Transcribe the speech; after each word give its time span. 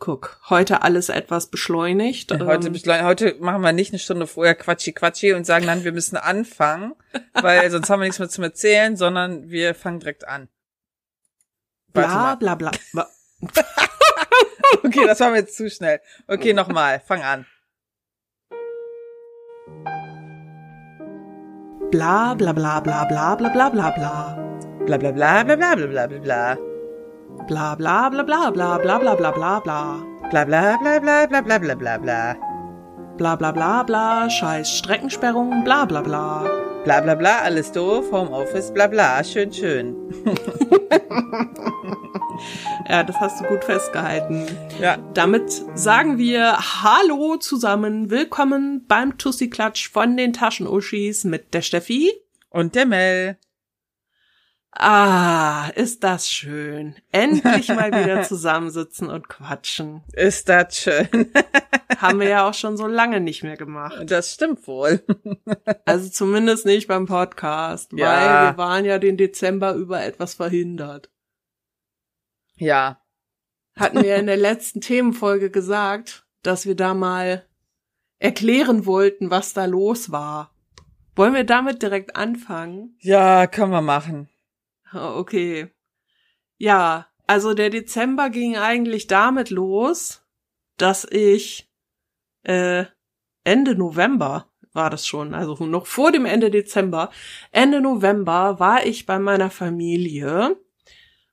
Guck, 0.00 0.40
heute 0.48 0.80
alles 0.82 1.10
etwas 1.10 1.48
beschleunigt. 1.50 2.32
Heute, 2.32 2.68
Ähm, 2.68 2.72
beschleun- 2.72 3.04
heute 3.04 3.36
machen 3.38 3.60
wir 3.60 3.72
nicht 3.72 3.92
eine 3.92 3.98
Stunde 3.98 4.26
vorher 4.26 4.54
Quatschi 4.54 4.92
Quatschi 4.92 5.34
und 5.34 5.44
sagen 5.44 5.66
dann, 5.66 5.84
wir 5.84 5.92
müssen 5.92 6.16
anfangen, 6.16 6.94
weil 7.34 7.70
sonst 7.70 7.90
haben 7.90 8.00
wir 8.00 8.06
nichts 8.06 8.18
mehr 8.18 8.30
zum 8.30 8.44
Erzählen, 8.44 8.96
sondern 8.96 9.50
wir 9.50 9.74
fangen 9.74 10.00
direkt 10.00 10.26
an. 10.26 10.48
Bla 11.92 12.34
bla 12.36 12.54
bla. 12.54 12.70
bla. 12.92 13.06
Okay, 14.82 15.04
das 15.06 15.20
war 15.20 15.30
mir 15.30 15.38
jetzt 15.40 15.56
zu 15.56 15.68
schnell. 15.68 16.00
Okay, 16.26 16.54
nochmal, 16.54 17.00
fang 17.06 17.22
an. 17.22 17.44
Bla 21.90 22.34
bla 22.34 22.52
bla 22.52 22.80
bla 22.80 23.04
bla 23.04 23.34
bla 23.34 23.48
bla 23.50 23.68
bla 23.68 23.90
bla. 23.90 24.58
Bla 24.86 24.96
bla 24.96 25.12
bla 25.12 25.44
bla 25.44 25.56
bla 25.56 25.74
bla 25.86 26.06
bla 26.06 26.18
bla 26.18 26.69
bla. 27.46 27.74
Bla 27.74 28.10
bla 28.10 28.10
bla 28.10 28.50
bla 28.50 28.50
bla 28.50 28.78
bla 28.78 28.98
bla 28.98 29.14
bla 29.14 29.30
bla 29.32 29.60
bla. 29.60 30.02
Bla 30.30 30.44
bla 30.44 30.76
bla 30.80 31.00
bla 31.00 31.26
bla 31.26 31.42
bla 31.42 31.58
bla 31.58 31.74
bla 31.74 31.98
bla. 31.98 32.36
Bla 33.16 33.36
bla 33.36 33.82
bla 33.82 34.30
scheiß 34.30 34.78
Streckensperrung, 34.78 35.64
bla 35.64 35.84
bla 35.84 36.00
bla. 36.02 36.44
Bla 36.84 37.00
bla 37.02 37.14
bla, 37.14 37.40
alles 37.42 37.72
doof, 37.72 38.10
Homeoffice, 38.10 38.72
bla 38.72 38.86
bla, 38.86 39.22
schön, 39.22 39.52
schön. 39.52 39.94
Ja, 42.88 43.02
das 43.02 43.16
hast 43.20 43.40
du 43.40 43.44
gut 43.44 43.62
festgehalten. 43.64 44.46
Ja, 44.80 44.96
Damit 45.14 45.50
sagen 45.74 46.16
wir 46.16 46.56
Hallo 46.82 47.36
zusammen, 47.36 48.10
willkommen 48.10 48.86
beim 48.88 49.18
Tussi-Klatsch 49.18 49.90
von 49.90 50.16
den 50.16 50.32
Taschenuschis 50.32 51.24
mit 51.24 51.52
der 51.52 51.60
Steffi. 51.62 52.10
und 52.48 52.74
der 52.74 52.86
Mel. 52.86 53.36
Ah, 54.72 55.68
ist 55.74 56.04
das 56.04 56.30
schön. 56.30 56.94
Endlich 57.10 57.68
mal 57.68 57.90
wieder 57.92 58.22
zusammensitzen 58.28 59.08
und 59.08 59.28
quatschen. 59.28 60.02
Ist 60.12 60.48
das 60.48 60.76
schön. 60.78 61.08
Haben 61.98 62.20
wir 62.20 62.28
ja 62.28 62.48
auch 62.48 62.54
schon 62.54 62.76
so 62.76 62.86
lange 62.86 63.20
nicht 63.20 63.42
mehr 63.42 63.56
gemacht. 63.56 63.98
Das 64.10 64.32
stimmt 64.34 64.66
wohl. 64.66 65.02
Also 65.84 66.08
zumindest 66.08 66.66
nicht 66.66 66.86
beim 66.86 67.06
Podcast, 67.06 67.92
Ja. 67.92 68.06
weil 68.06 68.52
wir 68.52 68.58
waren 68.58 68.84
ja 68.84 68.98
den 68.98 69.16
Dezember 69.16 69.74
über 69.74 70.02
etwas 70.04 70.34
verhindert. 70.34 71.10
Ja, 72.56 73.00
Hatten 73.76 74.02
wir 74.02 74.16
in 74.16 74.26
der 74.26 74.36
letzten 74.36 74.80
Themenfolge 74.80 75.50
gesagt, 75.50 76.26
dass 76.42 76.64
wir 76.66 76.76
da 76.76 76.94
mal 76.94 77.44
erklären 78.18 78.86
wollten, 78.86 79.30
was 79.30 79.52
da 79.52 79.64
los 79.64 80.12
war. 80.12 80.54
Wollen 81.16 81.34
wir 81.34 81.44
damit 81.44 81.82
direkt 81.82 82.14
anfangen? 82.16 82.96
ja, 83.00 83.46
können 83.46 83.72
wir 83.72 83.80
machen. 83.82 84.28
Ah, 84.92 85.16
Okay. 85.16 85.70
Ja, 86.58 87.06
also 87.26 87.54
der 87.54 87.70
Dezember 87.70 88.28
ging 88.28 88.56
eigentlich 88.58 89.06
damit 89.06 89.48
los, 89.50 90.22
dass 90.76 91.06
ich 91.10 91.70
äh, 92.42 92.84
Ende 93.44 93.76
November 93.76 94.50
war 94.72 94.90
das 94.90 95.06
schon, 95.06 95.34
also 95.34 95.66
noch 95.66 95.86
vor 95.86 96.12
dem 96.12 96.26
Ende 96.26 96.50
Dezember. 96.50 97.10
Ende 97.50 97.80
November 97.80 98.60
war 98.60 98.86
ich 98.86 99.06
bei 99.06 99.18
meiner 99.18 99.50
Familie 99.50 100.56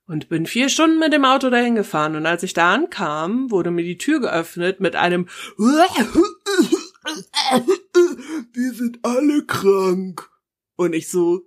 und 0.06 0.28
bin 0.28 0.46
vier 0.46 0.68
Stunden 0.68 0.98
mit 0.98 1.12
dem 1.12 1.24
Auto 1.24 1.50
dahin 1.50 1.74
gefahren. 1.74 2.16
Und 2.16 2.26
als 2.26 2.42
ich 2.42 2.54
da 2.54 2.72
ankam, 2.72 3.50
wurde 3.50 3.70
mir 3.70 3.84
die 3.84 3.98
Tür 3.98 4.20
geöffnet 4.20 4.80
mit 4.80 4.96
einem 4.96 5.28
Wir 8.52 8.72
sind 8.72 8.98
alle 9.02 9.44
krank. 9.44 10.28
Und 10.76 10.94
ich 10.94 11.10
so, 11.10 11.42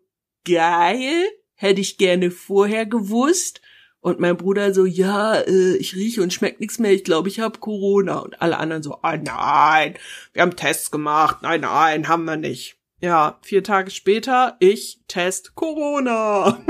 geil, 0.46 1.26
hätte 1.62 1.82
ich 1.82 1.98
gerne 1.98 2.32
vorher 2.32 2.86
gewusst. 2.86 3.62
Und 4.00 4.20
mein 4.20 4.36
Bruder 4.36 4.74
so, 4.74 4.86
ja, 4.86 5.36
äh, 5.36 5.76
ich 5.76 5.96
rieche 5.96 6.24
und 6.24 6.34
schmeckt 6.34 6.60
nichts 6.60 6.80
mehr, 6.80 6.92
ich 6.92 7.04
glaube, 7.04 7.30
ich 7.30 7.40
habe 7.40 7.60
Corona. 7.60 8.18
Und 8.18 8.42
alle 8.42 8.58
anderen 8.58 8.82
so, 8.82 8.98
ah 9.04 9.16
nein, 9.16 9.94
wir 10.34 10.42
haben 10.42 10.56
Tests 10.56 10.90
gemacht, 10.90 11.38
nein, 11.44 11.62
nein, 11.62 12.08
haben 12.08 12.26
wir 12.26 12.36
nicht. 12.36 12.78
Ja, 13.00 13.38
vier 13.44 13.64
Tage 13.64 13.92
später, 13.92 14.58
ich 14.60 15.02
Test 15.08 15.56
Corona. 15.56 16.64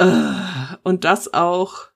Äh, 0.00 0.76
und 0.84 1.02
das 1.02 1.34
auch 1.34 1.88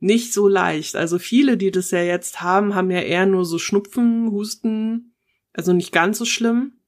nicht 0.00 0.32
so 0.32 0.48
leicht. 0.48 0.96
Also 0.96 1.20
viele, 1.20 1.56
die 1.56 1.70
das 1.70 1.92
ja 1.92 2.02
jetzt 2.02 2.42
haben, 2.42 2.74
haben 2.74 2.90
ja 2.90 2.98
eher 2.98 3.24
nur 3.24 3.44
so 3.44 3.58
Schnupfen, 3.60 4.32
Husten, 4.32 5.14
also 5.52 5.72
nicht 5.72 5.92
ganz 5.92 6.18
so 6.18 6.24
schlimm. 6.24 6.80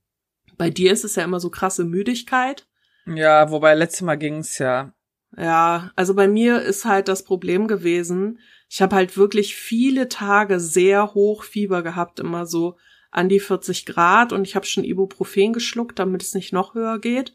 Bei 0.57 0.69
dir 0.69 0.93
ist 0.93 1.05
es 1.05 1.15
ja 1.15 1.23
immer 1.23 1.39
so 1.39 1.49
krasse 1.49 1.85
Müdigkeit. 1.85 2.68
Ja, 3.15 3.51
wobei 3.51 3.75
letztes 3.75 4.03
Mal 4.03 4.17
ging's 4.17 4.59
ja. 4.59 4.93
Ja, 5.37 5.93
also 5.95 6.15
bei 6.15 6.27
mir 6.27 6.63
ist 6.63 6.85
halt 6.85 7.09
das 7.09 7.23
Problem 7.23 7.69
gewesen, 7.69 8.39
ich 8.69 8.83
habe 8.83 8.97
halt 8.97 9.17
wirklich 9.17 9.55
viele 9.57 10.09
Tage 10.09 10.61
sehr 10.61 11.15
hoch 11.15 11.43
Fieber 11.43 11.83
gehabt, 11.83 12.21
immer 12.21 12.47
so 12.47 12.77
an 13.11 13.29
die 13.29 13.41
40 13.41 13.87
Grad 13.87 14.33
und 14.33 14.47
ich 14.47 14.55
habe 14.55 14.67
schon 14.67 14.85
Ibuprofen 14.85 15.53
geschluckt, 15.53 15.99
damit 15.99 16.23
es 16.23 16.35
nicht 16.35 16.53
noch 16.53 16.75
höher 16.75 16.99
geht. 16.99 17.35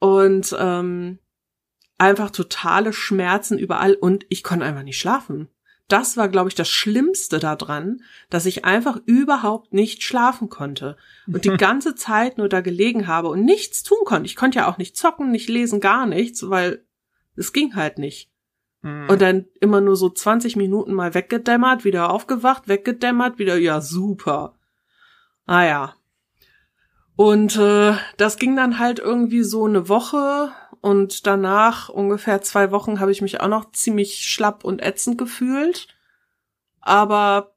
Und 0.00 0.54
ähm, 0.58 1.20
einfach 1.98 2.30
totale 2.30 2.92
Schmerzen 2.92 3.58
überall 3.58 3.94
und 3.94 4.26
ich 4.28 4.42
konnte 4.42 4.64
einfach 4.64 4.82
nicht 4.82 4.98
schlafen. 4.98 5.48
Das 5.88 6.16
war, 6.16 6.28
glaube 6.28 6.48
ich, 6.48 6.54
das 6.54 6.68
Schlimmste 6.68 7.38
daran, 7.38 8.02
dass 8.30 8.46
ich 8.46 8.64
einfach 8.64 8.98
überhaupt 9.04 9.74
nicht 9.74 10.02
schlafen 10.02 10.48
konnte 10.48 10.96
und 11.26 11.44
die 11.44 11.56
ganze 11.58 11.94
Zeit 11.94 12.38
nur 12.38 12.48
da 12.48 12.62
gelegen 12.62 13.06
habe 13.06 13.28
und 13.28 13.44
nichts 13.44 13.82
tun 13.82 13.98
konnte. 14.04 14.26
Ich 14.26 14.36
konnte 14.36 14.60
ja 14.60 14.68
auch 14.68 14.78
nicht 14.78 14.96
zocken, 14.96 15.30
nicht 15.30 15.48
lesen, 15.48 15.80
gar 15.80 16.06
nichts, 16.06 16.48
weil 16.48 16.84
es 17.36 17.52
ging 17.52 17.76
halt 17.76 17.98
nicht. 17.98 18.30
Hm. 18.82 19.08
Und 19.08 19.20
dann 19.20 19.46
immer 19.60 19.80
nur 19.80 19.96
so 19.96 20.08
20 20.08 20.56
Minuten 20.56 20.94
mal 20.94 21.14
weggedämmert, 21.14 21.84
wieder 21.84 22.10
aufgewacht, 22.10 22.68
weggedämmert, 22.68 23.38
wieder, 23.38 23.56
ja, 23.56 23.80
super. 23.80 24.54
Ah 25.46 25.64
ja. 25.64 25.94
Und 27.16 27.56
äh, 27.56 27.94
das 28.16 28.38
ging 28.38 28.56
dann 28.56 28.78
halt 28.78 28.98
irgendwie 28.98 29.42
so 29.42 29.66
eine 29.66 29.88
Woche 29.88 30.50
und 30.84 31.26
danach 31.26 31.88
ungefähr 31.88 32.42
zwei 32.42 32.70
Wochen 32.70 33.00
habe 33.00 33.10
ich 33.10 33.22
mich 33.22 33.40
auch 33.40 33.48
noch 33.48 33.72
ziemlich 33.72 34.16
schlapp 34.26 34.64
und 34.64 34.82
ätzend 34.82 35.16
gefühlt. 35.16 35.88
Aber 36.82 37.56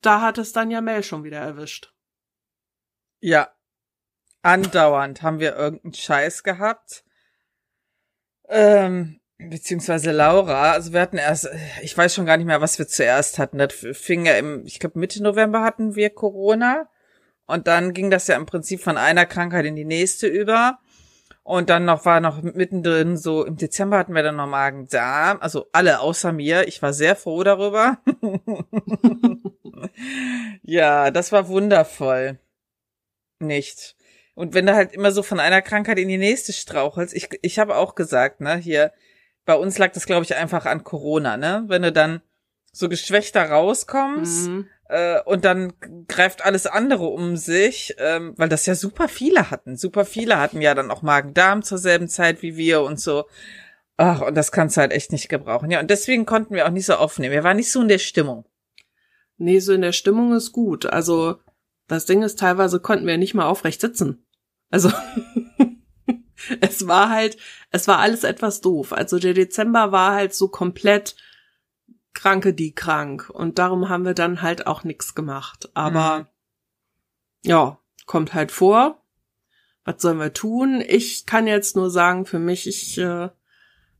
da 0.00 0.22
hat 0.22 0.38
es 0.38 0.54
dann 0.54 0.70
ja 0.70 0.80
Mel 0.80 1.02
schon 1.02 1.24
wieder 1.24 1.40
erwischt. 1.40 1.92
Ja. 3.20 3.50
Andauernd 4.40 5.20
haben 5.20 5.40
wir 5.40 5.56
irgendeinen 5.56 5.92
Scheiß 5.92 6.42
gehabt. 6.42 7.04
Ähm, 8.48 9.20
beziehungsweise 9.36 10.10
Laura. 10.12 10.72
Also 10.72 10.94
wir 10.94 11.02
hatten 11.02 11.18
erst, 11.18 11.50
ich 11.82 11.94
weiß 11.98 12.14
schon 12.14 12.24
gar 12.24 12.38
nicht 12.38 12.46
mehr, 12.46 12.62
was 12.62 12.78
wir 12.78 12.88
zuerst 12.88 13.38
hatten. 13.38 13.58
Das 13.58 13.74
fing 13.74 14.24
ja 14.24 14.38
im, 14.38 14.64
ich 14.64 14.80
glaube 14.80 14.98
Mitte 14.98 15.22
November 15.22 15.60
hatten 15.60 15.96
wir 15.96 16.08
Corona. 16.08 16.88
Und 17.44 17.66
dann 17.66 17.92
ging 17.92 18.10
das 18.10 18.26
ja 18.26 18.36
im 18.36 18.46
Prinzip 18.46 18.80
von 18.80 18.96
einer 18.96 19.26
Krankheit 19.26 19.66
in 19.66 19.76
die 19.76 19.84
nächste 19.84 20.28
über. 20.28 20.78
Und 21.48 21.70
dann 21.70 21.86
noch 21.86 22.04
war 22.04 22.20
noch 22.20 22.42
mittendrin 22.42 23.16
so, 23.16 23.42
im 23.42 23.56
Dezember 23.56 23.96
hatten 23.96 24.14
wir 24.14 24.22
dann 24.22 24.36
noch 24.36 24.46
Magen-Darm. 24.46 25.38
Also 25.40 25.66
alle 25.72 26.00
außer 26.00 26.30
mir. 26.30 26.68
Ich 26.68 26.82
war 26.82 26.92
sehr 26.92 27.16
froh 27.16 27.42
darüber. 27.42 27.96
ja, 30.62 31.10
das 31.10 31.32
war 31.32 31.48
wundervoll. 31.48 32.38
Nicht. 33.38 33.96
Und 34.34 34.52
wenn 34.52 34.66
du 34.66 34.74
halt 34.74 34.92
immer 34.92 35.10
so 35.10 35.22
von 35.22 35.40
einer 35.40 35.62
Krankheit 35.62 35.98
in 35.98 36.08
die 36.08 36.18
nächste 36.18 36.52
strauchelst, 36.52 37.14
ich, 37.14 37.30
ich 37.40 37.58
habe 37.58 37.76
auch 37.76 37.94
gesagt, 37.94 38.42
ne, 38.42 38.56
hier, 38.56 38.92
bei 39.46 39.54
uns 39.54 39.78
lag 39.78 39.92
das, 39.92 40.04
glaube 40.04 40.24
ich, 40.24 40.36
einfach 40.36 40.66
an 40.66 40.84
Corona, 40.84 41.38
ne? 41.38 41.64
Wenn 41.68 41.80
du 41.80 41.92
dann 41.92 42.20
so 42.72 42.90
geschwächter 42.90 43.48
rauskommst, 43.48 44.48
Mhm. 44.48 44.68
Äh, 44.88 45.20
und 45.22 45.44
dann 45.44 45.72
greift 46.08 46.44
alles 46.44 46.66
andere 46.66 47.06
um 47.06 47.36
sich, 47.36 47.94
ähm, 47.98 48.34
weil 48.36 48.48
das 48.48 48.66
ja 48.66 48.74
super 48.74 49.08
viele 49.08 49.50
hatten. 49.50 49.76
Super 49.76 50.04
viele 50.04 50.38
hatten 50.38 50.60
ja 50.60 50.74
dann 50.74 50.90
auch 50.90 51.02
Magen-Darm 51.02 51.62
zur 51.62 51.78
selben 51.78 52.08
Zeit 52.08 52.42
wie 52.42 52.56
wir 52.56 52.82
und 52.82 52.98
so. 52.98 53.26
Ach, 53.98 54.22
und 54.22 54.34
das 54.34 54.52
kannst 54.52 54.76
du 54.76 54.80
halt 54.80 54.92
echt 54.92 55.12
nicht 55.12 55.28
gebrauchen. 55.28 55.70
Ja, 55.70 55.80
und 55.80 55.90
deswegen 55.90 56.24
konnten 56.24 56.54
wir 56.54 56.66
auch 56.66 56.70
nicht 56.70 56.86
so 56.86 56.94
aufnehmen. 56.94 57.32
Wir 57.32 57.44
waren 57.44 57.56
nicht 57.56 57.70
so 57.70 57.82
in 57.82 57.88
der 57.88 57.98
Stimmung. 57.98 58.46
Nee, 59.36 59.60
so 59.60 59.72
in 59.72 59.82
der 59.82 59.92
Stimmung 59.92 60.34
ist 60.34 60.52
gut. 60.52 60.86
Also 60.86 61.38
das 61.86 62.06
Ding 62.06 62.22
ist, 62.22 62.38
teilweise 62.38 62.80
konnten 62.80 63.06
wir 63.06 63.18
nicht 63.18 63.34
mal 63.34 63.46
aufrecht 63.46 63.80
sitzen. 63.80 64.24
Also 64.70 64.90
es 66.60 66.86
war 66.86 67.10
halt, 67.10 67.36
es 67.70 67.88
war 67.88 67.98
alles 67.98 68.24
etwas 68.24 68.60
doof. 68.60 68.92
Also 68.92 69.18
der 69.18 69.34
Dezember 69.34 69.92
war 69.92 70.14
halt 70.14 70.34
so 70.34 70.48
komplett 70.48 71.16
Kranke, 72.18 72.52
die 72.52 72.74
krank. 72.74 73.30
Und 73.32 73.58
darum 73.60 73.88
haben 73.88 74.04
wir 74.04 74.14
dann 74.14 74.42
halt 74.42 74.66
auch 74.66 74.82
nichts 74.82 75.14
gemacht. 75.14 75.70
Aber 75.74 76.18
Mhm. 76.20 76.26
ja, 77.50 77.78
kommt 78.06 78.34
halt 78.34 78.50
vor. 78.50 79.00
Was 79.84 80.02
sollen 80.02 80.18
wir 80.18 80.32
tun? 80.34 80.82
Ich 80.86 81.26
kann 81.26 81.46
jetzt 81.46 81.76
nur 81.76 81.90
sagen, 81.90 82.26
für 82.26 82.40
mich, 82.40 82.66
ich 82.66 82.98
äh, 82.98 83.28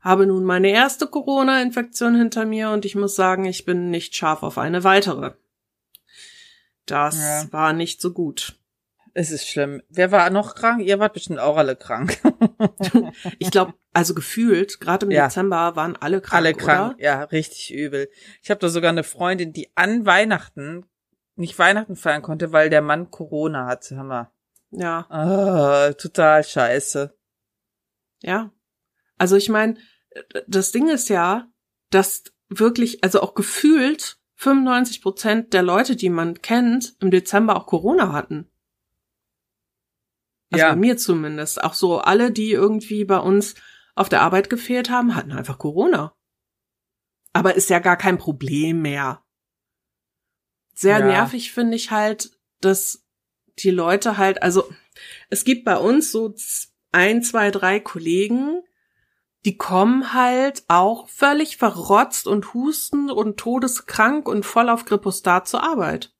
habe 0.01 0.27
nun 0.27 0.43
meine 0.45 0.69
erste 0.71 1.07
Corona-Infektion 1.07 2.17
hinter 2.17 2.45
mir 2.45 2.71
und 2.71 2.85
ich 2.85 2.97
muss 2.97 3.15
sagen, 3.15 3.45
ich 3.45 3.65
bin 3.65 3.91
nicht 3.91 4.17
scharf 4.17 4.43
auf 4.43 4.59
eine 4.59 4.83
weitere. 4.83 5.35
Das 6.87 7.17
Ja. 7.17 7.53
war 7.53 7.73
nicht 7.73 8.01
so 8.01 8.13
gut. 8.13 8.58
Es 9.21 9.33
ist 9.33 9.49
schlimm. 9.49 9.83
Wer 9.89 10.13
war 10.13 10.31
noch 10.31 10.55
krank? 10.55 10.81
Ihr 10.81 11.01
wart 11.01 11.13
bestimmt 11.13 11.41
auch 11.41 11.57
alle 11.57 11.75
krank. 11.75 12.19
ich 13.41 13.51
glaube, 13.51 13.75
also 13.93 14.15
gefühlt, 14.15 14.79
gerade 14.79 15.07
im 15.07 15.11
Ja. 15.11 15.25
Dezember 15.27 15.75
waren 15.75 15.97
alle 15.97 16.21
krank. 16.21 16.35
alle 16.35 16.55
krank. 16.55 16.95
Oder? 16.95 17.03
Ja, 17.05 17.25
richtig 17.25 17.75
übel. 17.75 18.09
Ich 18.43 18.51
habe 18.51 18.61
da 18.61 18.69
sogar 18.69 18.91
eine 18.91 19.03
Freundin, 19.03 19.53
die 19.53 19.73
an 19.75 20.07
Weihnachten 20.07 20.87
nicht 21.35 21.59
Weihnachten 21.59 21.97
feiern 21.97 22.23
konnte, 22.23 22.53
weil 22.53 22.71
der 22.71 22.81
Mann 22.81 23.11
Corona 23.11 23.67
hatte. 23.67 23.97
Hammer. 23.97 24.31
Ja, 24.71 25.07
Ah, 25.09 25.93
total 25.95 26.45
scheiße. 26.45 27.13
ja. 28.23 28.53
Also 29.21 29.35
ich 29.35 29.49
meine, 29.49 29.79
das 30.47 30.71
Ding 30.71 30.89
ist 30.89 31.09
ja, 31.09 31.49
dass 31.91 32.23
wirklich, 32.49 33.03
also 33.03 33.21
auch 33.21 33.35
gefühlt 33.35 34.19
95 34.37 35.03
Prozent 35.03 35.53
der 35.55 35.63
Leute, 35.65 35.97
die 35.97 36.09
man 36.09 36.41
kennt, 36.41 36.95
im 37.01 37.11
Dezember 37.11 37.57
auch 37.57 37.67
Corona 37.67 38.13
hatten. 38.13 38.49
Also 40.51 40.65
Ja. 40.65 40.71
bei 40.71 40.77
mir 40.77 40.97
zumindest. 40.97 41.63
Auch 41.63 41.75
so 41.75 41.99
alle, 41.99 42.31
die 42.31 42.53
irgendwie 42.53 43.05
bei 43.05 43.19
uns 43.19 43.55
auf 43.95 44.09
der 44.09 44.23
Arbeit 44.23 44.49
gefehlt 44.51 44.91
haben, 44.91 45.15
hatten 45.15 45.33
einfach 45.33 45.59
Corona. 45.59 46.15
Aber 47.33 47.55
ist 47.55 47.71
ja 47.71 47.79
gar 47.79 47.97
kein 47.97 48.19
Problem 48.19 48.83
mehr. 48.83 49.23
Sehr 50.75 51.01
Ja. 51.01 51.07
nervig 51.07 51.53
finde 51.53 51.77
ich 51.77 51.91
halt, 51.91 52.31
dass 52.61 53.05
die 53.59 53.71
Leute 53.71 54.17
halt, 54.17 54.43
also 54.43 54.69
es 55.29 55.45
gibt 55.45 55.65
bei 55.65 55.77
uns 55.77 56.13
so 56.13 56.35
ein, 56.93 57.23
zwei, 57.23 57.51
drei 57.51 57.81
Kollegen, 57.81 58.63
die 59.45 59.57
kommen 59.57 60.13
halt 60.15 60.65
auch 60.69 61.09
völlig 61.09 61.57
verrotzt 61.57 62.27
und 62.27 62.55
husten 62.55 63.11
und 63.11 63.39
todeskrank 63.39 64.29
und 64.29 64.47
voll 64.47 64.69
auf 64.69 64.85
Grippostat 64.85 65.47
zur 65.49 65.63
Arbeit. 65.63 66.15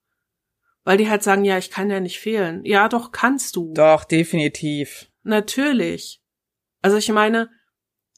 Weil 0.83 0.97
die 0.97 1.09
halt 1.09 1.23
sagen, 1.23 1.45
ja, 1.45 1.57
ich 1.57 1.71
kann 1.71 1.89
ja 1.89 1.99
nicht 1.99 2.19
fehlen. 2.19 2.63
Ja, 2.65 2.89
doch, 2.89 3.11
kannst 3.11 3.55
du. 3.55 3.73
Doch, 3.73 4.03
definitiv. 4.05 5.09
Natürlich. 5.23 6.21
Also 6.81 6.97
ich 6.97 7.09
meine, 7.09 7.49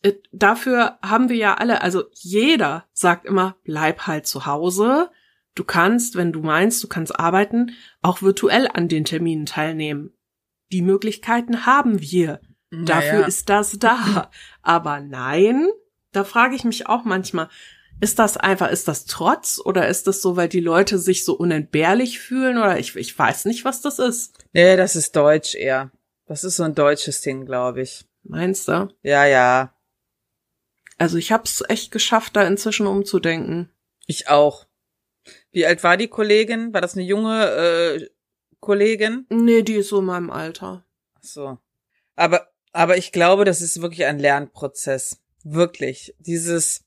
äh, 0.04 0.14
dafür 0.32 1.00
haben 1.02 1.30
wir 1.30 1.36
ja 1.36 1.56
alle, 1.56 1.82
also 1.82 2.04
jeder 2.14 2.86
sagt 2.94 3.26
immer, 3.26 3.58
bleib 3.64 4.08
halt 4.08 4.28
zu 4.28 4.46
Hause. 4.46 5.10
Du 5.56 5.64
kannst, 5.64 6.16
wenn 6.16 6.32
du 6.32 6.42
meinst, 6.42 6.84
du 6.84 6.88
kannst 6.88 7.20
arbeiten, 7.20 7.72
auch 8.02 8.22
virtuell 8.22 8.68
an 8.72 8.88
den 8.88 9.06
Terminen 9.06 9.46
teilnehmen. 9.46 10.14
Die 10.72 10.82
Möglichkeiten 10.82 11.66
haben 11.66 12.00
wir. 12.00 12.40
Dafür 12.72 13.14
Naja. 13.14 13.26
ist 13.26 13.50
das 13.50 13.78
da. 13.80 14.32
Aber 14.62 15.02
nein, 15.02 15.68
da 16.14 16.24
frage 16.24 16.56
ich 16.56 16.64
mich 16.64 16.88
auch 16.88 17.04
manchmal, 17.04 17.50
ist 18.02 18.18
das 18.18 18.36
einfach, 18.36 18.70
ist 18.72 18.88
das 18.88 19.06
Trotz 19.06 19.62
oder 19.64 19.88
ist 19.88 20.08
das 20.08 20.22
so, 20.22 20.36
weil 20.36 20.50
die 20.50 20.60
Leute 20.60 20.98
sich 20.98 21.24
so 21.24 21.36
unentbehrlich 21.36 22.20
fühlen 22.20 22.58
oder 22.58 22.80
ich, 22.80 22.96
ich 22.96 23.18
weiß 23.18 23.46
nicht, 23.46 23.64
was 23.64 23.82
das 23.82 24.00
ist. 24.00 24.44
Nee, 24.54 24.76
das 24.76 24.96
ist 24.96 25.16
deutsch 25.16 25.54
eher. 25.54 25.92
Das 26.26 26.44
ist 26.44 26.58
so 26.58 26.64
ein 26.64 26.74
deutsches 26.74 27.22
Ding, 27.22 27.46
glaube 27.46 27.84
ich. 27.84 28.06
Meinst 28.24 28.68
du? 28.68 28.90
Ja, 29.04 29.26
ja. 29.26 29.76
Also 30.98 31.18
ich 31.18 31.32
hab's 31.32 31.64
echt 31.68 31.92
geschafft, 31.92 32.36
da 32.36 32.44
inzwischen 32.44 32.88
umzudenken. 32.88 33.72
Ich 34.08 34.30
auch. 34.30 34.66
Wie 35.52 35.66
alt 35.66 35.84
war 35.84 35.96
die 35.96 36.08
Kollegin? 36.08 36.74
War 36.74 36.82
das 36.82 36.96
eine 36.96 37.04
junge 37.04 37.46
äh, 37.46 38.10
Kollegin? 38.60 39.28
Nee, 39.30 39.62
die 39.62 39.76
ist 39.76 39.90
so 39.90 40.00
in 40.00 40.06
meinem 40.06 40.32
Alter. 40.32 40.86
Ach 41.16 41.24
So. 41.24 41.58
Aber, 42.16 42.48
aber 42.72 42.98
ich 42.98 43.12
glaube, 43.12 43.46
das 43.46 43.62
ist 43.62 43.82
wirklich 43.82 44.06
ein 44.06 44.18
Lernprozess. 44.18 45.22
Wirklich. 45.44 46.16
Dieses 46.20 46.84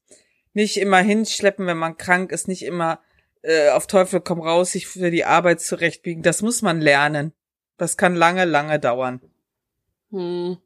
nicht 0.55 0.77
immer 0.79 0.99
hinschleppen, 0.99 1.67
wenn 1.67 1.77
man 1.77 1.99
krank 1.99 2.33
ist, 2.33 2.49
nicht 2.49 2.65
immer 2.65 3.01
äh, 3.43 3.71
auf 3.71 3.87
Teufel 3.87 4.21
komm 4.21 4.41
raus, 4.41 4.73
sich 4.73 4.87
für 4.87 5.11
die 5.11 5.25
Arbeit 5.25 5.61
zurechtbiegen. 5.61 6.23
Das 6.23 6.41
muss 6.41 6.63
man 6.63 6.81
lernen. 6.81 7.33
Das 7.77 7.97
kann 7.97 8.15
lange, 8.15 8.45
lange 8.45 8.79
dauern. 8.81 9.21
Hm. 10.11 10.57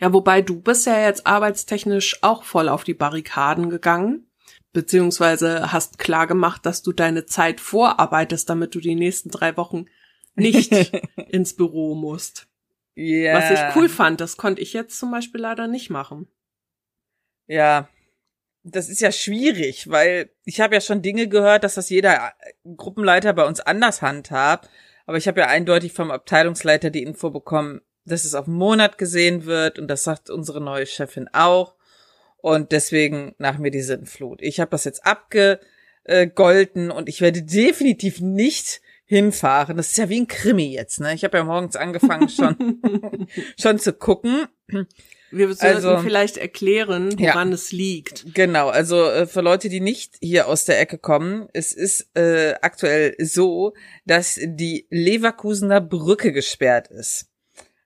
Ja, 0.00 0.12
wobei 0.12 0.42
du 0.42 0.60
bist 0.60 0.86
ja 0.86 1.00
jetzt 1.00 1.26
arbeitstechnisch 1.26 2.22
auch 2.22 2.42
voll 2.42 2.68
auf 2.68 2.84
die 2.84 2.94
Barrikaden 2.94 3.70
gegangen, 3.70 4.30
beziehungsweise 4.72 5.72
hast 5.72 5.98
klar 5.98 6.26
gemacht, 6.26 6.66
dass 6.66 6.82
du 6.82 6.92
deine 6.92 7.26
Zeit 7.26 7.60
vorarbeitest, 7.60 8.48
damit 8.48 8.74
du 8.74 8.80
die 8.80 8.94
nächsten 8.94 9.30
drei 9.30 9.56
Wochen 9.56 9.86
nicht 10.34 10.72
ins 11.28 11.54
Büro 11.54 11.94
musst. 11.94 12.48
Ja. 12.94 13.34
Was 13.34 13.50
ich 13.50 13.76
cool 13.76 13.88
fand, 13.88 14.20
das 14.20 14.36
konnte 14.36 14.60
ich 14.60 14.72
jetzt 14.72 14.98
zum 14.98 15.10
Beispiel 15.10 15.40
leider 15.40 15.68
nicht 15.68 15.90
machen. 15.90 16.26
Ja, 17.46 17.88
das 18.74 18.88
ist 18.88 19.00
ja 19.00 19.12
schwierig, 19.12 19.90
weil 19.90 20.30
ich 20.44 20.60
habe 20.60 20.74
ja 20.74 20.80
schon 20.80 21.02
Dinge 21.02 21.28
gehört, 21.28 21.64
dass 21.64 21.74
das 21.74 21.90
jeder 21.90 22.32
Gruppenleiter 22.76 23.32
bei 23.32 23.44
uns 23.44 23.60
anders 23.60 24.02
handhabt. 24.02 24.68
Aber 25.06 25.16
ich 25.16 25.26
habe 25.28 25.40
ja 25.40 25.46
eindeutig 25.46 25.92
vom 25.92 26.10
Abteilungsleiter 26.10 26.90
die 26.90 27.02
Info 27.02 27.30
bekommen, 27.30 27.80
dass 28.04 28.24
es 28.24 28.34
auf 28.34 28.46
einen 28.46 28.56
Monat 28.56 28.98
gesehen 28.98 29.44
wird 29.46 29.78
und 29.78 29.88
das 29.88 30.04
sagt 30.04 30.30
unsere 30.30 30.60
neue 30.60 30.86
Chefin 30.86 31.28
auch. 31.32 31.74
Und 32.36 32.72
deswegen 32.72 33.34
nach 33.38 33.58
mir 33.58 33.70
die 33.70 33.82
Sinnflut. 33.82 34.42
Ich 34.42 34.60
habe 34.60 34.70
das 34.70 34.84
jetzt 34.84 35.04
abgegolten 35.04 36.90
und 36.90 37.08
ich 37.08 37.20
werde 37.20 37.42
definitiv 37.42 38.20
nicht 38.20 38.80
hinfahren. 39.06 39.76
Das 39.76 39.88
ist 39.88 39.96
ja 39.98 40.08
wie 40.08 40.20
ein 40.20 40.28
Krimi 40.28 40.72
jetzt, 40.72 41.00
ne? 41.00 41.14
Ich 41.14 41.24
habe 41.24 41.38
ja 41.38 41.44
morgens 41.44 41.76
angefangen 41.76 42.28
schon 42.28 42.80
schon 43.58 43.78
zu 43.78 43.92
gucken. 43.92 44.46
Wir 45.30 45.52
sollten 45.54 45.76
Also- 45.86 45.98
vielleicht 45.98 46.36
erklären, 46.38 47.10
Ja. 47.18 47.34
woran 47.34 47.52
es 47.52 47.70
liegt. 47.72 48.34
Genau, 48.34 48.68
also 48.68 49.04
äh, 49.04 49.26
für 49.26 49.40
Leute, 49.42 49.68
die 49.68 49.80
nicht 49.80 50.14
hier 50.20 50.48
aus 50.48 50.64
der 50.64 50.80
Ecke 50.80 50.96
kommen, 50.98 51.48
es 51.52 51.72
ist 51.72 52.08
äh, 52.16 52.54
aktuell 52.62 53.14
so, 53.18 53.74
dass 54.06 54.38
die 54.42 54.86
Leverkusener 54.90 55.80
Brücke 55.80 56.32
gesperrt 56.32 56.88
ist. 56.88 57.26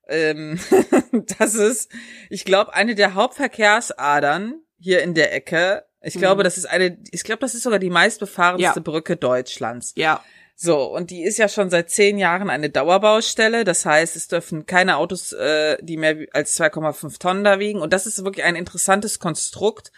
Ähm, 0.09 0.59
das 1.39 1.55
ist, 1.55 1.91
ich 2.31 2.45
glaube, 2.45 2.75
eine 2.75 2.95
der 2.95 3.15
Hauptverkehrsadern 3.15 4.61
hier 4.79 5.03
in 5.03 5.15
der 5.15 5.33
Ecke. 5.35 5.85
Ich 6.03 6.15
glaube, 6.15 6.41
Mhm. 6.43 6.45
das 6.45 6.59
ist 6.59 6.67
eine, 6.67 6.99
ich 7.13 7.23
glaube, 7.23 7.41
das 7.41 7.55
ist 7.55 7.63
sogar 7.63 7.79
die 7.79 7.91
meistbefahrenste 7.91 8.65
Ja. 8.65 8.83
Brücke 8.83 9.17
Deutschlands. 9.17 9.93
Ja. 9.97 10.23
So, 10.55 10.85
und 10.85 11.11
die 11.11 11.23
ist 11.25 11.39
ja 11.39 11.49
schon 11.49 11.71
seit 11.71 11.91
zehn 11.91 12.19
Jahren 12.19 12.51
eine 12.51 12.71
Dauerbaustelle. 12.71 13.65
Das 13.65 13.85
heißt, 13.85 14.15
es 14.17 14.29
dürfen 14.29 14.67
keine 14.67 14.97
Autos, 14.97 15.33
äh, 15.33 15.77
die 15.83 15.97
mehr 15.97 16.27
als 16.33 16.59
2,5 16.59 17.19
Tonnen 17.19 17.43
da 17.43 17.59
wiegen. 17.59 17.81
Und 17.81 17.93
das 17.93 18.07
ist 18.07 18.25
wirklich 18.25 18.45
ein 18.45 18.55
interessantes 18.55 19.19
Konstrukt 19.19 19.91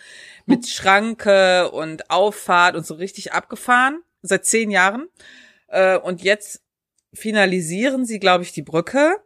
mit 0.46 0.66
Schranke 0.66 1.70
und 1.70 2.10
Auffahrt 2.10 2.76
und 2.76 2.86
so 2.86 2.94
richtig 2.94 3.32
abgefahren. 3.32 4.02
Seit 4.22 4.46
zehn 4.46 4.70
Jahren. 4.70 5.08
Äh, 5.68 5.98
und 5.98 6.22
jetzt 6.22 6.62
finalisieren 7.12 8.06
sie, 8.06 8.18
glaube 8.18 8.44
ich, 8.44 8.52
die 8.52 8.62
Brücke. 8.62 9.16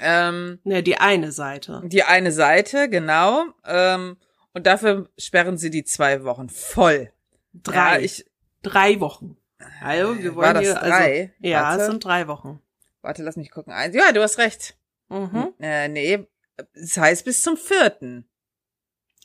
Ähm, 0.00 0.58
Ne, 0.64 0.82
die 0.82 0.96
eine 0.98 1.30
Seite. 1.30 1.82
die 1.84 2.02
eine 2.02 2.32
Seite, 2.32 2.88
genau. 2.88 3.44
Ähm, 3.64 4.16
und 4.52 4.66
dafür 4.66 5.08
sperren 5.16 5.58
sie 5.58 5.70
die 5.70 5.84
zwei 5.84 6.24
Wochen 6.24 6.48
voll. 6.48 7.12
Drei. 7.52 7.74
Ja, 7.74 7.98
ich, 7.98 8.26
drei 8.62 9.00
Wochen. 9.00 9.36
Also, 9.80 10.18
wir 10.18 10.34
wollen 10.34 10.46
War 10.46 10.54
das 10.54 10.62
hier, 10.64 10.74
drei? 10.74 11.20
Also, 11.20 11.32
ja, 11.40 11.62
Warte. 11.62 11.80
es 11.82 11.86
sind 11.88 12.04
drei 12.04 12.28
Wochen. 12.28 12.60
warte, 13.02 13.22
lass 13.22 13.36
mich 13.36 13.50
gucken. 13.50 13.72
Eins- 13.72 13.94
Ja, 13.96 14.12
du 14.12 14.22
hast 14.22 14.38
recht. 14.38 14.76
Mhm. 15.08 15.54
Äh, 15.60 15.88
nee, 15.88 16.26
es 16.74 16.96
heißt 16.96 17.24
bis 17.24 17.42
zum 17.42 17.56
vierten. 17.56 18.28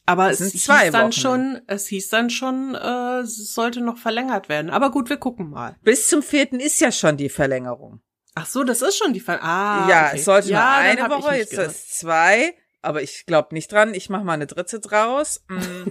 Aber 0.06 0.30
Das 0.30 0.34
es 0.34 0.40
sind 0.40 0.52
hieß 0.54 0.64
zwei 0.66 0.90
dann 0.90 1.04
Wochen. 1.04 1.12
schon, 1.14 1.62
es 1.68 1.88
hieß 1.88 2.10
dann 2.10 2.30
schon, 2.30 2.76
äh, 2.76 3.20
es 3.20 3.54
sollte 3.54 3.82
noch 3.82 3.98
verlängert 3.98 4.50
werden. 4.50 4.70
Aber 4.72 4.92
gut, 4.92 5.10
wir 5.10 5.18
gucken 5.18 5.50
mal. 5.50 5.76
Bis 5.84 6.08
zum 6.10 6.22
vierten 6.24 6.60
ist 6.60 6.80
ja 6.82 6.92
schon 6.92 7.18
die 7.18 7.30
Verlängerung. 7.30 8.02
Ach 8.34 8.46
so, 8.46 8.64
das 8.64 8.82
ist 8.82 8.98
schon 8.98 9.14
die 9.14 9.20
Ver 9.20 9.44
Ah, 9.44 9.88
ja, 9.90 10.08
okay. 10.08 10.18
es 10.18 10.26
sollte 10.26 10.50
ja, 10.50 10.60
nur 10.60 11.04
eine 11.04 11.10
Woche, 11.10 11.36
jetzt 11.36 11.52
geirrt. 11.52 11.72
ist 11.72 12.00
zwei, 12.00 12.54
aber 12.82 13.02
ich 13.02 13.26
glaube 13.26 13.54
nicht 13.54 13.72
dran. 13.72 13.94
Ich 13.94 14.10
mache 14.10 14.24
mal 14.24 14.34
eine 14.34 14.48
dritte 14.48 14.80
draus. 14.80 15.44
Mm. 15.50 15.88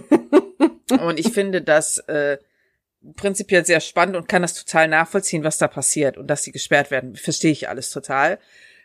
und 1.01 1.19
ich 1.19 1.31
finde 1.33 1.61
das 1.61 1.97
äh, 1.99 2.37
prinzipiell 3.15 3.65
sehr 3.65 3.79
spannend 3.79 4.15
und 4.15 4.27
kann 4.27 4.41
das 4.41 4.53
total 4.53 4.87
nachvollziehen, 4.87 5.43
was 5.43 5.57
da 5.57 5.67
passiert 5.67 6.17
und 6.17 6.27
dass 6.27 6.43
sie 6.43 6.51
gesperrt 6.51 6.91
werden. 6.91 7.15
Verstehe 7.15 7.51
ich 7.51 7.69
alles 7.69 7.89
total. 7.89 8.39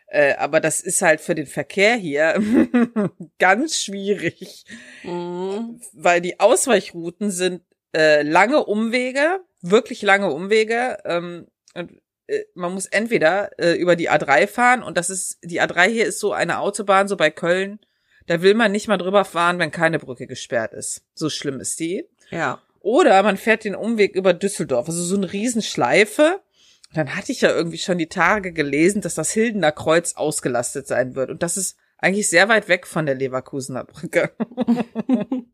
Äh, 0.07 0.35
aber 0.35 0.59
das 0.59 0.79
ist 0.79 1.01
halt 1.01 1.19
für 1.21 1.35
den 1.35 1.47
Verkehr 1.47 1.95
hier 1.95 2.41
ganz 3.39 3.83
schwierig. 3.83 4.65
Mhm. 5.03 5.81
weil 5.93 6.21
die 6.21 6.39
Ausweichrouten 6.39 7.31
sind 7.31 7.61
äh, 7.95 8.23
lange 8.23 8.65
Umwege, 8.65 9.41
wirklich 9.61 10.01
lange 10.01 10.31
Umwege. 10.31 10.97
Ähm, 11.05 11.47
und 11.73 11.91
äh, 12.27 12.43
man 12.53 12.73
muss 12.73 12.85
entweder 12.85 13.57
äh, 13.59 13.73
über 13.73 13.95
die 13.95 14.09
A3 14.09 14.47
fahren 14.47 14.83
und 14.83 14.97
das 14.97 15.09
ist, 15.09 15.39
die 15.43 15.61
A3 15.61 15.87
hier 15.89 16.05
ist 16.05 16.19
so 16.19 16.33
eine 16.33 16.59
Autobahn, 16.59 17.07
so 17.07 17.17
bei 17.17 17.29
Köln, 17.29 17.79
da 18.27 18.41
will 18.41 18.53
man 18.53 18.71
nicht 18.71 18.87
mal 18.87 18.97
drüber 18.97 19.25
fahren, 19.25 19.59
wenn 19.59 19.71
keine 19.71 19.99
Brücke 19.99 20.27
gesperrt 20.27 20.73
ist. 20.73 21.03
So 21.13 21.29
schlimm 21.29 21.59
ist 21.59 21.79
die. 21.79 22.05
Ja. 22.29 22.61
Oder 22.81 23.21
man 23.23 23.37
fährt 23.37 23.63
den 23.63 23.75
Umweg 23.75 24.15
über 24.15 24.33
Düsseldorf, 24.33 24.87
also 24.87 25.03
so 25.03 25.15
eine 25.15 25.31
Riesenschleife. 25.31 26.41
Und 26.89 26.97
dann 26.97 27.15
hatte 27.15 27.31
ich 27.31 27.41
ja 27.41 27.49
irgendwie 27.49 27.77
schon 27.77 27.97
die 27.97 28.07
Tage 28.07 28.53
gelesen, 28.53 29.01
dass 29.01 29.15
das 29.15 29.31
Hildener 29.31 29.71
Kreuz 29.71 30.13
ausgelastet 30.15 30.87
sein 30.87 31.15
wird. 31.15 31.29
Und 31.29 31.43
das 31.43 31.57
ist 31.57 31.77
eigentlich 31.97 32.29
sehr 32.29 32.47
weit 32.47 32.67
weg 32.67 32.87
von 32.87 33.05
der 33.05 33.15
Leverkusener 33.15 33.83
Brücke. 33.83 34.31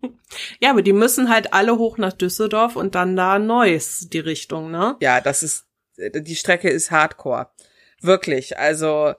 ja, 0.61 0.71
aber 0.71 0.81
die 0.81 0.93
müssen 0.93 1.29
halt 1.29 1.53
alle 1.53 1.77
hoch 1.77 1.97
nach 1.97 2.13
Düsseldorf 2.13 2.75
und 2.75 2.95
dann 2.95 3.15
da 3.15 3.39
Neuss 3.39 4.07
die 4.11 4.19
Richtung, 4.19 4.69
ne? 4.69 4.97
Ja, 4.99 5.21
das 5.21 5.41
ist, 5.41 5.65
die 5.97 6.35
Strecke 6.35 6.69
ist 6.69 6.91
Hardcore. 6.91 7.49
Wirklich. 8.01 8.57
Also 8.57 9.13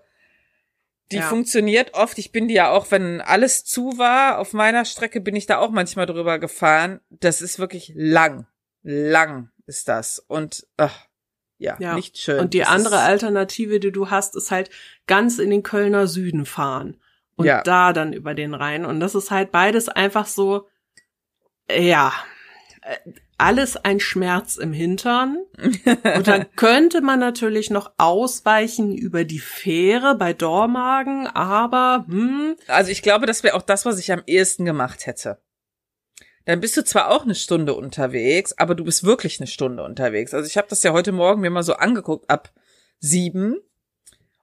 die 1.14 1.20
Ja. 1.20 1.28
funktioniert 1.28 1.94
oft. 1.94 2.18
Ich 2.18 2.32
bin 2.32 2.48
die 2.48 2.54
ja 2.54 2.70
auch, 2.70 2.90
wenn 2.90 3.20
alles 3.20 3.64
zu 3.64 3.96
war, 3.98 4.38
auf 4.38 4.52
meiner 4.52 4.84
Strecke 4.84 5.20
bin 5.20 5.36
ich 5.36 5.46
da 5.46 5.58
auch 5.58 5.70
manchmal 5.70 6.06
drüber 6.06 6.38
gefahren. 6.38 7.00
Das 7.10 7.40
ist 7.40 7.58
wirklich 7.58 7.92
lang. 7.94 8.46
Lang 8.82 9.50
ist 9.66 9.88
das. 9.88 10.18
Und 10.18 10.66
ach, 10.76 11.06
ja, 11.58 11.76
Ja. 11.78 11.94
nicht 11.94 12.18
schön. 12.18 12.40
Und 12.40 12.52
die 12.52 12.58
Das 12.58 12.68
andere 12.68 12.98
Alternative, 13.00 13.80
die 13.80 13.92
du 13.92 14.10
hast, 14.10 14.36
ist 14.36 14.50
halt 14.50 14.70
ganz 15.06 15.38
in 15.38 15.50
den 15.50 15.62
Kölner 15.62 16.06
Süden 16.06 16.44
fahren 16.46 17.00
und 17.36 17.46
Ja. 17.46 17.62
da 17.62 17.92
dann 17.92 18.12
über 18.12 18.34
den 18.34 18.52
Rhein. 18.54 18.84
Und 18.84 19.00
das 19.00 19.14
ist 19.14 19.30
halt 19.30 19.52
beides 19.52 19.88
einfach 19.88 20.26
so, 20.26 20.68
ja, 21.70 22.12
äh, 22.82 22.96
alles 23.38 23.76
ein 23.76 24.00
Schmerz 24.00 24.56
im 24.56 24.72
Hintern. 24.72 25.44
Und 26.16 26.26
dann 26.26 26.46
könnte 26.56 27.00
man 27.00 27.18
natürlich 27.18 27.70
noch 27.70 27.92
ausweichen 27.98 28.96
über 28.96 29.24
die 29.24 29.38
Fähre 29.38 30.16
bei 30.16 30.32
Dormagen, 30.32 31.26
aber 31.26 32.04
hm, 32.08 32.56
Also 32.68 32.90
ich 32.90 33.02
glaube, 33.02 33.26
das 33.26 33.42
wäre 33.42 33.56
auch 33.56 33.62
das, 33.62 33.84
was 33.84 33.98
ich 33.98 34.12
am 34.12 34.22
ehesten 34.26 34.64
gemacht 34.64 35.06
hätte. 35.06 35.38
Dann 36.44 36.60
bist 36.60 36.76
du 36.76 36.84
zwar 36.84 37.10
auch 37.10 37.24
eine 37.24 37.34
Stunde 37.34 37.74
unterwegs, 37.74 38.52
aber 38.58 38.74
du 38.74 38.84
bist 38.84 39.04
wirklich 39.04 39.40
eine 39.40 39.46
Stunde 39.46 39.82
unterwegs. 39.82 40.34
Also 40.34 40.46
ich 40.46 40.56
habe 40.56 40.68
das 40.68 40.82
ja 40.82 40.92
heute 40.92 41.12
Morgen 41.12 41.40
mir 41.40 41.50
mal 41.50 41.62
so 41.62 41.74
angeguckt 41.74 42.28
ab 42.28 42.52
sieben 43.00 43.56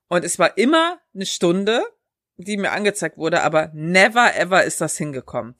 und 0.08 0.26
es 0.26 0.40
war 0.40 0.58
immer 0.58 1.00
eine 1.14 1.26
Stunde, 1.26 1.84
die 2.38 2.58
mir 2.58 2.72
angezeigt 2.72 3.18
wurde, 3.18 3.44
aber 3.44 3.72
never 3.74 4.36
ever 4.36 4.64
ist 4.64 4.82
das 4.82 4.98
hingekommen. 4.98 5.56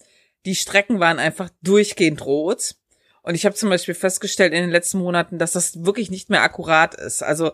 Die 0.46 0.56
Strecken 0.56 1.00
waren 1.00 1.20
einfach 1.20 1.50
durchgehend 1.62 2.26
rot 2.26 2.76
und 3.22 3.36
ich 3.36 3.46
habe 3.46 3.56
zum 3.56 3.70
Beispiel 3.70 3.94
festgestellt 3.94 4.54
in 4.54 4.62
den 4.62 4.72
letzten 4.72 5.00
Monaten, 5.00 5.38
dass 5.38 5.52
das 5.52 5.84
wirklich 5.86 6.10
nicht 6.10 6.30
mehr 6.30 6.42
akkurat 6.42 6.96
ist. 6.96 7.22
Also 7.22 7.52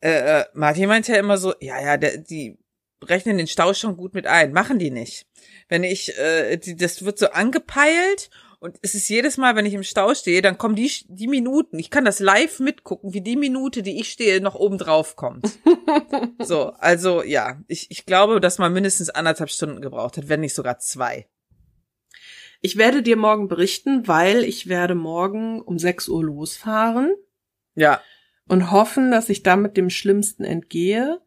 äh, 0.00 0.40
äh, 0.40 0.44
Martin 0.54 0.88
meint 0.88 1.08
ja 1.08 1.16
immer 1.16 1.38
so, 1.38 1.54
ja, 1.60 1.80
ja, 1.80 1.96
der, 1.96 2.18
die 2.18 2.58
rechnen 3.04 3.38
den 3.38 3.46
Stau 3.46 3.72
schon 3.74 3.96
gut 3.96 4.14
mit 4.14 4.26
ein. 4.26 4.52
Machen 4.52 4.78
die 4.78 4.90
nicht. 4.90 5.26
Wenn 5.68 5.84
ich, 5.84 6.18
äh, 6.18 6.56
die, 6.56 6.76
das 6.76 7.04
wird 7.04 7.18
so 7.18 7.30
angepeilt 7.30 8.30
und 8.60 8.76
es 8.82 8.94
ist 8.94 9.08
jedes 9.08 9.36
Mal, 9.36 9.54
wenn 9.56 9.66
ich 9.66 9.74
im 9.74 9.84
Stau 9.84 10.14
stehe, 10.14 10.42
dann 10.42 10.58
kommen 10.58 10.74
die, 10.74 10.90
die 11.08 11.28
Minuten, 11.28 11.78
ich 11.78 11.90
kann 11.90 12.04
das 12.04 12.18
live 12.18 12.58
mitgucken, 12.58 13.14
wie 13.14 13.20
die 13.20 13.36
Minute, 13.36 13.82
die 13.82 14.00
ich 14.00 14.10
stehe, 14.10 14.40
noch 14.40 14.56
oben 14.56 14.78
drauf 14.78 15.16
kommt. 15.16 15.58
so, 16.40 16.72
also 16.78 17.22
ja, 17.22 17.60
ich, 17.68 17.90
ich 17.90 18.04
glaube, 18.04 18.40
dass 18.40 18.58
man 18.58 18.72
mindestens 18.72 19.10
anderthalb 19.10 19.50
Stunden 19.50 19.80
gebraucht 19.80 20.16
hat, 20.16 20.28
wenn 20.28 20.40
nicht 20.40 20.54
sogar 20.54 20.78
zwei. 20.80 21.28
Ich 22.60 22.76
werde 22.76 23.02
dir 23.02 23.16
morgen 23.16 23.48
berichten, 23.48 24.08
weil 24.08 24.44
ich 24.44 24.68
werde 24.68 24.94
morgen 24.94 25.60
um 25.60 25.78
6 25.78 26.08
Uhr 26.08 26.24
losfahren 26.24 27.12
Ja, 27.74 28.00
und 28.48 28.70
hoffen, 28.70 29.10
dass 29.10 29.28
ich 29.28 29.42
damit 29.42 29.76
dem 29.76 29.90
Schlimmsten 29.90 30.44
entgehe. 30.44 31.20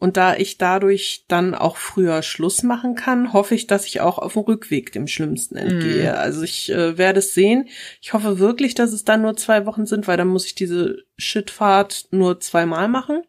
Und 0.00 0.16
da 0.16 0.34
ich 0.34 0.58
dadurch 0.58 1.24
dann 1.28 1.54
auch 1.54 1.76
früher 1.76 2.22
Schluss 2.22 2.62
machen 2.64 2.96
kann, 2.96 3.32
hoffe 3.32 3.54
ich, 3.54 3.68
dass 3.68 3.86
ich 3.86 4.00
auch 4.00 4.18
auf 4.18 4.34
dem 4.34 4.42
Rückweg 4.42 4.92
dem 4.92 5.06
Schlimmsten 5.06 5.56
entgehe. 5.56 6.10
Mhm. 6.10 6.18
Also 6.18 6.42
ich 6.42 6.70
äh, 6.70 6.98
werde 6.98 7.20
es 7.20 7.32
sehen. 7.32 7.68
Ich 8.02 8.12
hoffe 8.12 8.38
wirklich, 8.38 8.74
dass 8.74 8.92
es 8.92 9.04
dann 9.04 9.22
nur 9.22 9.36
zwei 9.36 9.66
Wochen 9.66 9.86
sind, 9.86 10.08
weil 10.08 10.16
dann 10.16 10.28
muss 10.28 10.46
ich 10.46 10.56
diese 10.56 11.04
Shitfahrt 11.16 12.08
nur 12.10 12.40
zweimal 12.40 12.88
machen. 12.88 13.22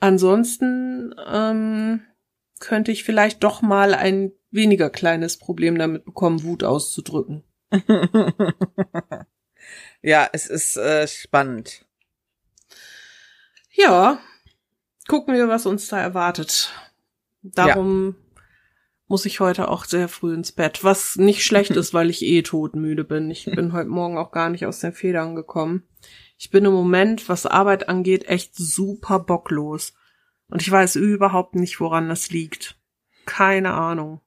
Ansonsten 0.00 1.14
ähm, 1.28 2.02
könnte 2.60 2.92
ich 2.92 3.02
vielleicht 3.02 3.42
doch 3.42 3.62
mal 3.62 3.94
ein 3.94 4.32
weniger 4.50 4.90
kleines 4.90 5.36
Problem 5.36 5.78
damit 5.78 6.04
bekommen, 6.04 6.42
Wut 6.42 6.64
auszudrücken. 6.64 7.44
ja, 10.02 10.28
es 10.32 10.46
ist 10.46 10.76
äh, 10.76 11.06
spannend. 11.06 11.84
Ja, 13.72 14.18
gucken 15.06 15.34
wir, 15.34 15.48
was 15.48 15.66
uns 15.66 15.88
da 15.88 16.00
erwartet. 16.00 16.72
Darum 17.42 18.16
muss 19.06 19.24
ich 19.24 19.40
heute 19.40 19.68
auch 19.68 19.84
sehr 19.84 20.08
früh 20.08 20.34
ins 20.34 20.52
Bett, 20.52 20.84
was 20.84 21.16
nicht 21.16 21.44
schlecht 21.44 21.70
ist, 21.70 21.94
weil 21.94 22.10
ich 22.10 22.22
eh 22.22 22.42
todmüde 22.42 23.04
bin. 23.04 23.30
Ich 23.30 23.46
bin 23.46 23.72
heute 23.74 23.88
Morgen 23.88 24.18
auch 24.18 24.30
gar 24.30 24.50
nicht 24.50 24.66
aus 24.66 24.80
den 24.80 24.92
Federn 24.92 25.34
gekommen. 25.34 25.84
Ich 26.36 26.50
bin 26.50 26.64
im 26.64 26.72
Moment, 26.72 27.28
was 27.28 27.46
Arbeit 27.46 27.88
angeht, 27.88 28.28
echt 28.28 28.54
super 28.54 29.18
bocklos. 29.18 29.94
Und 30.48 30.62
ich 30.62 30.70
weiß 30.70 30.96
überhaupt 30.96 31.54
nicht, 31.54 31.80
woran 31.80 32.08
das 32.08 32.30
liegt. 32.30 32.78
Keine 33.26 33.74
Ahnung. 33.74 34.20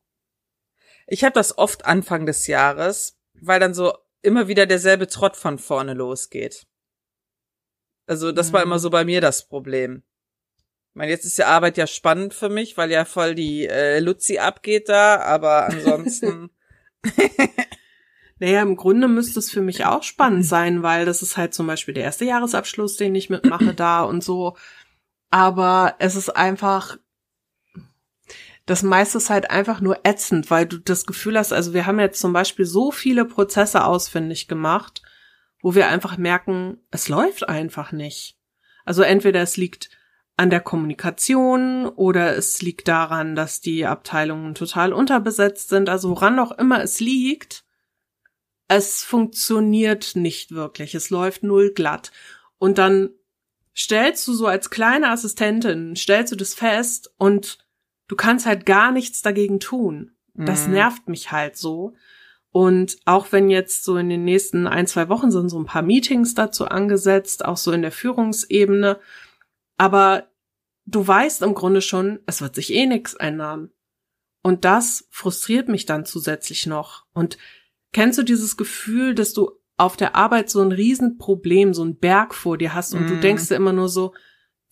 Ich 1.11 1.25
habe 1.25 1.33
das 1.33 1.57
oft 1.57 1.85
Anfang 1.85 2.25
des 2.25 2.47
Jahres, 2.47 3.17
weil 3.41 3.59
dann 3.59 3.73
so 3.73 3.93
immer 4.21 4.47
wieder 4.47 4.65
derselbe 4.65 5.07
Trott 5.07 5.35
von 5.35 5.57
vorne 5.59 5.93
losgeht. 5.93 6.65
Also 8.07 8.31
das 8.31 8.53
war 8.53 8.61
Mhm. 8.61 8.67
immer 8.67 8.79
so 8.79 8.89
bei 8.89 9.03
mir 9.03 9.19
das 9.19 9.45
Problem. 9.47 10.03
Ich 10.89 10.95
meine, 10.95 11.11
jetzt 11.11 11.25
ist 11.25 11.37
die 11.37 11.43
Arbeit 11.43 11.75
ja 11.77 11.85
spannend 11.85 12.33
für 12.33 12.47
mich, 12.47 12.77
weil 12.77 12.91
ja 12.91 13.03
voll 13.03 13.35
die 13.35 13.67
äh, 13.67 13.99
Luzi 13.99 14.37
abgeht 14.39 14.87
da, 14.87 15.17
aber 15.19 15.65
ansonsten 15.69 16.49
Naja, 18.39 18.61
im 18.61 18.75
Grunde 18.75 19.07
müsste 19.07 19.39
es 19.39 19.51
für 19.51 19.61
mich 19.61 19.85
auch 19.85 20.03
spannend 20.03 20.45
sein, 20.55 20.81
weil 20.81 21.05
das 21.05 21.21
ist 21.21 21.35
halt 21.35 21.53
zum 21.53 21.67
Beispiel 21.67 21.93
der 21.93 22.05
erste 22.05 22.23
Jahresabschluss, 22.25 22.95
den 22.95 23.15
ich 23.15 23.29
mitmache 23.29 23.73
da 23.75 24.03
und 24.03 24.23
so. 24.23 24.55
Aber 25.29 25.95
es 25.99 26.15
ist 26.15 26.29
einfach, 26.29 26.97
das 28.71 28.83
meiste 28.83 29.17
ist 29.17 29.29
halt 29.29 29.51
einfach 29.51 29.81
nur 29.81 29.99
ätzend, 30.03 30.49
weil 30.49 30.65
du 30.65 30.77
das 30.77 31.05
Gefühl 31.05 31.37
hast, 31.37 31.51
also 31.51 31.73
wir 31.73 31.85
haben 31.85 31.99
jetzt 31.99 32.21
zum 32.21 32.31
Beispiel 32.31 32.65
so 32.65 32.89
viele 32.89 33.25
Prozesse 33.25 33.83
ausfindig 33.83 34.47
gemacht, 34.47 35.01
wo 35.61 35.75
wir 35.75 35.89
einfach 35.89 36.15
merken, 36.15 36.77
es 36.89 37.09
läuft 37.09 37.49
einfach 37.49 37.91
nicht. 37.91 38.37
Also 38.85 39.01
entweder 39.01 39.41
es 39.41 39.57
liegt 39.57 39.89
an 40.37 40.49
der 40.49 40.61
Kommunikation 40.61 41.85
oder 41.85 42.37
es 42.37 42.61
liegt 42.61 42.87
daran, 42.87 43.35
dass 43.35 43.59
die 43.59 43.85
Abteilungen 43.85 44.55
total 44.55 44.93
unterbesetzt 44.93 45.67
sind. 45.67 45.89
Also 45.89 46.09
woran 46.09 46.39
auch 46.39 46.53
immer 46.53 46.81
es 46.81 47.01
liegt, 47.01 47.65
es 48.69 49.03
funktioniert 49.03 50.15
nicht 50.15 50.51
wirklich. 50.53 50.95
Es 50.95 51.09
läuft 51.09 51.43
null 51.43 51.73
glatt. 51.73 52.13
Und 52.57 52.77
dann 52.77 53.09
stellst 53.75 54.25
du 54.29 54.33
so 54.33 54.47
als 54.47 54.69
kleine 54.69 55.09
Assistentin, 55.09 55.97
stellst 55.97 56.31
du 56.31 56.37
das 56.37 56.53
fest 56.53 57.13
und 57.17 57.57
du 58.11 58.17
kannst 58.17 58.45
halt 58.45 58.65
gar 58.65 58.91
nichts 58.91 59.21
dagegen 59.21 59.61
tun. 59.61 60.11
Das 60.33 60.67
Mhm. 60.67 60.73
nervt 60.73 61.07
mich 61.07 61.31
halt 61.31 61.55
so. 61.55 61.93
Und 62.51 62.97
auch 63.05 63.31
wenn 63.31 63.49
jetzt 63.49 63.85
so 63.85 63.95
in 63.95 64.09
den 64.09 64.25
nächsten 64.25 64.67
ein, 64.67 64.85
zwei 64.85 65.07
Wochen 65.07 65.31
sind 65.31 65.47
so 65.47 65.57
ein 65.57 65.65
paar 65.65 65.81
Meetings 65.81 66.33
dazu 66.35 66.65
angesetzt, 66.65 67.45
auch 67.45 67.55
so 67.55 67.71
in 67.71 67.81
der 67.81 67.93
Führungsebene. 67.93 68.99
Aber 69.77 70.27
du 70.85 71.07
weißt 71.07 71.41
im 71.43 71.53
Grunde 71.53 71.81
schon, 71.81 72.19
es 72.25 72.41
wird 72.41 72.53
sich 72.55 72.73
eh 72.73 72.85
nichts 72.85 73.13
ändern. 73.13 73.71
Und 74.43 74.65
das 74.65 75.07
frustriert 75.09 75.69
mich 75.69 75.85
dann 75.85 76.03
zusätzlich 76.03 76.65
noch. 76.65 77.05
Und 77.13 77.37
kennst 77.93 78.19
du 78.19 78.23
dieses 78.23 78.57
Gefühl, 78.57 79.15
dass 79.15 79.31
du 79.31 79.51
auf 79.77 79.95
der 79.95 80.17
Arbeit 80.17 80.49
so 80.49 80.61
ein 80.61 80.73
Riesenproblem, 80.73 81.73
so 81.73 81.85
ein 81.85 81.97
Berg 81.97 82.35
vor 82.35 82.57
dir 82.57 82.73
hast 82.73 82.93
und 82.93 83.09
du 83.09 83.15
Mm. 83.15 83.21
denkst 83.21 83.47
dir 83.47 83.55
immer 83.55 83.71
nur 83.73 83.87
so, 83.87 84.13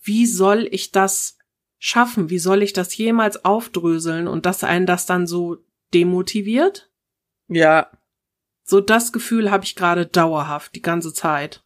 wie 0.02 0.26
soll 0.26 0.68
ich 0.70 0.92
das 0.92 1.38
schaffen? 1.80 2.30
Wie 2.30 2.38
soll 2.38 2.62
ich 2.62 2.72
das 2.72 2.96
jemals 2.96 3.44
aufdröseln? 3.44 4.28
Und 4.28 4.46
dass 4.46 4.62
einen 4.62 4.86
das 4.86 5.06
dann 5.06 5.26
so 5.26 5.58
demotiviert? 5.92 6.92
ja, 7.48 7.90
So 8.62 8.80
das 8.80 9.12
Gefühl 9.12 9.50
habe 9.50 9.64
ich 9.64 9.74
gerade 9.74 10.06
dauerhaft, 10.06 10.76
die 10.76 10.82
ganze 10.82 11.12
Zeit. 11.12 11.64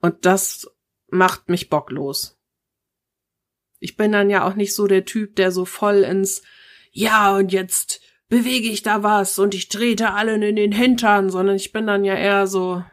Und 0.00 0.24
das 0.24 0.70
macht 1.08 1.48
mich 1.48 1.68
bocklos. 1.68 2.38
Ich 3.80 3.96
bin 3.96 4.12
dann 4.12 4.30
ja 4.30 4.46
auch 4.46 4.54
nicht 4.54 4.74
so 4.74 4.86
der 4.86 5.04
Typ, 5.04 5.34
der 5.34 5.50
so 5.50 5.64
voll 5.64 6.04
ins 6.04 6.42
Ja, 6.92 7.34
und 7.34 7.50
jetzt 7.50 8.00
bewege 8.28 8.68
ich 8.68 8.82
da 8.82 9.02
was 9.02 9.38
und 9.38 9.54
ich 9.54 9.68
trete 9.68 10.12
allen 10.12 10.42
in 10.42 10.54
den 10.56 10.72
Hintern, 10.72 11.30
sondern 11.30 11.56
ich 11.56 11.72
bin 11.72 11.86
dann 11.86 12.04
ja 12.04 12.14
eher 12.14 12.46
so, 12.46 12.84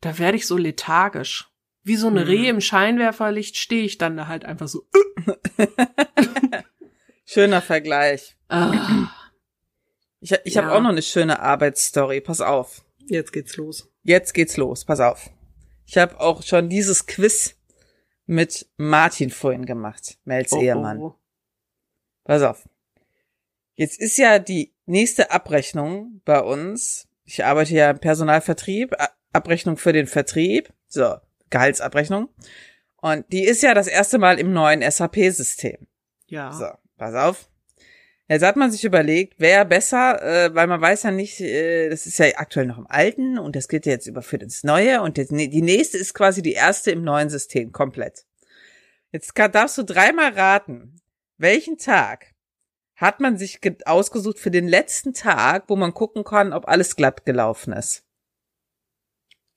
da 0.00 0.18
werde 0.18 0.36
ich 0.36 0.46
so 0.46 0.56
lethargisch. 0.56 1.50
Wie 1.84 1.96
so 1.96 2.06
eine 2.08 2.22
Hm. 2.22 2.26
Reh 2.28 2.48
im 2.48 2.60
Scheinwerferlicht 2.60 3.56
stehe 3.56 3.84
ich 3.84 3.98
dann 3.98 4.16
da 4.16 4.26
halt 4.26 4.44
einfach 4.44 4.68
so. 4.68 4.86
schöner 7.26 7.62
Vergleich. 7.62 8.36
Ah, 8.48 9.08
Ich, 10.20 10.32
ich 10.44 10.56
habe 10.56 10.68
Ja. 10.68 10.74
auch 10.76 10.80
noch 10.80 10.90
eine 10.90 11.02
schöne 11.02 11.40
Arbeitsstory. 11.40 12.20
Pass 12.20 12.40
auf. 12.40 12.84
jetzt 13.06 13.32
geht's 13.32 13.56
los. 13.58 13.90
Jetzt 14.02 14.32
geht's 14.32 14.56
los. 14.56 14.84
Pass 14.86 15.00
auf. 15.00 15.28
Ich 15.86 15.98
habe 15.98 16.18
auch 16.20 16.42
schon 16.42 16.70
dieses 16.70 17.06
Quiz 17.06 17.56
mit 18.26 18.66
Martin 18.78 19.28
vorhin 19.30 19.66
gemacht, 19.66 20.16
Mels 20.24 20.52
Oh, 20.52 20.60
Ehemann. 20.62 20.98
oh. 20.98 21.14
Pass 22.24 22.40
auf. 22.42 22.66
Jetzt 23.74 24.00
ist 24.00 24.16
ja 24.16 24.38
die 24.38 24.72
nächste 24.86 25.30
Abrechnung 25.30 26.22
bei 26.24 26.40
uns. 26.40 27.06
Ich 27.26 27.44
arbeite 27.44 27.74
ja 27.74 27.90
im 27.90 27.98
Personalvertrieb, 27.98 28.94
Abrechnung 29.34 29.76
für 29.76 29.92
den 29.92 30.06
Vertrieb, 30.06 30.72
so, 30.88 31.16
Gehaltsabrechnung. 31.54 32.28
Und 32.96 33.24
die 33.32 33.44
ist 33.44 33.62
ja 33.62 33.74
das 33.74 33.86
erste 33.86 34.18
Mal 34.18 34.38
im 34.38 34.52
neuen 34.52 34.82
SAP-System. 34.82 35.86
Ja. 36.26 36.52
So, 36.52 36.66
pass 36.96 37.14
auf. 37.14 37.48
Jetzt 38.28 38.42
hat 38.42 38.56
man 38.56 38.72
sich 38.72 38.84
überlegt, 38.84 39.34
wer 39.38 39.64
besser, 39.64 40.22
äh, 40.22 40.54
weil 40.54 40.66
man 40.66 40.80
weiß 40.80 41.04
ja 41.04 41.10
nicht, 41.10 41.40
äh, 41.40 41.90
das 41.90 42.06
ist 42.06 42.18
ja 42.18 42.26
aktuell 42.36 42.66
noch 42.66 42.78
im 42.78 42.86
Alten 42.88 43.38
und 43.38 43.54
das 43.54 43.68
geht 43.68 43.86
ja 43.86 43.92
jetzt 43.92 44.06
überführt 44.06 44.42
ins 44.42 44.64
Neue 44.64 45.02
und 45.02 45.18
nee, 45.30 45.48
die 45.48 45.62
nächste 45.62 45.98
ist 45.98 46.14
quasi 46.14 46.40
die 46.40 46.54
erste 46.54 46.90
im 46.90 47.04
neuen 47.04 47.28
System 47.28 47.70
komplett. 47.70 48.24
Jetzt 49.12 49.34
kann, 49.34 49.52
darfst 49.52 49.76
du 49.76 49.84
dreimal 49.84 50.32
raten, 50.32 50.96
welchen 51.36 51.76
Tag 51.76 52.34
hat 52.96 53.20
man 53.20 53.36
sich 53.36 53.60
ausgesucht 53.84 54.38
für 54.38 54.50
den 54.50 54.66
letzten 54.66 55.12
Tag, 55.12 55.64
wo 55.68 55.76
man 55.76 55.92
gucken 55.92 56.24
kann, 56.24 56.52
ob 56.54 56.66
alles 56.66 56.96
glatt 56.96 57.26
gelaufen 57.26 57.74
ist? 57.74 58.04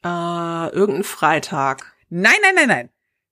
Äh, 0.04 0.70
irgendein 0.70 1.04
Freitag. 1.04 1.96
Nein, 2.10 2.36
nein, 2.42 2.56
nein, 2.56 2.68
nein. 2.68 2.89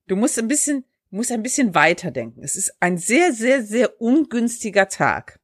Du 0.08 0.16
musst 0.16 0.38
ein 0.38 0.48
bisschen, 0.48 0.86
musst 1.10 1.32
ein 1.32 1.44
bisschen 1.44 1.74
weiterdenken. 1.76 2.44
Es 2.44 2.56
ist 2.56 2.76
ein 2.80 2.98
sehr, 2.98 3.34
sehr, 3.34 3.64
sehr 3.64 4.02
ungünstiger 4.02 4.88
Tag 4.88 5.40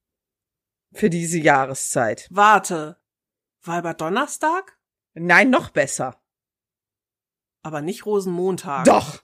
für 0.93 1.09
diese 1.09 1.37
Jahreszeit. 1.37 2.27
Warte. 2.31 2.97
Donnerstag? 3.93 4.77
Nein, 5.13 5.49
noch 5.49 5.69
besser. 5.69 6.21
Aber 7.63 7.81
nicht 7.81 8.05
Rosenmontag. 8.05 8.85
Doch. 8.85 9.23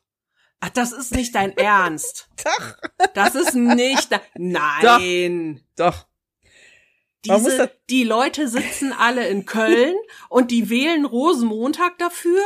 Ach, 0.60 0.70
das 0.70 0.92
ist 0.92 1.14
nicht 1.14 1.36
dein 1.36 1.56
Ernst. 1.58 2.30
Doch. 2.44 2.78
Das 3.14 3.36
ist 3.36 3.56
nicht 3.56 4.12
dein, 4.12 4.22
nein. 4.36 5.62
Doch. 5.76 5.92
Doch. 5.92 6.08
Diese, 7.28 7.72
die 7.90 8.04
Leute 8.04 8.48
sitzen 8.48 8.94
alle 8.94 9.28
in 9.28 9.46
Köln 9.46 9.96
und 10.30 10.52
die 10.52 10.70
wählen 10.70 11.06
Rosenmontag 11.06 11.98
dafür? 11.98 12.42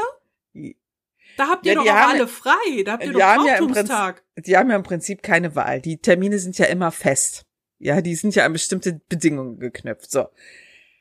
Da 1.38 1.48
habt 1.48 1.66
ihr 1.66 1.74
ja, 1.74 1.80
doch 1.80 1.90
auch 1.90 2.10
alle 2.10 2.28
frei. 2.28 2.84
Da 2.86 2.94
habt 2.94 3.06
ihr 3.06 3.14
doch 3.14 3.20
Brauchtumstag. 3.20 4.24
Ja 4.38 4.44
die 4.44 4.58
haben 4.58 4.70
ja 4.70 4.76
im 4.76 4.84
Prinzip 4.84 5.24
keine 5.24 5.56
Wahl. 5.56 5.82
Die 5.82 5.98
Termine 5.98 6.40
sind 6.40 6.58
ja 6.58 6.66
immer 6.66 6.92
fest. 6.92 7.46
Ja, 7.80 8.02
die 8.02 8.16
sind 8.16 8.36
ja 8.36 8.46
an 8.46 8.54
bestimmte 8.54 9.02
Bedingungen 9.10 9.60
geknüpft. 9.60 10.12
So. 10.12 10.28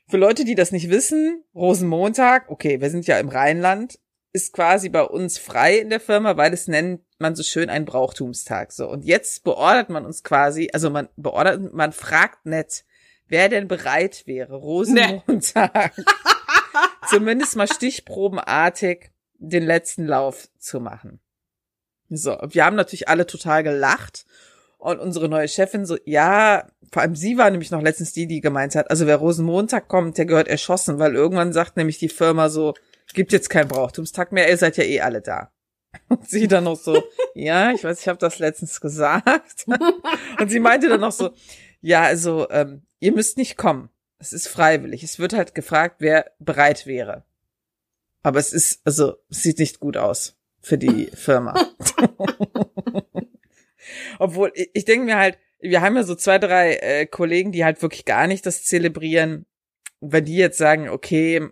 Für 0.09 0.17
Leute, 0.17 0.45
die 0.45 0.55
das 0.55 0.73
nicht 0.73 0.91
wissen, 0.91 1.45
Rosenmontag, 1.55 2.51
okay, 2.51 2.81
wir 2.81 2.91
sind 2.91 3.07
ja 3.07 3.19
im 3.19 3.29
Rheinland, 3.29 3.99
ist 4.33 4.53
quasi 4.53 4.89
bei 4.89 5.03
uns 5.03 5.39
frei 5.39 5.79
in 5.79 5.91
der 5.91 6.01
Firma, 6.01 6.37
weil 6.37 6.53
es 6.53 6.69
nennt 6.69 7.03
man 7.19 7.35
so 7.35 7.43
schön 7.43 7.69
einen 7.69 7.85
Brauchtumstag. 7.85 8.73
So. 8.73 8.89
Und 8.89 9.05
jetzt 9.05 9.45
beordert 9.45 9.91
man 9.91 10.07
uns 10.07 10.23
quasi, 10.25 10.71
also 10.73 10.91
man 10.91 11.09
beordert, 11.17 11.73
man 11.75 11.93
fragt 11.93 12.47
nett, 12.47 12.85
wer 13.31 13.49
denn 13.49 13.69
bereit 13.69 14.27
wäre, 14.27 14.57
Rosenmontag 14.57 15.97
nee. 15.97 16.05
zumindest 17.09 17.57
mal 17.57 17.69
stichprobenartig 17.69 19.11
den 19.39 19.65
letzten 19.65 20.07
Lauf 20.07 20.49
zu 20.59 20.81
machen. 20.81 21.21
So, 22.11 22.37
wir 22.49 22.65
haben 22.65 22.77
natürlich 22.77 23.09
alle 23.09 23.27
total 23.27 23.63
gelacht 23.63 24.27
und 24.79 24.99
unsere 24.99 25.29
neue 25.29 25.49
Chefin 25.49 25.87
so, 25.87 25.97
ja, 26.05 26.67
vor 26.93 27.03
allem 27.03 27.15
sie 27.15 27.39
war 27.39 27.51
nämlich 27.51 27.71
noch 27.71 27.83
letztens 27.83 28.13
die, 28.13 28.27
die 28.27 28.41
gemeint 28.41 28.75
hat, 28.75 28.91
also 28.91 29.07
wer 29.07 29.17
Rosenmontag 29.17 29.89
kommt, 29.89 30.19
der 30.19 30.27
gehört 30.27 30.49
erschossen, 30.49 30.99
weil 30.99 31.15
irgendwann 31.15 31.53
sagt 31.53 31.77
nämlich 31.77 31.99
die 31.99 32.09
Firma 32.09 32.49
so, 32.49 32.75
gibt 33.15 33.33
jetzt 33.33 33.51
keinen 33.51 33.69
Brauchtumstag 33.69 34.33
mehr, 34.33 34.49
ihr 34.49 34.57
seid 34.57 34.77
ja 34.77 34.85
eh 34.85 35.01
alle 35.01 35.21
da. 35.21 35.53
Und 36.09 36.29
sie 36.29 36.47
dann 36.47 36.65
noch 36.65 36.77
so, 36.77 37.03
ja, 37.35 37.73
ich 37.73 37.83
weiß, 37.83 38.01
ich 38.01 38.09
habe 38.09 38.19
das 38.19 38.39
letztens 38.39 38.81
gesagt. 38.81 39.67
Und 40.39 40.49
sie 40.49 40.61
meinte 40.61 40.89
dann 40.89 41.01
noch 41.01 41.13
so, 41.13 41.31
ja, 41.81 42.03
also 42.03 42.49
ähm, 42.51 42.83
ihr 42.99 43.13
müsst 43.13 43.37
nicht 43.37 43.57
kommen. 43.57 43.91
Es 44.19 44.33
ist 44.33 44.49
freiwillig. 44.49 45.03
Es 45.03 45.19
wird 45.19 45.33
halt 45.33 45.55
gefragt, 45.55 45.97
wer 45.99 46.31
bereit 46.39 46.87
wäre. 46.87 47.25
Aber 48.23 48.39
es 48.39 48.53
ist, 48.53 48.83
also, 48.85 49.17
es 49.31 49.43
sieht 49.43 49.59
nicht 49.59 49.81
gut 49.81 49.97
aus 49.97 50.37
für 50.61 50.77
die 50.77 51.07
Firma. 51.15 51.55
Obwohl, 54.19 54.53
ich, 54.55 54.71
ich 54.75 54.85
denke 54.85 55.07
mir 55.07 55.17
halt, 55.17 55.39
wir 55.59 55.81
haben 55.81 55.97
ja 55.97 56.03
so 56.03 56.15
zwei, 56.15 56.39
drei 56.39 56.75
äh, 56.77 57.07
Kollegen, 57.07 57.53
die 57.53 57.65
halt 57.65 57.81
wirklich 57.83 58.05
gar 58.05 58.27
nicht 58.27 58.45
das 58.47 58.65
zelebrieren. 58.65 59.47
wenn 60.01 60.25
die 60.25 60.37
jetzt 60.37 60.59
sagen, 60.59 60.89
okay, 60.89 61.49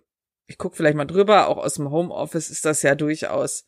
ich 0.46 0.58
guck 0.58 0.76
vielleicht 0.76 0.96
mal 0.96 1.04
drüber, 1.04 1.48
auch 1.48 1.58
aus 1.58 1.74
dem 1.74 1.90
Homeoffice 1.90 2.50
ist 2.50 2.64
das 2.64 2.82
ja 2.82 2.94
durchaus. 2.94 3.66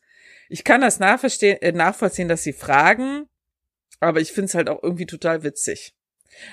Ich 0.49 0.63
kann 0.63 0.81
das 0.81 0.99
äh, 0.99 1.71
nachvollziehen, 1.71 2.27
dass 2.27 2.43
sie 2.43 2.53
fragen, 2.53 3.27
aber 3.99 4.19
ich 4.19 4.31
find's 4.31 4.55
halt 4.55 4.69
auch 4.69 4.81
irgendwie 4.81 5.05
total 5.05 5.43
witzig. 5.43 5.95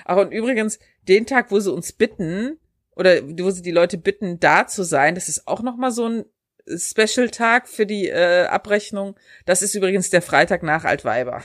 Ach, 0.05 0.17
und 0.17 0.31
übrigens, 0.31 0.79
den 1.07 1.25
Tag, 1.25 1.51
wo 1.51 1.59
sie 1.59 1.71
uns 1.71 1.91
bitten, 1.91 2.59
oder 2.95 3.21
wo 3.23 3.49
sie 3.49 3.61
die 3.61 3.71
Leute 3.71 3.97
bitten, 3.97 4.39
da 4.39 4.67
zu 4.67 4.83
sein, 4.83 5.15
das 5.15 5.29
ist 5.29 5.47
auch 5.47 5.61
nochmal 5.61 5.91
so 5.91 6.07
ein 6.07 6.25
Special-Tag 6.67 7.67
für 7.67 7.85
die 7.85 8.07
äh, 8.07 8.45
Abrechnung. 8.45 9.15
Das 9.45 9.61
ist 9.61 9.73
übrigens 9.73 10.09
der 10.09 10.21
Freitag 10.21 10.63
nach 10.63 10.83
Altweiber. 10.83 11.41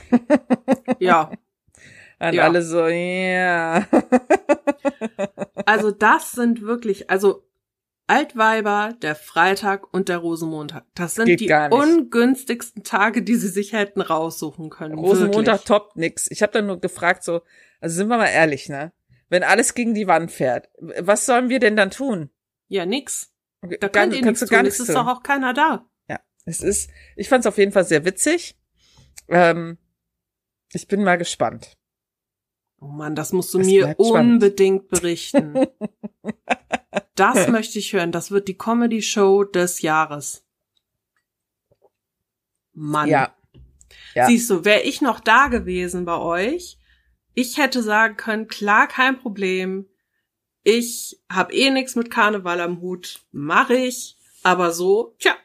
ja. 0.99 1.31
Und 2.19 2.33
ja. 2.33 2.43
alle 2.43 2.61
so, 2.61 2.87
ja. 2.87 2.91
Yeah. 2.91 3.87
also 5.65 5.91
das 5.91 6.31
sind 6.31 6.61
wirklich, 6.61 7.09
also 7.09 7.43
Altweiber, 8.07 8.93
der 9.01 9.15
Freitag 9.15 9.91
und 9.93 10.09
der 10.09 10.19
Rosenmontag. 10.19 10.85
Das 10.93 11.15
sind 11.15 11.25
Geht 11.25 11.39
die 11.39 11.51
ungünstigsten 11.71 12.83
Tage, 12.83 13.23
die 13.23 13.35
sie 13.35 13.47
sich 13.47 13.73
hätten 13.73 14.01
raussuchen 14.01 14.69
können. 14.69 14.99
Rosenmontag 14.99 15.55
wirklich. 15.55 15.67
toppt 15.67 15.95
nix. 15.97 16.29
Ich 16.29 16.43
habe 16.43 16.53
dann 16.53 16.67
nur 16.67 16.79
gefragt 16.79 17.23
so, 17.23 17.41
also 17.85 17.97
sind 17.97 18.07
wir 18.07 18.17
mal 18.17 18.25
ehrlich, 18.25 18.67
ne? 18.67 18.93
Wenn 19.29 19.43
alles 19.43 19.75
gegen 19.75 19.93
die 19.93 20.07
Wand 20.07 20.31
fährt, 20.31 20.69
was 20.79 21.27
sollen 21.27 21.49
wir 21.49 21.59
denn 21.59 21.75
dann 21.75 21.91
tun? 21.91 22.31
Ja, 22.67 22.83
nix. 22.83 23.31
Da 23.79 23.89
kann 23.89 24.11
ihr 24.11 24.23
nichts 24.23 24.39
tun. 24.39 24.65
Es 24.65 24.79
ist 24.79 24.95
doch 24.95 25.05
auch 25.05 25.21
keiner 25.21 25.53
da. 25.53 25.87
Ja, 26.09 26.19
es 26.45 26.61
ist, 26.61 26.89
ich 27.15 27.29
fand 27.29 27.41
es 27.41 27.47
auf 27.47 27.59
jeden 27.59 27.71
Fall 27.71 27.85
sehr 27.85 28.03
witzig. 28.03 28.57
Ähm, 29.27 29.77
ich 30.73 30.87
bin 30.87 31.03
mal 31.03 31.19
gespannt. 31.19 31.77
Oh 32.81 32.87
Mann, 32.87 33.13
das 33.13 33.33
musst 33.33 33.53
du 33.53 33.59
es 33.59 33.67
mir 33.67 33.93
unbedingt 33.99 34.87
berichten. 34.87 35.67
das 37.15 37.47
möchte 37.49 37.77
ich 37.77 37.93
hören. 37.93 38.11
Das 38.11 38.31
wird 38.31 38.47
die 38.47 38.57
Comedy-Show 38.57 39.43
des 39.43 39.83
Jahres. 39.83 40.43
Mann. 42.73 43.09
Ja. 43.09 43.35
ja. 44.15 44.25
Siehst 44.25 44.49
du, 44.49 44.65
wäre 44.65 44.81
ich 44.81 45.01
noch 45.01 45.19
da 45.19 45.49
gewesen 45.49 46.05
bei 46.05 46.17
euch, 46.17 46.79
ich 47.35 47.57
hätte 47.57 47.83
sagen 47.83 48.17
können, 48.17 48.47
klar, 48.47 48.87
kein 48.87 49.19
Problem. 49.19 49.87
Ich 50.63 51.21
hab 51.29 51.53
eh 51.53 51.69
nix 51.69 51.95
mit 51.95 52.09
Karneval 52.09 52.59
am 52.59 52.81
Hut, 52.81 53.19
mache 53.31 53.75
ich, 53.75 54.17
aber 54.41 54.71
so, 54.71 55.15
tja, 55.19 55.35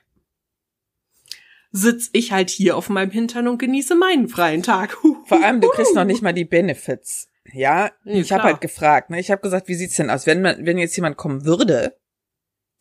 sitz 1.72 2.10
ich 2.12 2.32
halt 2.32 2.50
hier 2.50 2.76
auf 2.76 2.88
meinem 2.88 3.10
Hintern 3.10 3.48
und 3.48 3.58
genieße 3.58 3.94
meinen 3.94 4.28
freien 4.28 4.62
Tag. 4.62 4.96
Vor 5.26 5.44
allem, 5.44 5.60
du 5.60 5.68
kriegst 5.68 5.94
noch 5.94 6.04
nicht 6.04 6.22
mal 6.22 6.32
die 6.32 6.44
Benefits. 6.44 7.28
Ja, 7.52 7.90
ja 8.04 8.14
ich 8.14 8.32
habe 8.32 8.44
halt 8.44 8.60
gefragt, 8.60 9.10
ne? 9.10 9.20
Ich 9.20 9.30
habe 9.30 9.42
gesagt, 9.42 9.68
wie 9.68 9.74
sieht's 9.74 9.96
denn 9.96 10.10
aus, 10.10 10.26
wenn 10.26 10.42
man, 10.42 10.64
wenn 10.64 10.78
jetzt 10.78 10.96
jemand 10.96 11.16
kommen 11.16 11.44
würde, 11.44 11.96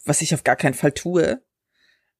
was 0.05 0.21
ich 0.21 0.33
auf 0.33 0.43
gar 0.43 0.55
keinen 0.55 0.73
Fall 0.73 0.91
tue, 0.91 1.41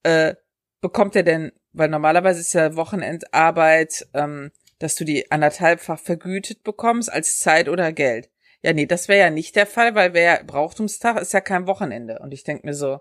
äh, 0.02 0.34
bekommt 0.80 1.16
er 1.16 1.22
denn, 1.22 1.52
weil 1.72 1.88
normalerweise 1.88 2.40
ist 2.40 2.52
ja 2.52 2.76
Wochenendarbeit, 2.76 4.08
ähm, 4.14 4.50
dass 4.80 4.96
du 4.96 5.04
die 5.04 5.30
anderthalbfach 5.30 6.00
vergütet 6.00 6.64
bekommst 6.64 7.12
als 7.12 7.38
Zeit 7.38 7.68
oder 7.68 7.92
Geld. 7.92 8.30
Ja, 8.62 8.72
nee, 8.72 8.86
das 8.86 9.08
wäre 9.08 9.20
ja 9.20 9.30
nicht 9.30 9.54
der 9.54 9.66
Fall, 9.66 9.94
weil 9.94 10.12
wer 10.12 10.42
Brauchtumstag 10.42 11.20
ist 11.20 11.32
ja 11.32 11.40
kein 11.40 11.66
Wochenende. 11.66 12.18
Und 12.18 12.32
ich 12.32 12.44
denk 12.44 12.64
mir 12.64 12.74
so, 12.74 13.00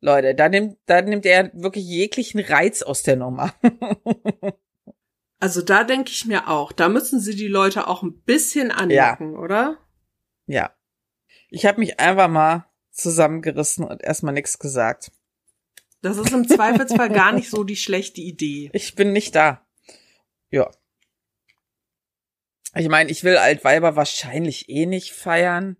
Leute, 0.00 0.34
da 0.34 0.48
nimmt, 0.48 0.78
da 0.86 1.02
nimmt 1.02 1.26
er 1.26 1.50
wirklich 1.52 1.84
jeglichen 1.84 2.40
Reiz 2.40 2.82
aus 2.82 3.02
der 3.02 3.16
Nummer. 3.16 3.54
also 5.40 5.62
da 5.62 5.84
denke 5.84 6.10
ich 6.10 6.26
mir 6.26 6.48
auch, 6.48 6.72
da 6.72 6.88
müssen 6.88 7.20
sie 7.20 7.36
die 7.36 7.48
Leute 7.48 7.86
auch 7.88 8.02
ein 8.02 8.20
bisschen 8.22 8.70
anlocken, 8.70 9.32
ja. 9.34 9.38
oder? 9.38 9.78
Ja. 10.46 10.74
Ich 11.50 11.66
habe 11.66 11.80
mich 11.80 12.00
einfach 12.00 12.28
mal 12.28 12.66
zusammengerissen 12.90 13.84
und 13.84 14.02
erstmal 14.02 14.34
nichts 14.34 14.58
gesagt. 14.58 15.10
Das 16.02 16.18
ist 16.18 16.32
im 16.32 16.46
Zweifelsfall 16.46 17.10
gar 17.10 17.32
nicht 17.32 17.48
so 17.48 17.64
die 17.64 17.76
schlechte 17.76 18.20
Idee. 18.20 18.70
Ich 18.72 18.94
bin 18.94 19.12
nicht 19.12 19.34
da. 19.34 19.66
Ja. 20.50 20.70
Ich 22.76 22.88
meine, 22.88 23.10
ich 23.10 23.22
will 23.22 23.36
Altweiber 23.36 23.96
wahrscheinlich 23.96 24.68
eh 24.68 24.86
nicht 24.86 25.12
feiern, 25.12 25.76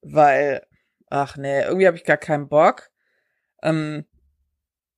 weil, 0.00 0.66
ach 1.10 1.36
nee, 1.36 1.62
irgendwie 1.62 1.86
habe 1.86 1.96
ich 1.96 2.04
gar 2.04 2.16
keinen 2.16 2.48
Bock. 2.48 2.90
Ähm, 3.62 4.06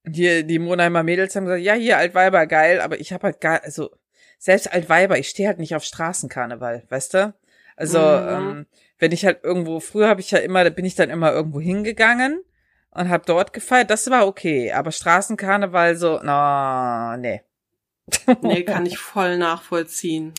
hier, 0.07 0.45
die 0.45 0.59
Monheimer 0.59 1.03
Mädels 1.03 1.35
haben 1.35 1.47
gesagt, 1.47 1.62
ja, 1.62 1.75
hier 1.75 1.99
Altweiber, 1.99 2.47
geil, 2.47 2.81
aber 2.81 3.01
ich 3.01 3.12
habe 3.12 3.25
halt 3.25 3.40
gar, 3.40 3.62
also, 3.62 3.90
selbst 4.38 4.73
Altweiber, 4.73 5.19
ich 5.19 5.29
stehe 5.29 5.49
halt 5.49 5.59
nicht 5.59 5.75
auf 5.75 5.85
Straßenkarneval, 5.85 6.85
weißt 6.88 7.14
du? 7.14 7.35
Also, 7.77 7.99
mhm. 7.99 8.29
ähm, 8.29 8.67
wenn 8.99 9.12
ich 9.12 9.25
halt 9.25 9.43
irgendwo, 9.43 9.81
früher 9.81 10.09
habe 10.09 10.21
ich 10.21 10.31
ja 10.31 10.38
immer, 10.38 10.62
da 10.62 10.71
bin 10.71 10.85
ich 10.85 10.95
dann 10.95 11.11
immer 11.11 11.33
irgendwo 11.33 11.61
hingegangen 11.61 12.45
und 12.90 13.09
habe 13.09 13.25
dort 13.27 13.53
gefeiert, 13.53 13.90
das 13.90 14.09
war 14.11 14.27
okay, 14.27 14.73
aber 14.73 14.93
Straßenkarneval 14.93 15.97
so, 15.97 16.21
na, 16.23 17.17
no, 17.17 17.21
nee. 17.21 17.43
nee, 18.43 18.62
kann 18.62 18.87
ich 18.87 18.99
voll 18.99 19.38
nachvollziehen. 19.38 20.35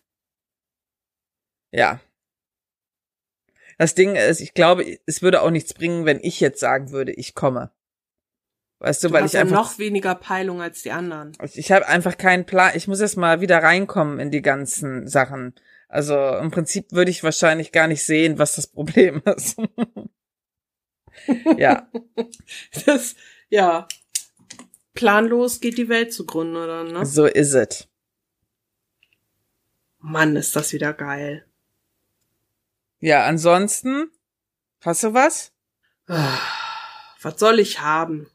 Ja. 1.75 1.99
Das 3.77 3.95
Ding 3.95 4.15
ist, 4.15 4.39
ich 4.39 4.53
glaube, 4.53 4.97
es 5.05 5.21
würde 5.21 5.41
auch 5.41 5.51
nichts 5.51 5.73
bringen, 5.73 6.05
wenn 6.05 6.21
ich 6.21 6.39
jetzt 6.39 6.61
sagen 6.61 6.91
würde, 6.91 7.11
ich 7.11 7.35
komme. 7.35 7.71
Weißt 8.79 9.03
du, 9.03 9.09
du 9.09 9.13
weil 9.13 9.23
hast 9.23 9.33
ich 9.33 9.39
einfach 9.39 9.55
noch 9.55 9.77
weniger 9.77 10.15
Peilung 10.15 10.61
als 10.61 10.83
die 10.83 10.91
anderen. 10.91 11.33
Ich 11.53 11.71
habe 11.73 11.88
einfach 11.88 12.17
keinen 12.17 12.45
Plan. 12.45 12.71
Ich 12.75 12.88
muss 12.88 13.01
erst 13.01 13.17
mal 13.17 13.41
wieder 13.41 13.61
reinkommen 13.61 14.19
in 14.19 14.31
die 14.31 14.41
ganzen 14.41 15.07
Sachen. 15.09 15.53
Also 15.89 16.15
im 16.38 16.51
Prinzip 16.51 16.91
würde 16.93 17.11
ich 17.11 17.23
wahrscheinlich 17.23 17.73
gar 17.73 17.88
nicht 17.88 18.05
sehen, 18.05 18.39
was 18.39 18.55
das 18.55 18.67
Problem 18.67 19.21
ist. 19.35 19.57
ja. 21.57 21.89
Das, 22.85 23.15
ja. 23.49 23.88
Planlos 24.93 25.59
geht 25.59 25.77
die 25.77 25.89
Welt 25.89 26.13
zugrunde, 26.13 26.63
oder? 26.63 26.83
Ne? 26.85 27.05
So 27.05 27.25
ist 27.25 27.53
es. 27.53 27.89
Mann, 29.99 30.35
ist 30.38 30.55
das 30.55 30.71
wieder 30.71 30.93
geil. 30.93 31.45
Ja, 33.05 33.23
ansonsten, 33.25 34.09
hast 34.81 35.03
du 35.03 35.13
was? 35.13 35.53
Was 36.07 37.39
soll 37.39 37.59
ich 37.59 37.81
haben? 37.81 38.25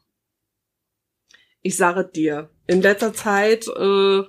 Ich 1.61 1.75
sage 1.75 2.05
dir, 2.05 2.49
in 2.67 2.81
letzter 2.81 3.13
Zeit 3.13 3.67
äh, 3.67 4.21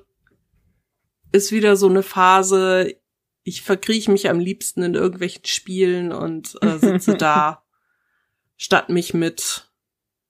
ist 1.30 1.52
wieder 1.52 1.76
so 1.76 1.88
eine 1.88 2.02
Phase, 2.02 2.96
ich 3.44 3.62
verkrieche 3.62 4.10
mich 4.10 4.28
am 4.28 4.40
liebsten 4.40 4.82
in 4.82 4.94
irgendwelchen 4.94 5.44
Spielen 5.44 6.10
und 6.10 6.58
äh, 6.60 6.76
sitze 6.76 7.16
da, 7.16 7.62
statt 8.56 8.88
mich 8.88 9.14
mit 9.14 9.70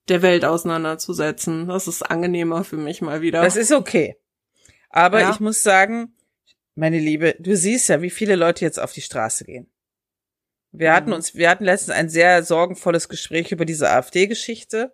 der 0.09 0.21
Welt 0.21 0.45
auseinanderzusetzen. 0.45 1.67
Das 1.67 1.87
ist 1.87 2.03
angenehmer 2.03 2.63
für 2.63 2.77
mich 2.77 3.01
mal 3.01 3.21
wieder. 3.21 3.41
Das 3.41 3.55
ist 3.55 3.71
okay. 3.71 4.15
Aber 4.89 5.21
ja. 5.21 5.31
ich 5.31 5.39
muss 5.39 5.63
sagen, 5.63 6.15
meine 6.75 6.99
Liebe, 6.99 7.35
du 7.39 7.57
siehst 7.57 7.89
ja, 7.89 8.03
wie 8.03 8.11
viele 8.11 8.35
Leute 8.35 8.63
jetzt 8.63 8.79
auf 8.79 8.93
die 8.93 9.01
Straße 9.01 9.45
gehen. 9.45 9.72
Wir 10.73 10.93
hatten 10.93 11.09
mhm. 11.09 11.15
uns, 11.15 11.35
wir 11.35 11.49
hatten 11.49 11.63
letztens 11.63 11.95
ein 11.95 12.09
sehr 12.09 12.43
sorgenvolles 12.43 13.07
Gespräch 13.07 13.51
über 13.51 13.63
diese 13.63 13.89
AfD-Geschichte. 13.89 14.93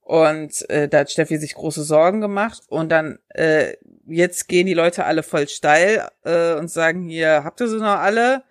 Und 0.00 0.68
äh, 0.70 0.88
da 0.88 1.00
hat 1.00 1.10
Steffi 1.10 1.36
sich 1.36 1.54
große 1.54 1.82
Sorgen 1.82 2.20
gemacht. 2.20 2.62
Und 2.68 2.90
dann, 2.90 3.18
äh, 3.28 3.74
jetzt 4.06 4.48
gehen 4.48 4.66
die 4.66 4.74
Leute 4.74 5.04
alle 5.04 5.22
voll 5.22 5.48
steil 5.48 6.08
äh, 6.24 6.54
und 6.54 6.70
sagen, 6.70 7.02
hier, 7.02 7.44
habt 7.44 7.60
ihr 7.60 7.68
sie 7.68 7.78
noch 7.78 7.98
alle? 7.98 8.42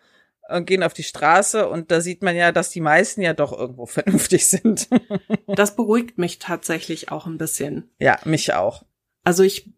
Und 0.48 0.68
gehen 0.68 0.84
auf 0.84 0.94
die 0.94 1.04
Straße 1.04 1.68
und 1.68 1.90
da 1.90 2.02
sieht 2.02 2.22
man 2.22 2.36
ja, 2.36 2.52
dass 2.52 2.70
die 2.70 2.82
meisten 2.82 3.22
ja 3.22 3.34
doch 3.34 3.52
irgendwo 3.52 3.86
vernünftig 3.88 4.46
sind. 4.46 4.88
das 5.48 5.76
beruhigt 5.76 6.20
mich 6.20 6.38
tatsächlich 6.38 7.10
auch 7.10 7.26
ein 7.26 7.40
bisschen. 7.40 7.90
Ja, 7.98 8.20
mich 8.26 8.54
auch. 8.54 8.84
Also 9.26 9.44
ich 9.44 9.70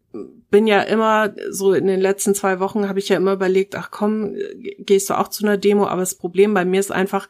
bin 0.50 0.66
ja 0.66 0.82
immer 0.82 1.34
so 1.50 1.72
in 1.72 1.86
den 1.86 2.00
letzten 2.00 2.34
zwei 2.34 2.60
Wochen 2.60 2.88
habe 2.88 2.98
ich 2.98 3.08
ja 3.08 3.16
immer 3.16 3.32
überlegt, 3.32 3.74
ach 3.74 3.90
komm, 3.90 4.36
gehst 4.78 5.10
du 5.10 5.18
auch 5.18 5.28
zu 5.28 5.44
einer 5.44 5.56
Demo, 5.56 5.86
aber 5.86 6.02
das 6.02 6.14
Problem 6.14 6.54
bei 6.54 6.64
mir 6.64 6.80
ist 6.80 6.92
einfach, 6.92 7.28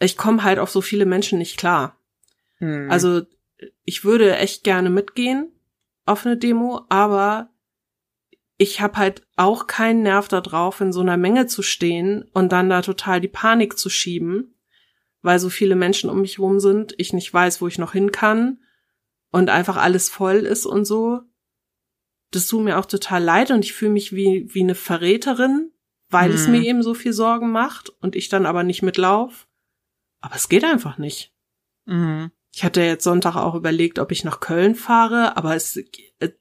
ich 0.00 0.16
komme 0.16 0.42
halt 0.42 0.58
auf 0.58 0.70
so 0.70 0.80
viele 0.80 1.06
Menschen 1.06 1.38
nicht 1.38 1.56
klar. 1.56 1.96
Hm. 2.56 2.90
Also 2.90 3.22
ich 3.84 4.04
würde 4.04 4.36
echt 4.36 4.64
gerne 4.64 4.90
mitgehen 4.90 5.52
auf 6.06 6.26
eine 6.26 6.36
Demo, 6.36 6.82
aber 6.88 7.50
ich 8.56 8.80
habe 8.80 8.96
halt 8.96 9.26
auch 9.36 9.66
keinen 9.66 10.02
Nerv 10.02 10.28
darauf, 10.28 10.80
in 10.80 10.92
so 10.92 11.00
einer 11.00 11.16
Menge 11.16 11.46
zu 11.46 11.62
stehen 11.62 12.24
und 12.32 12.52
dann 12.52 12.70
da 12.70 12.82
total 12.82 13.20
die 13.20 13.28
Panik 13.28 13.78
zu 13.78 13.90
schieben, 13.90 14.54
weil 15.22 15.38
so 15.38 15.48
viele 15.50 15.74
Menschen 15.74 16.10
um 16.10 16.20
mich 16.20 16.38
rum 16.38 16.60
sind, 16.60 16.94
ich 16.98 17.12
nicht 17.12 17.32
weiß, 17.32 17.60
wo 17.60 17.66
ich 17.66 17.78
noch 17.78 17.92
hin 17.92 18.12
kann 18.12 18.58
und 19.30 19.50
einfach 19.50 19.76
alles 19.76 20.08
voll 20.08 20.36
ist 20.36 20.66
und 20.66 20.84
so. 20.84 21.22
Das 22.30 22.46
tut 22.46 22.62
mir 22.62 22.78
auch 22.78 22.86
total 22.86 23.22
leid 23.22 23.50
und 23.50 23.64
ich 23.64 23.72
fühle 23.72 23.92
mich 23.92 24.14
wie, 24.14 24.52
wie 24.52 24.62
eine 24.62 24.74
Verräterin, 24.74 25.72
weil 26.08 26.30
mhm. 26.30 26.34
es 26.34 26.48
mir 26.48 26.62
eben 26.62 26.82
so 26.82 26.94
viel 26.94 27.12
Sorgen 27.12 27.50
macht 27.50 27.90
und 28.00 28.16
ich 28.16 28.28
dann 28.28 28.46
aber 28.46 28.62
nicht 28.62 28.82
mitlauf. 28.82 29.48
Aber 30.20 30.36
es 30.36 30.48
geht 30.48 30.64
einfach 30.64 30.98
nicht. 30.98 31.32
Mhm. 31.86 32.30
Ich 32.54 32.64
hatte 32.64 32.82
jetzt 32.82 33.04
Sonntag 33.04 33.36
auch 33.36 33.54
überlegt, 33.54 33.98
ob 33.98 34.12
ich 34.12 34.24
nach 34.24 34.40
Köln 34.40 34.74
fahre, 34.74 35.36
aber 35.36 35.56
es 35.56 35.78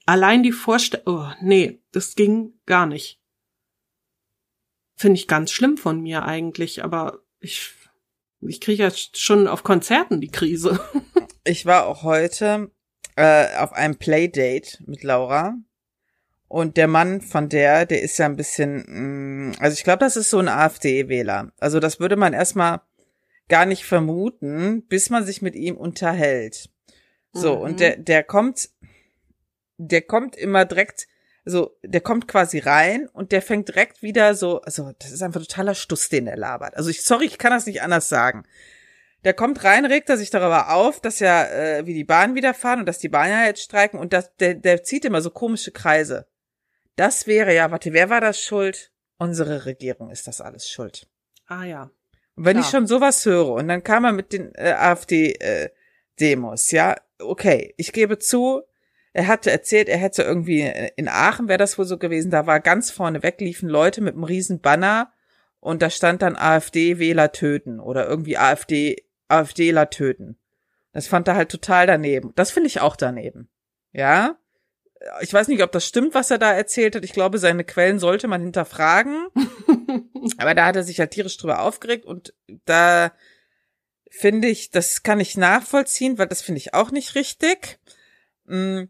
allein 0.05 0.43
die 0.43 0.51
Vorstellung, 0.51 1.05
oh, 1.07 1.31
nee, 1.41 1.81
das 1.91 2.15
ging 2.15 2.53
gar 2.65 2.85
nicht. 2.85 3.19
Finde 4.95 5.19
ich 5.19 5.27
ganz 5.27 5.51
schlimm 5.51 5.75
von 5.75 6.01
mir 6.01 6.23
eigentlich, 6.23 6.83
aber 6.83 7.23
ich 7.39 7.73
ich 8.47 8.61
kriege 8.61 8.83
ja 8.83 8.91
schon 8.91 9.47
auf 9.47 9.63
Konzerten 9.63 10.21
die 10.21 10.29
Krise. 10.29 10.79
ich 11.43 11.65
war 11.65 11.87
auch 11.87 12.03
heute 12.03 12.71
äh, 13.15 13.57
auf 13.57 13.73
einem 13.73 13.97
Playdate 13.97 14.83
mit 14.85 15.03
Laura 15.03 15.55
und 16.53 16.77
der 16.77 16.87
Mann 16.87 17.21
von 17.21 17.49
der, 17.49 17.87
der 17.87 18.03
ist 18.03 18.19
ja 18.19 18.27
ein 18.27 18.35
bisschen, 18.35 18.85
mh, 18.87 19.49
mm, 19.49 19.55
also 19.59 19.73
ich 19.73 19.83
glaube, 19.83 20.01
das 20.01 20.15
ist 20.15 20.29
so 20.29 20.37
ein 20.37 20.47
AfD-Wähler. 20.47 21.51
Also 21.59 21.79
das 21.79 21.99
würde 21.99 22.15
man 22.15 22.33
erstmal 22.33 22.81
gar 23.49 23.65
nicht 23.65 23.85
vermuten, 23.85 24.85
bis 24.87 25.09
man 25.09 25.25
sich 25.25 25.41
mit 25.41 25.55
ihm 25.55 25.75
unterhält. 25.75 26.69
So, 27.31 27.55
mhm. 27.55 27.61
und 27.61 27.79
der, 27.79 27.97
der 27.97 28.21
kommt, 28.23 28.69
der 29.77 30.03
kommt 30.03 30.35
immer 30.35 30.65
direkt, 30.65 31.07
so, 31.43 31.75
der 31.81 32.01
kommt 32.01 32.27
quasi 32.27 32.59
rein 32.59 33.09
und 33.11 33.31
der 33.31 33.41
fängt 33.41 33.69
direkt 33.69 34.03
wieder 34.03 34.35
so, 34.35 34.61
also 34.61 34.91
das 34.99 35.11
ist 35.11 35.23
einfach 35.23 35.41
totaler 35.41 35.73
Stuss, 35.73 36.09
den 36.09 36.27
er 36.27 36.37
labert. 36.37 36.77
Also 36.77 36.91
ich, 36.91 37.03
sorry, 37.03 37.25
ich 37.25 37.39
kann 37.39 37.51
das 37.51 37.65
nicht 37.65 37.81
anders 37.81 38.09
sagen. 38.09 38.43
Der 39.23 39.33
kommt 39.33 39.63
rein, 39.63 39.85
regt 39.85 40.07
er 40.07 40.17
sich 40.17 40.29
darüber 40.29 40.71
auf, 40.71 40.99
dass 40.99 41.17
ja, 41.17 41.45
äh, 41.45 41.87
wie 41.87 41.95
die 41.95 42.03
Bahn 42.03 42.35
wieder 42.35 42.53
fahren 42.53 42.81
und 42.81 42.85
dass 42.85 42.99
die 42.99 43.09
Bahn 43.09 43.31
ja 43.31 43.45
jetzt 43.45 43.63
streiken 43.63 43.99
und 43.99 44.13
das, 44.13 44.35
der, 44.35 44.53
der 44.53 44.83
zieht 44.83 45.03
immer 45.03 45.21
so 45.21 45.31
komische 45.31 45.71
Kreise. 45.71 46.27
Das 46.95 47.27
wäre 47.27 47.53
ja, 47.53 47.71
warte, 47.71 47.93
wer 47.93 48.09
war 48.09 48.21
das 48.21 48.39
schuld? 48.39 48.91
Unsere 49.17 49.65
Regierung 49.65 50.09
ist 50.09 50.27
das 50.27 50.41
alles 50.41 50.69
schuld. 50.69 51.07
Ah 51.47 51.63
ja. 51.63 51.91
Und 52.35 52.45
wenn 52.45 52.57
ja. 52.57 52.63
ich 52.63 52.69
schon 52.69 52.87
sowas 52.87 53.25
höre 53.25 53.49
und 53.49 53.67
dann 53.67 53.83
kam 53.83 54.05
er 54.05 54.11
mit 54.11 54.33
den 54.33 54.53
äh, 54.55 54.73
AfD-Demos, 54.73 56.71
äh, 56.71 56.75
ja, 56.75 56.95
okay, 57.19 57.73
ich 57.77 57.93
gebe 57.93 58.19
zu, 58.19 58.63
er 59.13 59.27
hatte 59.27 59.51
erzählt, 59.51 59.89
er 59.89 59.97
hätte 59.97 60.23
irgendwie 60.23 60.61
in 60.95 61.07
Aachen, 61.07 61.47
wäre 61.47 61.59
das 61.59 61.77
wohl 61.77 61.85
so 61.85 61.97
gewesen, 61.97 62.31
da 62.31 62.47
war 62.47 62.59
ganz 62.59 62.89
vorne 62.89 63.21
weg, 63.21 63.39
liefen 63.39 63.69
Leute 63.69 64.01
mit 64.01 64.15
einem 64.15 64.23
riesen 64.23 64.59
Banner 64.59 65.11
und 65.59 65.81
da 65.81 65.89
stand 65.89 66.21
dann 66.23 66.35
AfD-Wähler 66.35 67.31
töten 67.31 67.79
oder 67.79 68.07
irgendwie 68.07 68.37
AfD, 68.37 69.05
AfDler 69.27 69.89
töten. 69.89 70.37
Das 70.91 71.07
fand 71.07 71.27
er 71.27 71.35
halt 71.35 71.49
total 71.49 71.87
daneben. 71.87 72.33
Das 72.35 72.51
finde 72.51 72.67
ich 72.67 72.81
auch 72.81 72.95
daneben. 72.95 73.49
Ja? 73.91 74.37
Ich 75.21 75.33
weiß 75.33 75.47
nicht, 75.47 75.61
ob 75.63 75.71
das 75.71 75.85
stimmt, 75.85 76.13
was 76.13 76.31
er 76.31 76.37
da 76.37 76.53
erzählt 76.53 76.95
hat. 76.95 77.03
Ich 77.03 77.13
glaube, 77.13 77.37
seine 77.37 77.63
Quellen 77.63 77.99
sollte 77.99 78.27
man 78.27 78.41
hinterfragen. 78.41 79.27
Aber 80.37 80.55
da 80.55 80.65
hat 80.65 80.75
er 80.75 80.83
sich 80.83 80.97
ja 80.97 81.07
tierisch 81.07 81.37
drüber 81.37 81.61
aufgeregt 81.61 82.05
und 82.05 82.33
da 82.65 83.11
finde 84.09 84.47
ich, 84.47 84.69
das 84.69 85.03
kann 85.03 85.19
ich 85.19 85.37
nachvollziehen, 85.37 86.17
weil 86.17 86.27
das 86.27 86.41
finde 86.41 86.59
ich 86.59 86.73
auch 86.73 86.91
nicht 86.91 87.15
richtig. 87.15 87.79
Mm, 88.45 88.83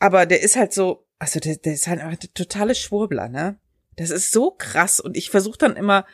aber 0.00 0.26
der 0.26 0.42
ist 0.42 0.56
halt 0.56 0.72
so, 0.72 1.06
also 1.18 1.38
der, 1.38 1.56
der 1.56 1.74
ist 1.74 1.86
halt 1.86 2.00
der 2.00 2.34
totale 2.34 2.74
Schwurbler, 2.74 3.28
ne? 3.28 3.58
Das 3.96 4.10
ist 4.10 4.32
so 4.32 4.50
krass 4.50 4.98
und 4.98 5.16
ich 5.16 5.30
versuche 5.30 5.58
dann 5.58 5.76
immer, 5.76 6.04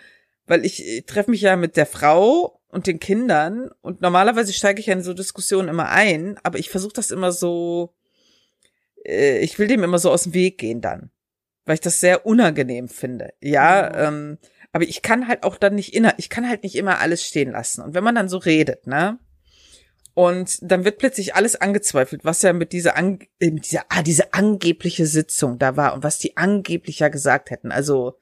weil 0.46 0.66
ich, 0.66 0.86
ich 0.86 1.06
treffe 1.06 1.30
mich 1.30 1.40
ja 1.40 1.56
mit 1.56 1.76
der 1.76 1.86
Frau 1.86 2.60
und 2.68 2.86
den 2.86 3.00
Kindern 3.00 3.70
und 3.80 4.02
normalerweise 4.02 4.52
steige 4.52 4.80
ich 4.80 4.86
ja 4.86 4.92
in 4.92 5.02
so 5.02 5.14
Diskussionen 5.14 5.68
immer 5.68 5.88
ein, 5.88 6.38
aber 6.42 6.58
ich 6.58 6.68
versuche 6.68 6.92
das 6.92 7.10
immer 7.10 7.32
so 7.32 7.95
äh, 9.06 9.38
ich 9.38 9.58
will 9.58 9.66
dem 9.68 9.82
immer 9.82 9.98
so 9.98 10.10
aus 10.10 10.24
dem 10.24 10.34
Weg 10.34 10.58
gehen 10.58 10.80
dann, 10.80 11.10
weil 11.64 11.74
ich 11.74 11.80
das 11.80 12.00
sehr 12.00 12.26
unangenehm 12.26 12.88
finde. 12.88 13.32
Ja, 13.40 13.90
mhm. 13.92 13.98
ähm, 13.98 14.38
aber 14.72 14.84
ich 14.84 15.02
kann 15.02 15.28
halt 15.28 15.42
auch 15.42 15.56
dann 15.56 15.74
nicht 15.74 15.94
inner, 15.94 16.14
ich 16.18 16.28
kann 16.28 16.48
halt 16.48 16.62
nicht 16.62 16.76
immer 16.76 17.00
alles 17.00 17.24
stehen 17.24 17.52
lassen. 17.52 17.82
Und 17.82 17.94
wenn 17.94 18.04
man 18.04 18.14
dann 18.14 18.28
so 18.28 18.38
redet, 18.38 18.86
ne? 18.86 19.18
Und 20.12 20.58
dann 20.62 20.86
wird 20.86 20.96
plötzlich 20.96 21.34
alles 21.34 21.56
angezweifelt, 21.56 22.24
was 22.24 22.40
ja 22.40 22.54
mit 22.54 22.72
dieser, 22.72 22.96
an, 22.96 23.18
äh, 23.38 23.50
mit 23.50 23.66
dieser, 23.66 23.84
ah, 23.90 24.02
diese 24.02 24.32
angebliche 24.32 25.04
Sitzung 25.04 25.58
da 25.58 25.76
war 25.76 25.92
und 25.92 26.04
was 26.04 26.18
die 26.18 26.38
angeblich 26.38 27.00
ja 27.00 27.08
gesagt 27.08 27.50
hätten. 27.50 27.70
Also, 27.70 28.18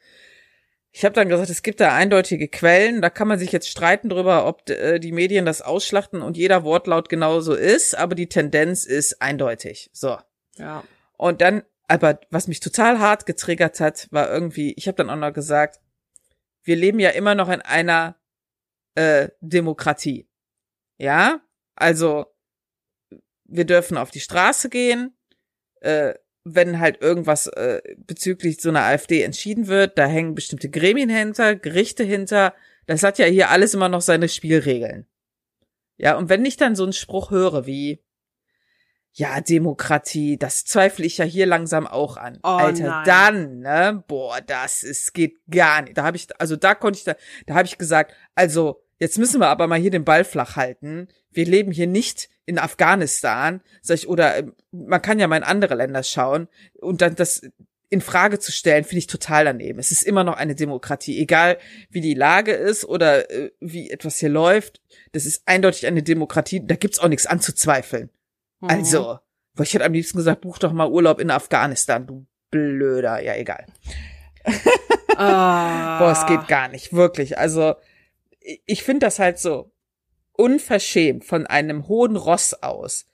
ich 0.91 1.05
habe 1.05 1.15
dann 1.15 1.29
gesagt, 1.29 1.51
es 1.51 1.63
gibt 1.63 1.81
da 1.81 1.95
eindeutige 1.95 2.49
Quellen, 2.49 3.01
da 3.01 3.11
kann 3.11 3.29
man 3.29 3.39
sich 3.39 3.53
jetzt 3.53 3.69
streiten 3.69 4.09
drüber, 4.09 4.47
ob 4.47 4.69
äh, 4.71 4.99
die 4.99 5.13
Medien 5.13 5.45
das 5.47 5.63
ausschlachten 5.63 6.23
und 6.23 6.37
jeder 6.37 6.65
Wortlaut 6.65 7.09
genauso 7.09 7.55
ist, 7.55 7.97
aber 7.97 8.15
die 8.15 8.29
Tendenz 8.29 8.85
ist 8.85 9.23
eindeutig. 9.23 9.91
So. 9.93 10.17
Ja. 10.59 10.85
Und 11.17 11.41
dann, 11.41 11.63
aber 11.89 12.21
was 12.31 12.49
mich 12.49 12.61
total 12.61 12.99
hart 12.99 13.27
getriggert 13.27 13.81
hat, 13.81 14.09
war 14.11 14.31
irgendwie, 14.31 14.73
ich 14.75 14.87
habe 14.89 14.97
dann 14.97 15.11
auch 15.11 15.17
noch 15.17 15.33
gesagt, 15.33 15.81
wir 16.63 16.77
leben 16.77 16.99
ja 16.99 17.11
immer 17.11 17.35
noch 17.35 17.49
in 17.49 17.61
einer 17.61 18.17
äh, 18.95 19.29
Demokratie. 19.41 20.29
Ja, 20.99 21.41
also 21.75 22.27
wir 23.45 23.65
dürfen 23.65 23.97
auf 23.97 24.11
die 24.11 24.21
Straße 24.21 24.71
gehen, 24.71 25.17
äh, 25.81 26.15
wenn 26.45 26.79
halt 26.79 27.01
irgendwas 27.01 27.47
äh, 27.47 27.81
bezüglich 27.99 28.61
so 28.61 28.69
einer 28.69 28.83
AfD 28.83 29.23
entschieden 29.23 29.67
wird, 29.67 29.99
da 29.99 30.07
hängen 30.07 30.35
bestimmte 30.35 30.69
Gremien 30.71 31.09
hinter, 31.09 31.57
Gerichte 31.57 32.05
hinter. 32.05 32.55
Das 32.87 33.03
hat 33.03 33.19
ja 33.19 33.27
hier 33.27 33.51
alles 33.51 33.75
immer 33.75 33.89
noch 33.89 34.03
seine 34.03 34.29
Spielregeln. 34.29 35.07
Ja, 35.97 36.17
und 36.17 36.29
wenn 36.29 36.45
ich 36.45 36.57
dann 36.57 36.77
so 36.77 36.83
einen 36.83 36.93
Spruch 36.93 37.31
höre 37.31 37.67
wie, 37.67 38.04
ja, 39.17 39.41
Demokratie, 39.41 40.37
das 40.37 40.65
zweifle 40.65 41.05
ich 41.05 41.19
ja 41.19 41.25
hier 41.25 41.47
langsam 41.47 41.87
auch 41.87 42.17
an. 42.17 42.41
Oh, 42.43 42.49
Alter, 42.49 42.83
nein. 42.83 43.05
dann, 43.07 43.59
ne? 43.61 44.05
Boah, 44.09 44.41
das 44.41 44.83
ist 44.83 45.15
geht 45.15 45.37
gar 45.49 45.83
nicht. 45.83 45.97
Da 45.97 46.03
habe 46.03 46.17
ich 46.17 46.27
also 46.41 46.57
da 46.57 46.75
konnte 46.75 46.99
ich 46.99 47.05
da 47.05 47.15
da 47.47 47.55
habe 47.55 47.67
ich 47.67 47.79
gesagt, 47.79 48.13
also 48.35 48.83
jetzt 48.99 49.17
müssen 49.19 49.41
wir 49.41 49.49
aber 49.49 49.69
mal 49.69 49.79
hier 49.79 49.93
den 49.93 50.05
Ball 50.05 50.25
flach 50.25 50.57
halten. 50.57 51.07
Wir 51.31 51.47
leben 51.47 51.71
hier 51.71 51.87
nicht 51.87 52.29
in 52.45 52.59
Afghanistan, 52.59 53.61
sag 53.83 53.99
ich, 53.99 54.09
oder 54.09 54.37
ähm, 54.37 54.55
man 54.73 55.01
kann 55.01 55.21
ja 55.21 55.29
mal 55.29 55.37
in 55.37 55.45
andere 55.45 55.77
Länder 55.77 56.03
schauen 56.03 56.49
und 56.81 57.01
dann 57.01 57.15
das 57.15 57.43
in 57.91 58.01
Frage 58.01 58.41
zu 58.41 58.51
stellen, 58.51 58.83
finde 58.83 58.99
ich 58.99 59.07
total 59.07 59.45
daneben. 59.45 59.79
Es 59.79 59.93
ist 59.93 60.03
immer 60.03 60.25
noch 60.25 60.37
eine 60.37 60.57
Demokratie, 60.57 61.21
egal 61.21 61.59
wie 61.89 62.01
die 62.01 62.15
Lage 62.15 62.51
ist 62.51 62.85
oder 62.85 63.31
äh, 63.31 63.53
wie 63.61 63.91
etwas 63.91 64.17
hier 64.17 64.31
läuft. 64.31 64.81
Das 65.13 65.25
ist 65.25 65.45
eindeutig 65.47 65.87
eine 65.87 66.03
Demokratie, 66.03 66.67
da 66.67 66.75
gibt's 66.75 66.99
auch 66.99 67.07
nichts 67.07 67.27
anzuzweifeln. 67.27 68.11
Mhm. 68.65 68.71
Also, 68.71 69.19
ich 69.61 69.75
hätte 69.75 69.85
am 69.85 69.93
liebsten 69.93 70.19
gesagt, 70.19 70.41
buch 70.41 70.59
doch 70.59 70.73
mal 70.73 70.91
Urlaub 70.91 71.21
in 71.21 71.31
Afghanistan, 71.31 72.07
du 72.07 72.27
blöder, 72.51 73.23
ja 73.23 73.35
egal. 73.37 73.67
ah. 75.17 75.99
Boah, 75.99 76.13
es 76.13 76.27
geht 76.27 76.49
gar 76.49 76.69
nicht, 76.69 76.93
wirklich. 76.93 77.39
Also, 77.39 77.75
ich 78.41 78.83
finde 78.83 79.07
das 79.07 79.19
halt 79.19 79.39
so 79.39 79.73
unverschämt 80.33 81.25
von 81.25 81.47
einem 81.47 81.89
hohen 81.89 82.17
Ross 82.17 82.55
aus. 82.55 83.07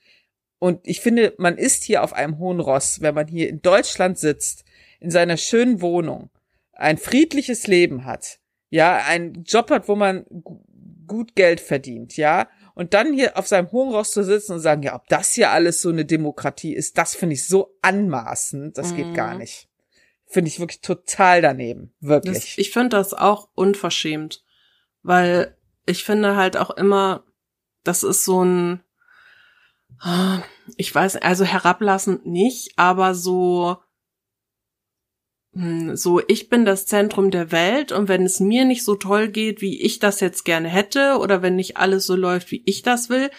Und 0.59 0.81
ich 0.87 1.01
finde, 1.01 1.35
man 1.39 1.57
ist 1.57 1.85
hier 1.85 2.03
auf 2.03 2.13
einem 2.13 2.39
hohen 2.39 2.61
Ross, 2.61 3.01
wenn 3.01 3.15
man 3.15 3.29
hier 3.29 3.49
in 3.49 3.63
Deutschland 3.63 4.19
sitzt, 4.19 4.65
in 4.99 5.11
seiner 5.11 5.37
schönen 5.37 5.81
Wohnung, 5.81 6.31
ein 6.73 6.99
friedliches 6.99 7.67
Leben 7.67 8.05
hat, 8.05 8.39
ja, 8.69 8.99
einen 9.07 9.45
Job 9.45 9.71
hat, 9.71 9.89
wo 9.89 9.97
man 9.97 10.25
gut 11.07 11.35
Geld 11.35 11.61
verdient, 11.61 12.17
ja, 12.17 12.49
und 12.81 12.95
dann 12.95 13.13
hier 13.13 13.37
auf 13.37 13.47
seinem 13.47 13.71
hohen 13.73 13.91
Ross 13.91 14.11
zu 14.11 14.25
sitzen 14.25 14.53
und 14.53 14.61
sagen, 14.61 14.83
ja, 14.83 14.95
ob 14.95 15.07
das 15.09 15.35
hier 15.35 15.51
alles 15.51 15.83
so 15.83 15.91
eine 15.91 16.07
Demokratie 16.07 16.75
ist, 16.75 16.97
das 16.97 17.15
finde 17.15 17.35
ich 17.35 17.47
so 17.47 17.77
anmaßend, 17.83 18.79
das 18.79 18.93
mhm. 18.93 18.97
geht 18.97 19.15
gar 19.15 19.35
mhm. 19.35 19.41
nicht. 19.41 19.69
Finde 20.25 20.49
ich 20.49 20.61
wirklich 20.61 20.81
total 20.81 21.43
daneben, 21.43 21.93
wirklich. 22.01 22.37
Das, 22.37 22.57
ich 22.57 22.71
finde 22.71 22.97
das 22.97 23.13
auch 23.13 23.51
unverschämt, 23.55 24.43
weil 25.03 25.59
ich 25.85 26.05
finde 26.05 26.37
halt 26.37 26.57
auch 26.57 26.71
immer, 26.71 27.25
das 27.85 28.03
ist 28.03 28.25
so 28.25 28.43
ein, 28.43 28.83
ich 30.79 30.95
weiß, 30.95 31.17
also 31.17 31.45
herablassend 31.45 32.25
nicht, 32.25 32.79
aber 32.79 33.15
so, 33.15 33.77
so, 35.53 36.21
ich 36.29 36.49
bin 36.49 36.65
das 36.65 36.87
Zentrum 36.87 37.33
der 37.33 37.51
Welt 37.51 37.91
und 37.91 38.09
wenn 38.09 38.25
es 38.25 38.39
mir 38.39 38.65
nicht 38.65 38.85
so 38.85 38.95
toll 38.95 39.29
geht, 39.29 39.61
wie 39.61 39.81
ich 39.83 39.99
das 39.99 40.21
jetzt 40.21 40.45
gerne 40.45 40.69
hätte 40.69 41.19
oder 41.19 41.43
wenn 41.43 41.57
nicht 41.57 41.77
alles 41.77 42.07
so 42.07 42.15
läuft, 42.15 42.53
wie 42.53 42.63
ich 42.67 42.83
das 42.83 43.11
will, 43.11 43.31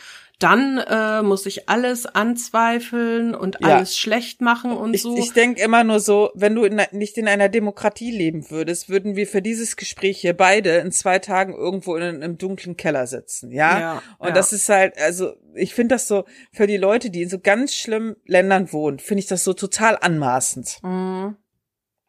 dann 0.42 0.80
äh, 0.80 1.22
muss 1.22 1.46
ich 1.46 1.70
alles 1.70 2.08
anzweifeln 2.08 3.36
und 3.36 3.58
ja. 3.62 3.76
alles 3.76 3.98
schlecht 3.98 4.42
machen 4.42 4.72
und 4.72 4.96
ich, 4.96 5.04
so. 5.04 5.16
Ich 5.16 5.34
denke 5.34 5.62
immer 5.62 5.84
nur 5.84 6.00
so, 6.00 6.32
wenn 6.34 6.56
du 6.56 6.64
in, 6.64 6.82
nicht 6.92 7.18
in 7.18 7.28
einer 7.28 7.48
Demokratie 7.48 8.12
leben 8.12 8.50
würdest, 8.50 8.90
würden 8.90 9.16
wir 9.16 9.28
für 9.28 9.42
dieses 9.44 9.76
Gespräch 9.76 10.20
hier 10.20 10.36
beide 10.36 10.78
in 10.78 10.92
zwei 10.92 11.20
Tagen 11.20 11.54
irgendwo 11.54 11.96
in 11.96 12.04
einem 12.04 12.38
dunklen 12.40 12.76
Keller 12.76 13.06
sitzen, 13.06 13.52
ja? 13.52 13.80
ja 13.80 14.04
und 14.18 14.30
ja. 14.30 14.34
das 14.34 14.52
ist 14.52 14.68
halt, 14.68 14.98
also 15.00 15.34
ich 15.54 15.76
finde 15.76 15.96
das 15.96 16.08
so, 16.08 16.26
für 16.52 16.66
die 16.66 16.78
Leute, 16.78 17.12
die 17.12 17.22
in 17.22 17.30
so 17.30 17.38
ganz 17.38 17.76
schlimmen 17.76 18.16
Ländern 18.26 18.74
wohnen, 18.74 18.98
finde 18.98 19.20
ich 19.20 19.28
das 19.28 19.44
so 19.44 19.54
total 19.54 19.98
anmaßend. 20.02 20.80
Mhm. 20.82 21.11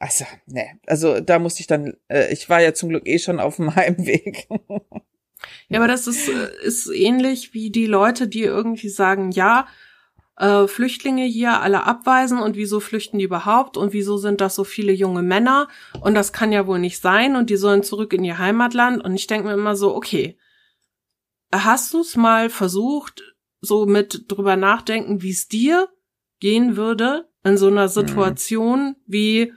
Also, 0.03 0.25
ne, 0.47 0.81
also 0.89 1.21
da 1.21 1.39
musste 1.39 1.61
ich 1.61 1.69
dann, 1.69 1.95
äh, 2.09 2.33
ich 2.33 2.49
war 2.49 2.61
ja 2.61 2.75
zum 2.75 2.89
Glück 2.89 3.07
eh 3.07 3.21
schon 3.21 3.39
auf 3.39 3.55
dem 3.55 3.73
Heimweg. 3.77 4.49
Ja, 5.69 5.79
aber 5.79 5.87
das 5.87 6.09
ist, 6.09 6.29
äh, 6.29 6.51
ist 6.65 6.89
ähnlich 6.89 7.55
wie 7.55 7.71
die 7.71 7.87
Leute, 7.87 8.27
die 8.27 8.43
irgendwie 8.43 8.89
sagen, 8.89 9.31
ja, 9.31 9.69
äh, 10.39 10.67
Flüchtlinge 10.67 11.25
hier 11.25 11.61
alle 11.61 11.85
abweisen 11.85 12.41
und 12.41 12.57
wieso 12.57 12.81
flüchten 12.81 13.19
die 13.19 13.27
überhaupt 13.27 13.77
und 13.77 13.93
wieso 13.93 14.17
sind 14.17 14.41
das 14.41 14.57
so 14.57 14.65
viele 14.65 14.91
junge 14.91 15.23
Männer 15.23 15.69
und 16.01 16.15
das 16.15 16.33
kann 16.33 16.51
ja 16.51 16.67
wohl 16.67 16.81
nicht 16.81 17.01
sein 17.01 17.37
und 17.37 17.49
die 17.49 17.57
sollen 17.57 17.85
zurück 17.85 18.13
in 18.13 18.25
ihr 18.25 18.39
Heimatland 18.39 19.05
und 19.05 19.15
ich 19.15 19.29
denke 19.29 19.47
mir 19.47 19.55
immer 19.55 19.77
so, 19.77 19.95
okay, 19.95 20.37
hast 21.53 21.95
du 21.95 22.01
es 22.01 22.17
mal 22.17 22.51
versucht, 22.51 23.23
so 23.61 23.87
mit 23.87 24.25
drüber 24.27 24.57
nachdenken, 24.57 25.23
wie 25.23 25.31
es 25.31 25.47
dir 25.47 25.89
gehen 26.41 26.77
würde 26.77 27.29
in 27.45 27.57
so 27.57 27.69
einer 27.69 27.85
mhm. 27.85 27.93
Situation 27.93 28.81
mhm. 28.81 28.97
wie, 29.07 29.53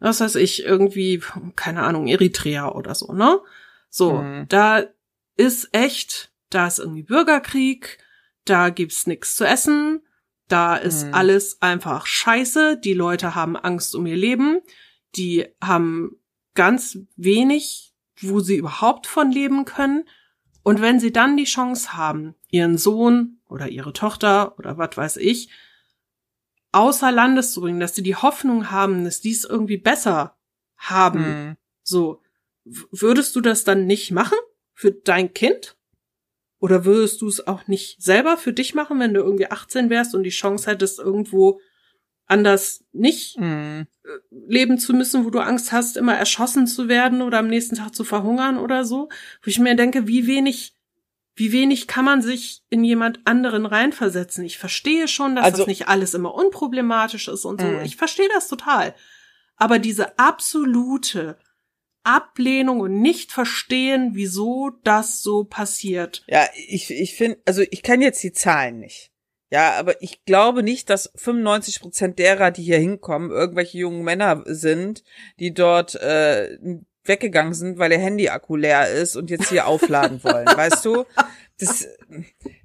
was 0.00 0.20
weiß 0.20 0.36
ich, 0.36 0.64
irgendwie, 0.64 1.20
keine 1.56 1.82
Ahnung, 1.82 2.06
Eritrea 2.06 2.70
oder 2.72 2.94
so, 2.94 3.12
ne? 3.12 3.40
So, 3.90 4.22
mhm. 4.22 4.46
da 4.48 4.84
ist 5.36 5.68
echt, 5.72 6.32
da 6.50 6.66
ist 6.66 6.78
irgendwie 6.78 7.02
Bürgerkrieg, 7.02 7.98
da 8.44 8.70
gibt's 8.70 9.06
nichts 9.06 9.36
zu 9.36 9.44
essen, 9.44 10.02
da 10.46 10.76
ist 10.76 11.06
mhm. 11.06 11.14
alles 11.14 11.60
einfach 11.60 12.06
scheiße, 12.06 12.78
die 12.78 12.94
Leute 12.94 13.34
haben 13.34 13.56
Angst 13.56 13.94
um 13.94 14.06
ihr 14.06 14.16
Leben, 14.16 14.60
die 15.16 15.46
haben 15.62 16.16
ganz 16.54 16.98
wenig, 17.16 17.94
wo 18.20 18.40
sie 18.40 18.56
überhaupt 18.56 19.06
von 19.06 19.30
leben 19.30 19.64
können. 19.64 20.04
Und 20.62 20.82
wenn 20.82 21.00
sie 21.00 21.12
dann 21.12 21.36
die 21.36 21.44
Chance 21.44 21.96
haben, 21.96 22.34
ihren 22.50 22.76
Sohn 22.76 23.38
oder 23.48 23.68
ihre 23.68 23.92
Tochter 23.92 24.58
oder 24.58 24.76
was 24.76 24.96
weiß 24.96 25.16
ich, 25.18 25.50
außer 26.72 27.10
Landes 27.12 27.52
zu 27.52 27.60
bringen, 27.60 27.80
dass 27.80 27.94
sie 27.94 28.02
die 28.02 28.16
Hoffnung 28.16 28.70
haben, 28.70 29.04
dass 29.04 29.20
die 29.20 29.32
es 29.32 29.44
irgendwie 29.44 29.78
besser 29.78 30.36
haben, 30.76 31.20
mhm. 31.20 31.56
so, 31.82 32.22
würdest 32.64 33.34
du 33.34 33.40
das 33.40 33.64
dann 33.64 33.86
nicht 33.86 34.10
machen? 34.10 34.38
für 34.78 34.92
dein 34.92 35.34
Kind? 35.34 35.76
Oder 36.60 36.84
würdest 36.84 37.20
du 37.20 37.26
es 37.26 37.44
auch 37.48 37.66
nicht 37.66 38.00
selber 38.00 38.36
für 38.36 38.52
dich 38.52 38.76
machen, 38.76 39.00
wenn 39.00 39.12
du 39.12 39.20
irgendwie 39.20 39.50
18 39.50 39.90
wärst 39.90 40.14
und 40.14 40.22
die 40.22 40.30
Chance 40.30 40.70
hättest, 40.70 41.00
irgendwo 41.00 41.60
anders 42.26 42.84
nicht 42.92 43.38
mm. 43.40 43.82
leben 44.30 44.78
zu 44.78 44.94
müssen, 44.94 45.24
wo 45.24 45.30
du 45.30 45.40
Angst 45.40 45.72
hast, 45.72 45.96
immer 45.96 46.14
erschossen 46.14 46.68
zu 46.68 46.88
werden 46.88 47.22
oder 47.22 47.38
am 47.40 47.48
nächsten 47.48 47.74
Tag 47.74 47.92
zu 47.92 48.04
verhungern 48.04 48.56
oder 48.56 48.84
so? 48.84 49.08
Wo 49.42 49.48
ich 49.48 49.58
mir 49.58 49.74
denke, 49.74 50.06
wie 50.06 50.28
wenig, 50.28 50.76
wie 51.38 51.52
wenig 51.52 51.86
kann 51.86 52.04
man 52.04 52.20
sich 52.20 52.62
in 52.68 52.82
jemand 52.82 53.20
anderen 53.24 53.64
reinversetzen? 53.64 54.44
Ich 54.44 54.58
verstehe 54.58 55.06
schon, 55.06 55.36
dass 55.36 55.44
also, 55.44 55.58
das 55.58 55.66
nicht 55.68 55.86
alles 55.86 56.14
immer 56.14 56.34
unproblematisch 56.34 57.28
ist 57.28 57.44
und 57.44 57.60
so. 57.60 57.66
Mm. 57.66 57.84
Ich 57.84 57.96
verstehe 57.96 58.28
das 58.34 58.48
total. 58.48 58.94
Aber 59.56 59.78
diese 59.78 60.18
absolute 60.18 61.38
Ablehnung 62.02 62.80
und 62.80 63.00
nicht 63.00 63.30
verstehen, 63.30 64.10
wieso 64.14 64.70
das 64.82 65.22
so 65.22 65.44
passiert. 65.44 66.24
Ja, 66.26 66.48
ich, 66.54 66.90
ich 66.90 67.14
finde, 67.14 67.38
also 67.44 67.62
ich 67.70 67.82
kenne 67.82 68.04
jetzt 68.04 68.22
die 68.22 68.32
Zahlen 68.32 68.80
nicht. 68.80 69.12
Ja, 69.50 69.72
aber 69.78 70.02
ich 70.02 70.24
glaube 70.24 70.62
nicht, 70.62 70.90
dass 70.90 71.10
95 71.14 71.80
Prozent 71.80 72.18
derer, 72.18 72.50
die 72.50 72.62
hier 72.64 72.78
hinkommen, 72.78 73.30
irgendwelche 73.30 73.78
jungen 73.78 74.02
Männer 74.02 74.42
sind, 74.46 75.04
die 75.38 75.54
dort 75.54 75.94
äh, 75.94 76.58
weggegangen 77.08 77.54
sind, 77.54 77.78
weil 77.78 77.92
ihr 77.92 77.98
Handy-Akku 77.98 78.56
leer 78.56 78.88
ist 78.88 79.16
und 79.16 79.30
jetzt 79.30 79.48
hier 79.48 79.66
aufladen 79.66 80.22
wollen. 80.22 80.46
weißt 80.56 80.84
du? 80.84 81.04
Das, 81.58 81.88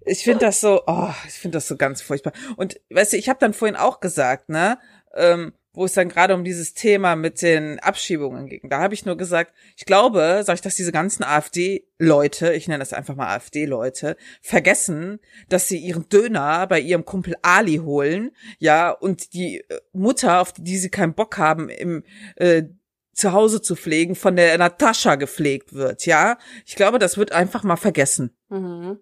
ich 0.06 0.24
finde 0.24 0.46
das 0.46 0.62
so, 0.62 0.84
oh, 0.86 1.14
ich 1.28 1.34
finde 1.34 1.58
das 1.58 1.68
so 1.68 1.78
ganz 1.78 2.02
furchtbar. 2.02 2.34
Und 2.58 2.80
weißt 2.90 3.14
du, 3.14 3.18
ich 3.18 3.30
habe 3.30 3.40
dann 3.40 3.54
vorhin 3.54 3.76
auch 3.76 4.00
gesagt, 4.00 4.50
ne? 4.50 4.78
Ähm, 5.16 5.54
wo 5.74 5.86
es 5.86 5.94
dann 5.94 6.10
gerade 6.10 6.36
um 6.36 6.44
dieses 6.44 6.74
Thema 6.76 7.16
mit 7.16 7.42
den 7.42 7.80
Abschiebungen 7.80 8.48
ging. 8.48 8.70
Da 8.70 8.80
habe 8.80 8.94
ich 8.94 9.06
nur 9.06 9.18
gesagt, 9.18 9.54
ich 9.76 9.86
glaube, 9.86 10.44
sag 10.46 10.56
ich, 10.56 10.62
dass 10.62 10.76
diese 10.76 10.92
ganzen 10.92 11.24
AfD-Leute, 11.24 12.54
ich 12.54 12.68
nenne 12.68 12.80
das 12.80 12.94
einfach 12.94 13.16
mal 13.16 13.34
AfD-Leute, 13.34 14.16
vergessen, 14.42 15.20
dass 15.50 15.68
sie 15.68 15.80
ihren 15.80 16.08
Döner 16.10 16.68
bei 16.68 16.80
ihrem 16.80 17.06
Kumpel 17.06 17.36
Ali 17.42 17.78
holen, 17.78 18.32
ja, 18.60 18.92
und 18.92 19.34
die 19.34 19.62
äh, 19.62 19.80
Mutter, 19.94 20.42
auf 20.42 20.54
die 20.54 20.78
sie 20.78 20.90
keinen 20.90 21.16
Bock 21.16 21.40
haben, 21.40 21.70
im 21.70 22.04
äh, 22.36 22.64
zu 23.14 23.32
Hause 23.32 23.62
zu 23.62 23.76
pflegen, 23.76 24.16
von 24.16 24.36
der 24.36 24.58
Natascha 24.58 25.16
gepflegt 25.16 25.74
wird, 25.74 26.06
ja. 26.06 26.38
Ich 26.66 26.76
glaube, 26.76 27.00
das 27.00 27.18
wird 27.18 27.32
einfach 27.32 27.64
mal 27.64 27.78
vergessen. 27.78 28.36
Mhm. 28.50 29.00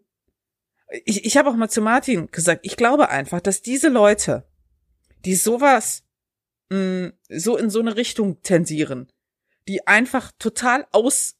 Ich, 1.05 1.25
ich 1.25 1.37
habe 1.37 1.49
auch 1.49 1.55
mal 1.55 1.69
zu 1.69 1.81
Martin 1.81 2.27
gesagt, 2.31 2.61
ich 2.63 2.75
glaube 2.75 3.09
einfach, 3.09 3.39
dass 3.39 3.61
diese 3.61 3.87
Leute, 3.87 4.45
die 5.23 5.35
sowas 5.35 6.03
mh, 6.69 6.77
mm, 6.77 7.13
so 7.29 7.57
in 7.57 7.69
so 7.69 7.79
eine 7.79 7.95
Richtung 7.95 8.41
tensieren, 8.41 9.09
die 9.67 9.87
einfach 9.87 10.31
total 10.37 10.85
aus, 10.91 11.35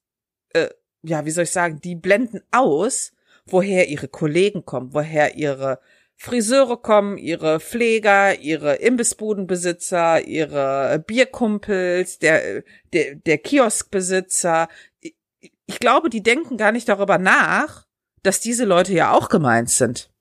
äh, 0.53 0.69
ja, 1.03 1.25
wie 1.25 1.31
soll 1.31 1.43
ich 1.43 1.51
sagen, 1.51 1.81
die 1.81 1.95
blenden 1.95 2.41
aus, 2.51 3.11
woher 3.45 3.89
ihre 3.89 4.07
Kollegen 4.07 4.63
kommen, 4.65 4.93
woher 4.93 5.35
ihre 5.35 5.79
Friseure 6.21 6.77
kommen, 6.77 7.17
ihre 7.17 7.59
Pfleger, 7.59 8.39
ihre 8.39 8.75
Imbissbudenbesitzer, 8.75 10.27
ihre 10.27 11.03
Bierkumpels, 11.07 12.19
der, 12.19 12.63
der, 12.93 13.15
der 13.15 13.39
Kioskbesitzer. 13.39 14.67
Ich 14.99 15.79
glaube, 15.79 16.11
die 16.11 16.21
denken 16.21 16.57
gar 16.57 16.71
nicht 16.71 16.87
darüber 16.87 17.17
nach, 17.17 17.87
dass 18.21 18.39
diese 18.39 18.65
Leute 18.65 18.93
ja 18.93 19.11
auch 19.11 19.29
gemeint 19.29 19.71
sind. 19.71 20.11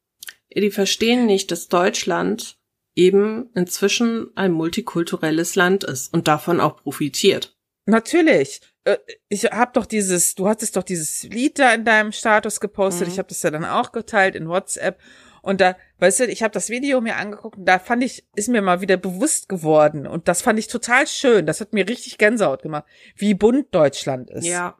Die 0.56 0.70
verstehen 0.70 1.26
nicht, 1.26 1.50
dass 1.50 1.68
Deutschland 1.68 2.56
eben 2.94 3.50
inzwischen 3.54 4.34
ein 4.36 4.52
multikulturelles 4.52 5.54
Land 5.54 5.84
ist 5.84 6.14
und 6.14 6.28
davon 6.28 6.60
auch 6.60 6.78
profitiert. 6.78 7.58
Natürlich. 7.84 8.62
Äh, 8.84 8.96
ich 9.28 9.44
habe 9.44 9.72
doch 9.74 9.84
dieses, 9.84 10.34
du 10.34 10.48
hattest 10.48 10.76
doch 10.76 10.82
dieses 10.82 11.24
Lied 11.24 11.58
da 11.58 11.74
in 11.74 11.84
deinem 11.84 12.12
Status 12.12 12.58
gepostet. 12.58 13.08
Mhm. 13.08 13.12
Ich 13.12 13.18
habe 13.18 13.28
das 13.28 13.42
ja 13.42 13.50
dann 13.50 13.66
auch 13.66 13.92
geteilt 13.92 14.34
in 14.34 14.48
WhatsApp. 14.48 14.98
Und 15.42 15.60
da, 15.60 15.76
weißt 15.98 16.20
du, 16.20 16.26
ich 16.26 16.42
habe 16.42 16.52
das 16.52 16.68
Video 16.68 17.00
mir 17.00 17.16
angeguckt 17.16 17.58
und 17.58 17.64
da 17.64 17.78
fand 17.78 18.04
ich, 18.04 18.24
ist 18.34 18.48
mir 18.48 18.62
mal 18.62 18.80
wieder 18.80 18.96
bewusst 18.96 19.48
geworden. 19.48 20.06
Und 20.06 20.28
das 20.28 20.42
fand 20.42 20.58
ich 20.58 20.68
total 20.68 21.06
schön. 21.06 21.46
Das 21.46 21.60
hat 21.60 21.72
mir 21.72 21.88
richtig 21.88 22.18
Gänsehaut 22.18 22.62
gemacht, 22.62 22.84
wie 23.16 23.34
bunt 23.34 23.74
Deutschland 23.74 24.30
ist. 24.30 24.46
Ja. 24.46 24.76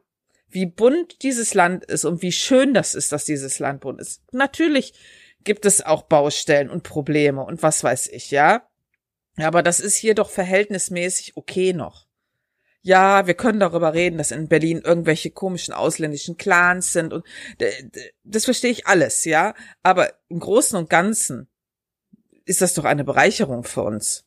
Wie 0.49 0.65
bunt 0.65 1.23
dieses 1.23 1.53
Land 1.53 1.85
ist 1.85 2.05
und 2.05 2.21
wie 2.21 2.31
schön 2.31 2.73
das 2.73 2.93
ist, 2.93 3.11
dass 3.11 3.25
dieses 3.25 3.59
Land 3.59 3.81
bunt 3.81 4.01
ist. 4.01 4.21
Natürlich 4.33 4.93
gibt 5.43 5.65
es 5.65 5.81
auch 5.83 6.03
Baustellen 6.03 6.69
und 6.69 6.83
Probleme 6.83 7.43
und 7.43 7.63
was 7.63 7.83
weiß 7.83 8.07
ich, 8.07 8.31
ja. 8.31 8.67
Aber 9.37 9.63
das 9.63 9.79
ist 9.79 9.95
hier 9.95 10.13
doch 10.13 10.29
verhältnismäßig 10.29 11.37
okay 11.37 11.73
noch. 11.73 12.05
Ja, 12.83 13.27
wir 13.27 13.35
können 13.35 13.59
darüber 13.59 13.93
reden, 13.93 14.17
dass 14.17 14.31
in 14.31 14.47
Berlin 14.47 14.81
irgendwelche 14.83 15.29
komischen 15.29 15.73
ausländischen 15.73 16.37
Clans 16.37 16.93
sind 16.93 17.13
und 17.13 17.25
das 18.23 18.45
verstehe 18.45 18.71
ich 18.71 18.87
alles, 18.87 19.23
ja. 19.25 19.53
Aber 19.83 20.13
im 20.29 20.39
Großen 20.39 20.77
und 20.77 20.89
Ganzen 20.89 21.47
ist 22.45 22.61
das 22.61 22.73
doch 22.73 22.85
eine 22.85 23.03
Bereicherung 23.03 23.63
für 23.63 23.83
uns. 23.83 24.25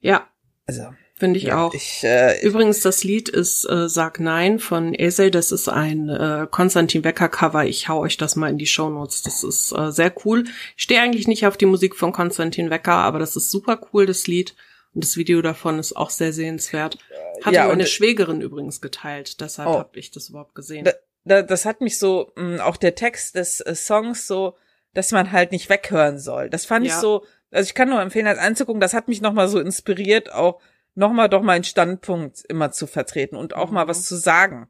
Ja. 0.00 0.28
Also. 0.66 0.94
Finde 1.16 1.38
ich 1.38 1.46
Ja, 1.46 1.66
auch. 1.66 1.74
Ich, 1.74 2.04
äh, 2.04 2.40
Übrigens, 2.46 2.80
das 2.80 3.02
Lied 3.02 3.28
ist 3.28 3.68
äh, 3.68 3.88
Sag 3.88 4.20
Nein 4.20 4.60
von 4.60 4.94
Esel. 4.94 5.32
Das 5.32 5.50
ist 5.50 5.68
ein 5.68 6.08
äh, 6.08 6.46
Konstantin 6.48 7.02
Wecker 7.02 7.28
Cover. 7.28 7.64
Ich 7.64 7.88
hau 7.88 7.98
euch 8.00 8.16
das 8.18 8.36
mal 8.36 8.50
in 8.50 8.58
die 8.58 8.68
Shownotes. 8.68 9.22
Das 9.22 9.42
ist 9.42 9.72
äh, 9.72 9.90
sehr 9.90 10.14
cool. 10.24 10.44
Ich 10.76 10.84
stehe 10.84 11.00
eigentlich 11.00 11.26
nicht 11.26 11.44
auf 11.44 11.56
die 11.56 11.66
Musik 11.66 11.96
von 11.96 12.12
Konstantin 12.12 12.70
Wecker, 12.70 12.92
aber 12.92 13.18
das 13.18 13.34
ist 13.34 13.50
super 13.50 13.80
cool, 13.92 14.06
das 14.06 14.28
Lied. 14.28 14.54
Und 14.94 15.04
das 15.04 15.16
Video 15.16 15.42
davon 15.42 15.78
ist 15.78 15.94
auch 15.96 16.10
sehr 16.10 16.32
sehenswert. 16.32 16.98
Hatte 17.44 17.54
ja, 17.54 17.66
meine 17.68 17.82
und- 17.82 17.88
Schwägerin 17.88 18.40
übrigens 18.40 18.80
geteilt. 18.80 19.40
Deshalb 19.40 19.68
Oh. 19.68 19.78
habe 19.78 19.98
ich 19.98 20.10
das 20.10 20.28
überhaupt 20.30 20.54
gesehen. 20.54 20.84
da, 20.84 20.92
da, 21.24 21.42
das 21.42 21.64
hat 21.64 21.80
mich 21.80 21.98
so, 21.98 22.32
mh, 22.36 22.64
auch 22.64 22.76
der 22.76 22.94
Text 22.94 23.34
des 23.34 23.60
äh, 23.60 23.74
Songs 23.74 24.26
so, 24.26 24.56
dass 24.94 25.12
man 25.12 25.30
halt 25.32 25.52
nicht 25.52 25.68
weghören 25.68 26.18
soll. 26.18 26.48
Das 26.50 26.64
fand 26.64 26.86
ich 26.86 26.92
Ja. 26.92 27.00
so, 27.00 27.24
also 27.50 27.66
ich 27.68 27.74
kann 27.74 27.88
nur 27.90 28.00
empfehlen, 28.00 28.24
das 28.26 28.38
anzugucken, 28.38 28.80
das 28.80 28.94
hat 28.94 29.08
mich 29.08 29.20
nochmal 29.20 29.48
so 29.48 29.60
inspiriert, 29.60 30.32
auch 30.32 30.60
nochmal 30.94 31.28
doch 31.28 31.42
meinen 31.42 31.64
Standpunkt 31.64 32.42
immer 32.48 32.72
zu 32.72 32.86
vertreten 32.86 33.36
und 33.36 33.54
auch 33.54 33.70
mal 33.70 33.84
Mhm. 33.84 33.88
was 33.88 34.04
zu 34.04 34.16
sagen. 34.16 34.68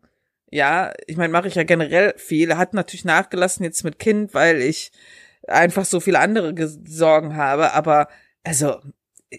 Ja, 0.51 0.93
ich 1.07 1.17
meine, 1.17 1.33
mache 1.33 1.49
ich 1.49 1.55
ja 1.55 1.63
generell 1.63 2.15
viel, 2.17 2.57
hat 2.57 2.75
natürlich 2.75 3.05
nachgelassen 3.05 3.65
jetzt 3.65 3.85
mit 3.85 3.99
Kind, 3.99 4.35
weil 4.35 4.61
ich 4.61 4.91
einfach 5.47 5.85
so 5.85 6.01
viele 6.01 6.19
andere 6.19 6.55
Sorgen 6.87 7.37
habe, 7.37 7.73
aber 7.73 8.09
also, 8.45 8.79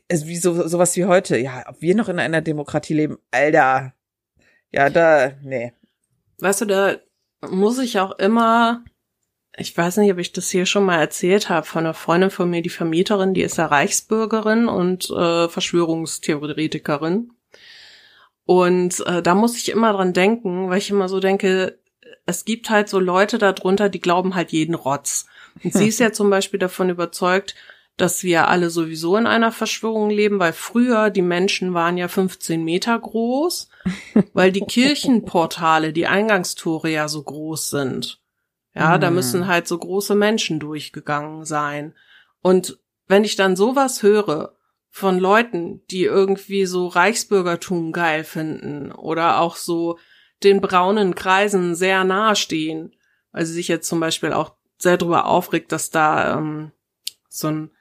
also 0.09 0.27
wie 0.27 0.37
so, 0.37 0.67
sowas 0.67 0.95
wie 0.95 1.05
heute, 1.05 1.37
ja, 1.37 1.63
ob 1.67 1.81
wir 1.81 1.95
noch 1.95 2.09
in 2.09 2.19
einer 2.19 2.41
Demokratie 2.41 2.93
leben, 2.93 3.17
Alter, 3.31 3.93
ja, 4.71 4.89
da, 4.89 5.31
nee. 5.41 5.73
Weißt 6.39 6.61
du, 6.61 6.65
da 6.65 6.97
muss 7.41 7.79
ich 7.79 7.99
auch 7.99 8.17
immer, 8.19 8.83
ich 9.57 9.75
weiß 9.75 9.97
nicht, 9.97 10.11
ob 10.11 10.19
ich 10.19 10.31
das 10.31 10.49
hier 10.49 10.65
schon 10.65 10.85
mal 10.85 10.99
erzählt 10.99 11.49
habe, 11.49 11.65
von 11.65 11.85
einer 11.85 11.93
Freundin 11.93 12.29
von 12.29 12.49
mir, 12.49 12.61
die 12.61 12.69
Vermieterin, 12.69 13.33
die 13.33 13.41
ist 13.41 13.57
ja 13.57 13.65
Reichsbürgerin 13.65 14.67
und 14.67 15.09
äh, 15.09 15.49
Verschwörungstheoretikerin. 15.49 17.31
Und 18.45 19.05
äh, 19.05 19.21
da 19.21 19.35
muss 19.35 19.57
ich 19.57 19.69
immer 19.69 19.93
dran 19.93 20.13
denken, 20.13 20.69
weil 20.69 20.79
ich 20.79 20.89
immer 20.89 21.09
so 21.09 21.19
denke, 21.19 21.79
es 22.25 22.45
gibt 22.45 22.69
halt 22.69 22.89
so 22.89 22.99
Leute 22.99 23.37
darunter, 23.37 23.89
die 23.89 24.01
glauben 24.01 24.35
halt 24.35 24.51
jeden 24.51 24.75
Rotz. 24.75 25.25
Und 25.63 25.73
sie 25.73 25.87
ist 25.87 25.99
ja 25.99 26.11
zum 26.11 26.29
Beispiel 26.29 26.59
davon 26.59 26.89
überzeugt, 26.89 27.55
dass 28.01 28.23
wir 28.23 28.47
alle 28.47 28.69
sowieso 28.69 29.17
in 29.17 29.27
einer 29.27 29.51
Verschwörung 29.51 30.09
leben, 30.09 30.39
weil 30.39 30.53
früher 30.53 31.09
die 31.09 31.21
Menschen 31.21 31.73
waren 31.73 31.97
ja 31.97 32.07
15 32.07 32.63
Meter 32.63 32.97
groß, 32.97 33.69
weil 34.33 34.51
die 34.51 34.61
Kirchenportale, 34.61 35.93
die 35.93 36.07
Eingangstore 36.07 36.89
ja 36.89 37.07
so 37.07 37.23
groß 37.23 37.69
sind. 37.69 38.21
Ja, 38.75 38.97
da 38.97 39.09
Mhm. 39.09 39.15
müssen 39.15 39.47
halt 39.47 39.67
so 39.67 39.77
große 39.77 40.15
Menschen 40.15 40.59
durchgegangen 40.59 41.43
sein. 41.45 41.95
Und 42.41 42.79
wenn 43.07 43.23
ich 43.23 43.35
dann 43.35 43.55
sowas 43.55 44.03
höre 44.03 44.55
von 44.91 45.19
Leuten, 45.19 45.81
die 45.91 46.03
irgendwie 46.03 46.65
so 46.65 46.87
Reichsbürgertum 46.87 47.91
geil 47.91 48.23
finden 48.23 48.91
oder 48.91 49.39
auch 49.39 49.55
so 49.55 49.97
den 50.43 50.61
braunen 50.61 51.15
Kreisen 51.15 51.75
sehr 51.75 52.03
nahe 52.03 52.35
stehen, 52.35 52.95
weil 53.31 53.45
sie 53.45 53.53
sich 53.53 53.67
jetzt 53.67 53.87
zum 53.89 53.99
Beispiel 53.99 54.31
auch 54.31 54.53
sehr 54.77 54.97
darüber 54.97 55.25
aufregt, 55.25 55.71
dass 55.71 55.89
da 55.89 56.37
ähm, 56.37 56.71
so 57.27 57.47
ein 57.49 57.71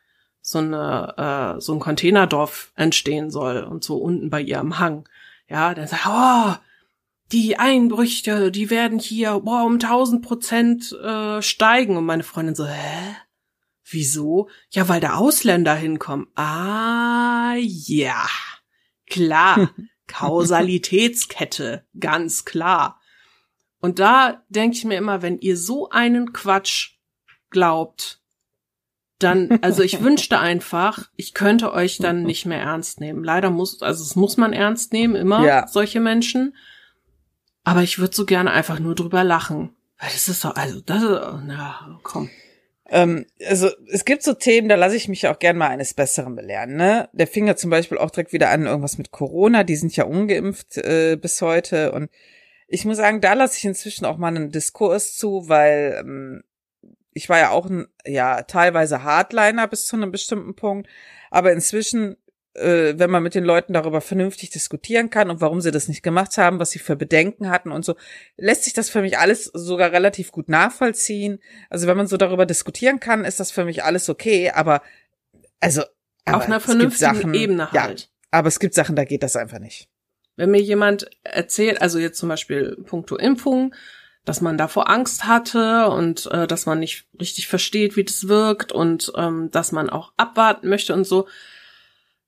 so 0.48 0.60
eine 0.60 1.56
äh, 1.58 1.60
so 1.60 1.74
ein 1.74 1.78
Containerdorf 1.78 2.72
entstehen 2.74 3.30
soll 3.30 3.64
und 3.64 3.84
so 3.84 3.98
unten 3.98 4.30
bei 4.30 4.40
ihr 4.40 4.58
am 4.60 4.78
Hang. 4.78 5.06
Ja, 5.46 5.74
dann 5.74 5.86
sagt, 5.86 6.06
oh, 6.08 6.54
die 7.32 7.58
Einbrüche, 7.58 8.50
die 8.50 8.70
werden 8.70 8.98
hier 8.98 9.40
boah, 9.40 9.64
um 9.64 9.74
1000 9.74 10.22
Prozent 10.22 10.92
äh, 10.92 11.42
steigen. 11.42 11.98
Und 11.98 12.06
meine 12.06 12.22
Freundin 12.22 12.54
so, 12.54 12.66
hä? 12.66 13.16
Wieso? 13.90 14.48
Ja, 14.70 14.88
weil 14.88 15.00
da 15.00 15.16
Ausländer 15.16 15.74
hinkommen. 15.74 16.28
Ah, 16.34 17.54
ja. 17.58 18.26
Klar. 19.06 19.70
Kausalitätskette. 20.06 21.84
Ganz 22.00 22.46
klar. 22.46 22.98
Und 23.80 23.98
da 23.98 24.42
denke 24.48 24.78
ich 24.78 24.84
mir 24.86 24.96
immer, 24.96 25.20
wenn 25.20 25.38
ihr 25.38 25.58
so 25.58 25.90
einen 25.90 26.32
Quatsch 26.32 26.92
glaubt, 27.50 28.22
dann, 29.18 29.58
also 29.62 29.82
ich 29.82 30.02
wünschte 30.02 30.38
einfach, 30.38 31.08
ich 31.16 31.34
könnte 31.34 31.72
euch 31.72 31.98
dann 31.98 32.22
nicht 32.22 32.46
mehr 32.46 32.60
ernst 32.60 33.00
nehmen. 33.00 33.24
Leider 33.24 33.50
muss, 33.50 33.82
also 33.82 34.02
es 34.02 34.16
muss 34.16 34.36
man 34.36 34.52
ernst 34.52 34.92
nehmen, 34.92 35.14
immer, 35.14 35.44
Ja. 35.44 35.66
solche 35.68 36.00
Menschen. 36.00 36.54
Aber 37.64 37.82
ich 37.82 37.98
würde 37.98 38.14
so 38.14 38.24
gerne 38.24 38.50
einfach 38.50 38.78
nur 38.78 38.94
drüber 38.94 39.24
lachen. 39.24 39.70
Weil 39.98 40.10
das 40.12 40.28
ist 40.28 40.44
doch, 40.44 40.54
also, 40.54 40.80
das 40.80 41.02
ist, 41.02 41.20
na, 41.46 41.98
komm. 42.02 42.30
Ähm, 42.90 43.26
also 43.46 43.68
es 43.90 44.04
gibt 44.04 44.22
so 44.22 44.32
Themen, 44.32 44.68
da 44.68 44.76
lasse 44.76 44.96
ich 44.96 45.08
mich 45.08 45.26
auch 45.28 45.38
gern 45.38 45.58
mal 45.58 45.68
eines 45.68 45.92
Besseren 45.92 46.34
belehren. 46.34 46.76
Ne? 46.76 47.08
Der 47.12 47.26
fing 47.26 47.46
ja 47.46 47.56
zum 47.56 47.70
Beispiel 47.70 47.98
auch 47.98 48.10
direkt 48.10 48.32
wieder 48.32 48.48
an, 48.50 48.64
irgendwas 48.64 48.96
mit 48.96 49.10
Corona, 49.10 49.64
die 49.64 49.76
sind 49.76 49.94
ja 49.94 50.04
ungeimpft 50.04 50.78
äh, 50.78 51.16
bis 51.20 51.42
heute. 51.42 51.92
Und 51.92 52.10
ich 52.66 52.84
muss 52.84 52.96
sagen, 52.96 53.20
da 53.20 53.34
lasse 53.34 53.58
ich 53.58 53.64
inzwischen 53.64 54.06
auch 54.06 54.16
mal 54.16 54.28
einen 54.28 54.50
Diskurs 54.50 55.16
zu, 55.16 55.48
weil 55.48 55.98
ähm, 56.00 56.42
ich 57.18 57.28
war 57.28 57.38
ja 57.38 57.50
auch 57.50 57.66
ein, 57.66 57.88
ja, 58.06 58.42
teilweise 58.42 59.02
Hardliner 59.02 59.66
bis 59.66 59.86
zu 59.86 59.96
einem 59.96 60.12
bestimmten 60.12 60.54
Punkt. 60.54 60.88
Aber 61.30 61.52
inzwischen, 61.52 62.16
äh, 62.54 62.94
wenn 62.96 63.10
man 63.10 63.24
mit 63.24 63.34
den 63.34 63.42
Leuten 63.42 63.72
darüber 63.72 64.00
vernünftig 64.00 64.50
diskutieren 64.50 65.10
kann 65.10 65.28
und 65.28 65.40
warum 65.40 65.60
sie 65.60 65.72
das 65.72 65.88
nicht 65.88 66.04
gemacht 66.04 66.38
haben, 66.38 66.60
was 66.60 66.70
sie 66.70 66.78
für 66.78 66.94
Bedenken 66.94 67.50
hatten 67.50 67.72
und 67.72 67.84
so, 67.84 67.96
lässt 68.36 68.64
sich 68.64 68.72
das 68.72 68.88
für 68.88 69.02
mich 69.02 69.18
alles 69.18 69.46
sogar 69.46 69.90
relativ 69.90 70.30
gut 70.30 70.48
nachvollziehen. 70.48 71.40
Also 71.70 71.88
wenn 71.88 71.96
man 71.96 72.06
so 72.06 72.16
darüber 72.16 72.46
diskutieren 72.46 73.00
kann, 73.00 73.24
ist 73.24 73.40
das 73.40 73.50
für 73.50 73.64
mich 73.64 73.82
alles 73.82 74.08
okay, 74.08 74.50
aber 74.50 74.80
also 75.60 75.82
aber 76.24 76.36
Auf 76.36 76.46
einer 76.46 76.60
vernünftigen 76.60 77.14
Sachen, 77.14 77.34
Ebene 77.34 77.68
Ja, 77.72 77.82
halt. 77.84 78.10
aber 78.30 78.48
es 78.48 78.60
gibt 78.60 78.74
Sachen, 78.74 78.94
da 78.94 79.04
geht 79.04 79.24
das 79.24 79.34
einfach 79.34 79.58
nicht. 79.58 79.88
Wenn 80.36 80.52
mir 80.52 80.60
jemand 80.60 81.10
erzählt, 81.24 81.82
also 81.82 81.98
jetzt 81.98 82.18
zum 82.18 82.28
Beispiel 82.28 82.76
puncto 82.86 83.16
Impfung, 83.16 83.74
dass 84.28 84.40
man 84.42 84.58
davor 84.58 84.90
Angst 84.90 85.24
hatte 85.24 85.88
und 85.88 86.26
äh, 86.30 86.46
dass 86.46 86.66
man 86.66 86.78
nicht 86.80 87.06
richtig 87.20 87.48
versteht, 87.48 87.96
wie 87.96 88.04
das 88.04 88.28
wirkt 88.28 88.70
und 88.72 89.10
ähm, 89.16 89.50
dass 89.50 89.72
man 89.72 89.88
auch 89.88 90.12
abwarten 90.16 90.68
möchte 90.68 90.92
und 90.94 91.04
so. 91.04 91.26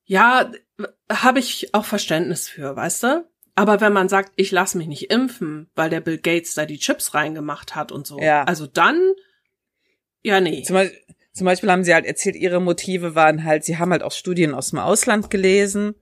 Ja, 0.05 0.51
habe 1.13 1.39
ich 1.39 1.75
auch 1.75 1.85
Verständnis 1.85 2.49
für, 2.49 2.75
weißt 2.75 3.03
du? 3.03 3.27
Aber 3.55 3.81
wenn 3.83 3.93
man 3.93 4.09
sagt, 4.09 4.33
ich 4.37 4.51
lasse 4.51 4.79
mich 4.79 4.87
nicht 4.87 5.11
impfen, 5.11 5.69
weil 5.75 5.91
der 5.91 6.01
Bill 6.01 6.19
Gates 6.19 6.55
da 6.55 6.65
die 6.65 6.79
Chips 6.79 7.13
reingemacht 7.15 7.75
hat 7.77 7.93
und 7.93 8.07
so, 8.07 8.19
Ja. 8.19 8.45
also 8.45 8.67
dann, 8.67 8.99
ja, 10.23 10.41
nee. 10.41 10.63
Zum 10.63 10.75
Beispiel, 10.75 10.99
zum 11.35 11.45
Beispiel 11.45 11.71
haben 11.71 11.85
sie 11.85 11.93
halt 11.95 12.07
erzählt, 12.07 12.37
ihre 12.37 12.61
Motive 12.61 13.15
waren 13.15 13.45
halt, 13.45 13.65
sie 13.65 13.77
haben 13.79 13.93
halt 13.93 14.03
auch 14.03 14.13
Studien 14.13 14.55
aus 14.55 14.71
dem 14.71 14.79
Ausland 14.79 15.31
gelesen, 15.31 15.95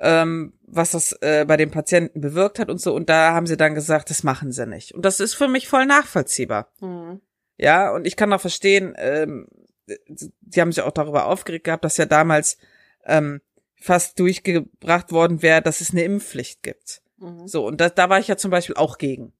ähm, 0.00 0.52
was 0.62 0.92
das 0.92 1.12
äh, 1.20 1.44
bei 1.46 1.56
den 1.56 1.70
Patienten 1.70 2.20
bewirkt 2.20 2.58
hat 2.58 2.70
und 2.70 2.80
so. 2.80 2.94
Und 2.94 3.08
da 3.08 3.32
haben 3.32 3.46
sie 3.46 3.56
dann 3.56 3.74
gesagt, 3.74 4.10
das 4.10 4.22
machen 4.22 4.52
sie 4.52 4.66
nicht. 4.66 4.92
Und 4.92 5.04
das 5.04 5.20
ist 5.20 5.34
für 5.34 5.48
mich 5.48 5.68
voll 5.68 5.86
nachvollziehbar. 5.86 6.70
Hm. 6.80 7.20
Ja, 7.56 7.90
und 7.90 8.06
ich 8.06 8.16
kann 8.16 8.32
auch 8.32 8.40
verstehen, 8.40 8.94
ähm, 8.96 9.48
sie 9.86 10.60
haben 10.60 10.72
sich 10.72 10.82
auch 10.82 10.92
darüber 10.92 11.26
aufgeregt 11.26 11.64
gehabt, 11.64 11.84
dass 11.84 11.96
ja 11.96 12.06
damals 12.06 12.58
ähm, 13.04 13.40
fast 13.80 14.18
durchgebracht 14.20 15.12
worden 15.12 15.42
wäre, 15.42 15.62
dass 15.62 15.80
es 15.80 15.90
eine 15.90 16.04
Impfpflicht 16.04 16.62
gibt. 16.62 17.02
Mhm. 17.18 17.48
So, 17.48 17.66
und 17.66 17.80
da, 17.80 17.88
da 17.88 18.08
war 18.08 18.18
ich 18.18 18.28
ja 18.28 18.36
zum 18.36 18.50
Beispiel 18.50 18.76
auch 18.76 18.98
gegen. 18.98 19.32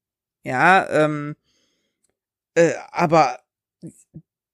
Ja, 0.42 0.88
ähm, 0.90 1.36
äh, 2.54 2.72
aber 2.90 3.40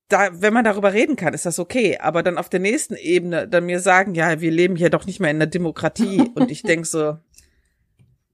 da, 0.08 0.28
wenn 0.40 0.52
man 0.52 0.64
darüber 0.64 0.92
reden 0.92 1.16
kann, 1.16 1.34
ist 1.34 1.46
das 1.46 1.58
okay. 1.58 1.98
Aber 1.98 2.22
dann 2.22 2.38
auf 2.38 2.48
der 2.48 2.60
nächsten 2.60 2.94
Ebene 2.94 3.48
dann 3.48 3.66
mir 3.66 3.80
sagen, 3.80 4.14
ja, 4.14 4.40
wir 4.40 4.50
leben 4.50 4.76
hier 4.76 4.90
doch 4.90 5.06
nicht 5.06 5.20
mehr 5.20 5.30
in 5.30 5.38
der 5.38 5.48
Demokratie. 5.48 6.30
und 6.34 6.50
ich 6.50 6.62
denk 6.62 6.86
so, 6.86 7.18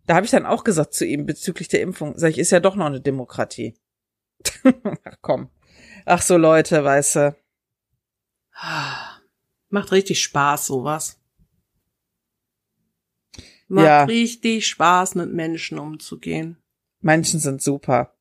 da 0.06 0.14
habe 0.16 0.24
ich 0.24 0.30
dann 0.32 0.46
auch 0.46 0.64
gesagt 0.64 0.94
zu 0.94 1.06
ihm 1.06 1.26
bezüglich 1.26 1.68
der 1.68 1.82
Impfung, 1.82 2.14
sag 2.16 2.30
ich, 2.30 2.38
ist 2.38 2.50
ja 2.50 2.60
doch 2.60 2.74
noch 2.74 2.86
eine 2.86 3.00
Demokratie. 3.00 3.74
Ach 5.04 5.16
komm. 5.20 5.50
Ach 6.06 6.22
so, 6.22 6.36
Leute, 6.36 6.82
weißt 6.82 7.16
du. 7.16 7.36
Macht 9.68 9.92
richtig 9.92 10.22
Spaß, 10.22 10.66
sowas. 10.66 11.20
Macht 13.68 13.86
Ja. 13.86 14.04
richtig 14.04 14.66
Spaß, 14.66 15.14
mit 15.14 15.32
Menschen 15.32 15.78
umzugehen. 15.78 16.56
Menschen 17.00 17.38
sind 17.38 17.62
super. 17.62 18.16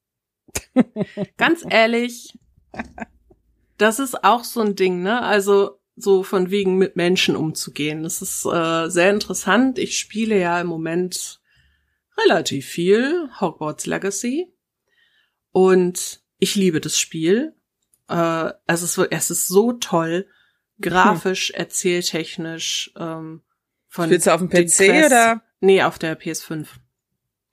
Ganz 1.37 1.65
ehrlich, 1.67 2.37
das 3.79 3.99
ist 3.99 4.23
auch 4.23 4.43
so 4.43 4.61
ein 4.61 4.75
Ding, 4.75 5.01
ne? 5.01 5.21
Also 5.21 5.79
so 5.95 6.23
von 6.23 6.51
wegen 6.51 6.77
mit 6.77 6.95
Menschen 6.95 7.35
umzugehen. 7.35 8.03
Das 8.03 8.21
ist 8.21 8.45
äh, 8.45 8.89
sehr 8.89 9.09
interessant. 9.09 9.79
Ich 9.79 9.97
spiele 9.97 10.39
ja 10.39 10.59
im 10.61 10.67
Moment 10.67 11.41
relativ 12.17 12.67
viel 12.67 13.29
Hogwarts 13.39 13.85
Legacy 13.85 14.53
und 15.51 16.21
ich 16.37 16.55
liebe 16.55 16.79
das 16.81 16.97
Spiel. 16.97 17.55
Äh, 18.09 18.51
es 18.67 18.81
ist 18.81 18.97
es 18.97 19.31
ist 19.31 19.47
so 19.47 19.73
toll, 19.73 20.27
grafisch, 20.81 21.51
erzähltechnisch. 21.51 22.93
Ähm, 22.97 23.41
von 23.87 24.05
Spielst 24.05 24.27
du 24.27 24.33
auf 24.33 24.39
dem 24.39 24.49
PC 24.49 24.53
Quests. 24.53 25.07
oder? 25.07 25.41
Nee, 25.61 25.83
auf 25.83 25.99
der 25.99 26.19
PS5. 26.19 26.67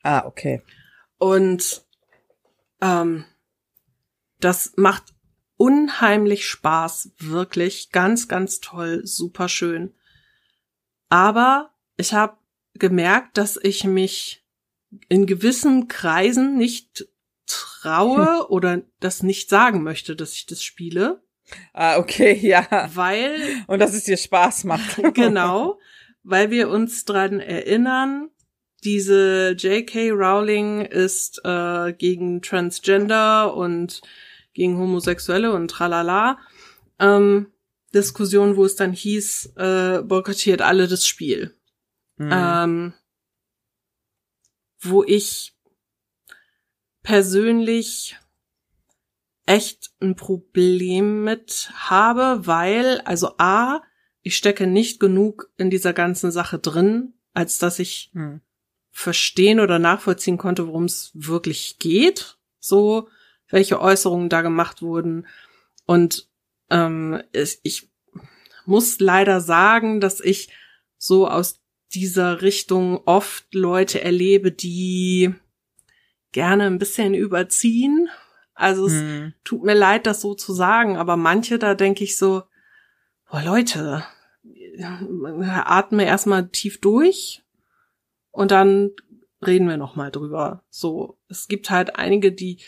Ah, 0.02 0.24
okay. 0.26 0.62
Und 1.18 1.84
ähm, 2.80 3.24
das 4.38 4.74
macht 4.76 5.15
unheimlich 5.56 6.46
Spaß, 6.46 7.12
wirklich 7.18 7.90
ganz, 7.90 8.28
ganz 8.28 8.60
toll, 8.60 9.02
super 9.04 9.48
schön. 9.48 9.94
Aber 11.08 11.70
ich 11.96 12.12
habe 12.12 12.36
gemerkt, 12.74 13.38
dass 13.38 13.58
ich 13.62 13.84
mich 13.84 14.44
in 15.08 15.26
gewissen 15.26 15.88
Kreisen 15.88 16.56
nicht 16.56 17.06
traue 17.46 18.46
oder 18.50 18.82
das 19.00 19.22
nicht 19.22 19.48
sagen 19.48 19.82
möchte, 19.82 20.16
dass 20.16 20.34
ich 20.34 20.46
das 20.46 20.62
spiele. 20.62 21.22
Ah, 21.72 21.98
okay, 21.98 22.34
ja. 22.40 22.90
Weil. 22.94 23.64
Und 23.66 23.78
dass 23.78 23.94
es 23.94 24.04
dir 24.04 24.16
Spaß 24.16 24.64
macht. 24.64 25.00
genau. 25.14 25.78
Weil 26.22 26.50
wir 26.50 26.68
uns 26.70 27.04
dran 27.04 27.38
erinnern, 27.38 28.30
diese 28.84 29.54
J.K. 29.56 30.10
Rowling 30.10 30.82
ist 30.82 31.40
äh, 31.44 31.92
gegen 31.92 32.42
Transgender 32.42 33.54
und 33.54 34.02
gegen 34.56 34.78
Homosexuelle 34.78 35.52
und 35.52 35.68
tralala. 35.68 36.38
Ähm, 36.98 37.52
Diskussion, 37.94 38.56
wo 38.56 38.64
es 38.64 38.74
dann 38.74 38.92
hieß, 38.92 39.52
äh, 39.56 40.02
boykottiert 40.02 40.62
alle 40.62 40.88
das 40.88 41.06
Spiel. 41.06 41.54
Mhm. 42.16 42.30
Ähm, 42.32 42.94
wo 44.80 45.04
ich 45.04 45.54
persönlich 47.02 48.16
echt 49.44 49.90
ein 50.00 50.16
Problem 50.16 51.22
mit 51.24 51.70
habe, 51.74 52.46
weil, 52.46 53.00
also 53.02 53.34
A, 53.38 53.82
ich 54.22 54.36
stecke 54.36 54.66
nicht 54.66 54.98
genug 54.98 55.50
in 55.56 55.70
dieser 55.70 55.92
ganzen 55.92 56.32
Sache 56.32 56.58
drin, 56.58 57.14
als 57.32 57.58
dass 57.58 57.78
ich 57.78 58.10
hm. 58.14 58.40
verstehen 58.90 59.60
oder 59.60 59.78
nachvollziehen 59.78 60.38
konnte, 60.38 60.66
worum 60.66 60.84
es 60.84 61.12
wirklich 61.14 61.78
geht. 61.78 62.38
So, 62.58 63.08
welche 63.48 63.80
Äußerungen 63.80 64.28
da 64.28 64.42
gemacht 64.42 64.82
wurden. 64.82 65.26
Und 65.86 66.28
ähm, 66.70 67.22
ich 67.32 67.88
muss 68.64 68.98
leider 69.00 69.40
sagen, 69.40 70.00
dass 70.00 70.20
ich 70.20 70.50
so 70.98 71.28
aus 71.28 71.60
dieser 71.94 72.42
Richtung 72.42 73.00
oft 73.06 73.54
Leute 73.54 74.02
erlebe, 74.02 74.50
die 74.52 75.34
gerne 76.32 76.64
ein 76.64 76.78
bisschen 76.78 77.14
überziehen. 77.14 78.08
Also 78.54 78.86
es 78.86 78.94
hm. 78.94 79.34
tut 79.44 79.62
mir 79.62 79.74
leid, 79.74 80.06
das 80.06 80.20
so 80.20 80.34
zu 80.34 80.52
sagen, 80.52 80.96
aber 80.96 81.16
manche, 81.16 81.58
da 81.58 81.74
denke 81.74 82.04
ich 82.04 82.18
so, 82.18 82.42
oh 83.30 83.38
Leute, 83.44 84.04
atme 85.64 86.04
erstmal 86.04 86.48
tief 86.48 86.80
durch 86.80 87.42
und 88.30 88.50
dann 88.50 88.90
reden 89.46 89.68
wir 89.68 89.76
nochmal 89.76 90.10
drüber. 90.10 90.64
So, 90.70 91.18
es 91.28 91.48
gibt 91.48 91.70
halt 91.70 91.96
einige, 91.96 92.32
die 92.32 92.58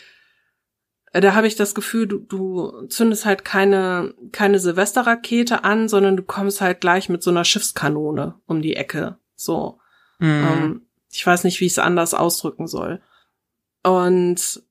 da 1.11 1.33
habe 1.33 1.47
ich 1.47 1.55
das 1.55 1.73
Gefühl, 1.73 2.07
du, 2.07 2.19
du 2.19 2.87
zündest 2.87 3.25
halt 3.25 3.43
keine, 3.43 4.13
keine 4.31 4.59
Silvesterrakete 4.59 5.63
an, 5.63 5.89
sondern 5.89 6.17
du 6.17 6.23
kommst 6.23 6.61
halt 6.61 6.81
gleich 6.81 7.09
mit 7.09 7.23
so 7.23 7.31
einer 7.31 7.45
Schiffskanone 7.45 8.35
um 8.45 8.61
die 8.61 8.75
Ecke. 8.75 9.17
So. 9.35 9.79
Mhm. 10.19 10.27
Ähm, 10.27 10.81
ich 11.11 11.25
weiß 11.25 11.43
nicht, 11.43 11.59
wie 11.59 11.65
ich 11.65 11.73
es 11.73 11.79
anders 11.79 12.13
ausdrücken 12.13 12.67
soll. 12.67 13.01
Und 13.83 14.61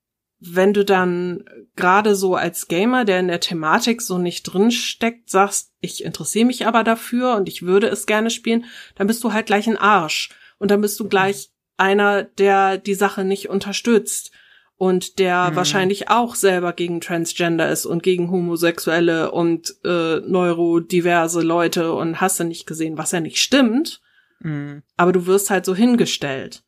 wenn 0.41 0.73
du 0.73 0.85
dann 0.85 1.45
gerade 1.75 2.15
so 2.15 2.37
als 2.37 2.69
Gamer, 2.69 3.05
der 3.05 3.19
in 3.19 3.29
der 3.29 3.41
Thematik 3.41 4.01
so 4.01 4.19
nicht 4.19 4.45
drin 4.45 4.71
steckt, 4.71 5.31
sagst, 5.31 5.73
ich 5.81 6.05
interessiere 6.05 6.47
mich 6.47 6.67
aber 6.67 6.85
dafür 6.85 7.35
und 7.35 7.49
ich 7.49 7.63
würde 7.63 7.89
es 7.89 8.07
gerne 8.07 8.31
spielen, 8.31 8.67
dann 8.95 9.09
bist 9.09 9.25
du 9.25 9.33
halt 9.33 9.47
gleich 9.47 9.67
ein 9.67 9.77
Arsch. 9.77 10.31
Und 10.59 10.71
dann 10.71 10.81
bist 10.81 11.01
du 11.01 11.09
gleich 11.09 11.51
einer, 11.77 12.23
der 12.23 12.79
die 12.79 12.95
Sache 12.95 13.25
nicht 13.25 13.49
unterstützt 13.49 14.31
und 14.79 15.19
der 15.19 15.51
mhm. 15.51 15.57
wahrscheinlich 15.57 16.09
auch 16.09 16.37
selber 16.37 16.73
gegen 16.73 17.01
Transgender 17.01 17.69
ist 17.71 17.85
und 17.85 18.03
gegen 18.03 18.31
Homosexuelle 18.31 19.33
und 19.33 19.75
äh, 19.85 20.21
neurodiverse 20.21 21.43
Leute 21.43 21.93
und 21.93 22.21
hast 22.21 22.41
du 22.41 22.45
nicht 22.45 22.67
gesehen, 22.67 22.97
was 22.97 23.13
ja 23.13 23.21
nicht 23.21 23.43
stimmt. 23.43 24.01
Mhm. 24.39 24.83
Aber 24.97 25.13
du 25.13 25.27
wirst 25.27 25.51
halt 25.51 25.65
so 25.65 25.75
hingestellt. 25.75 26.63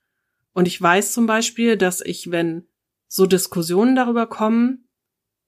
Und 0.53 0.67
ich 0.67 0.83
weiß 0.83 1.13
zum 1.13 1.27
Beispiel, 1.27 1.77
dass 1.77 2.01
ich, 2.01 2.33
wenn 2.33 2.67
so 3.07 3.27
Diskussionen 3.27 3.95
darüber 3.95 4.27
kommen, 4.27 4.89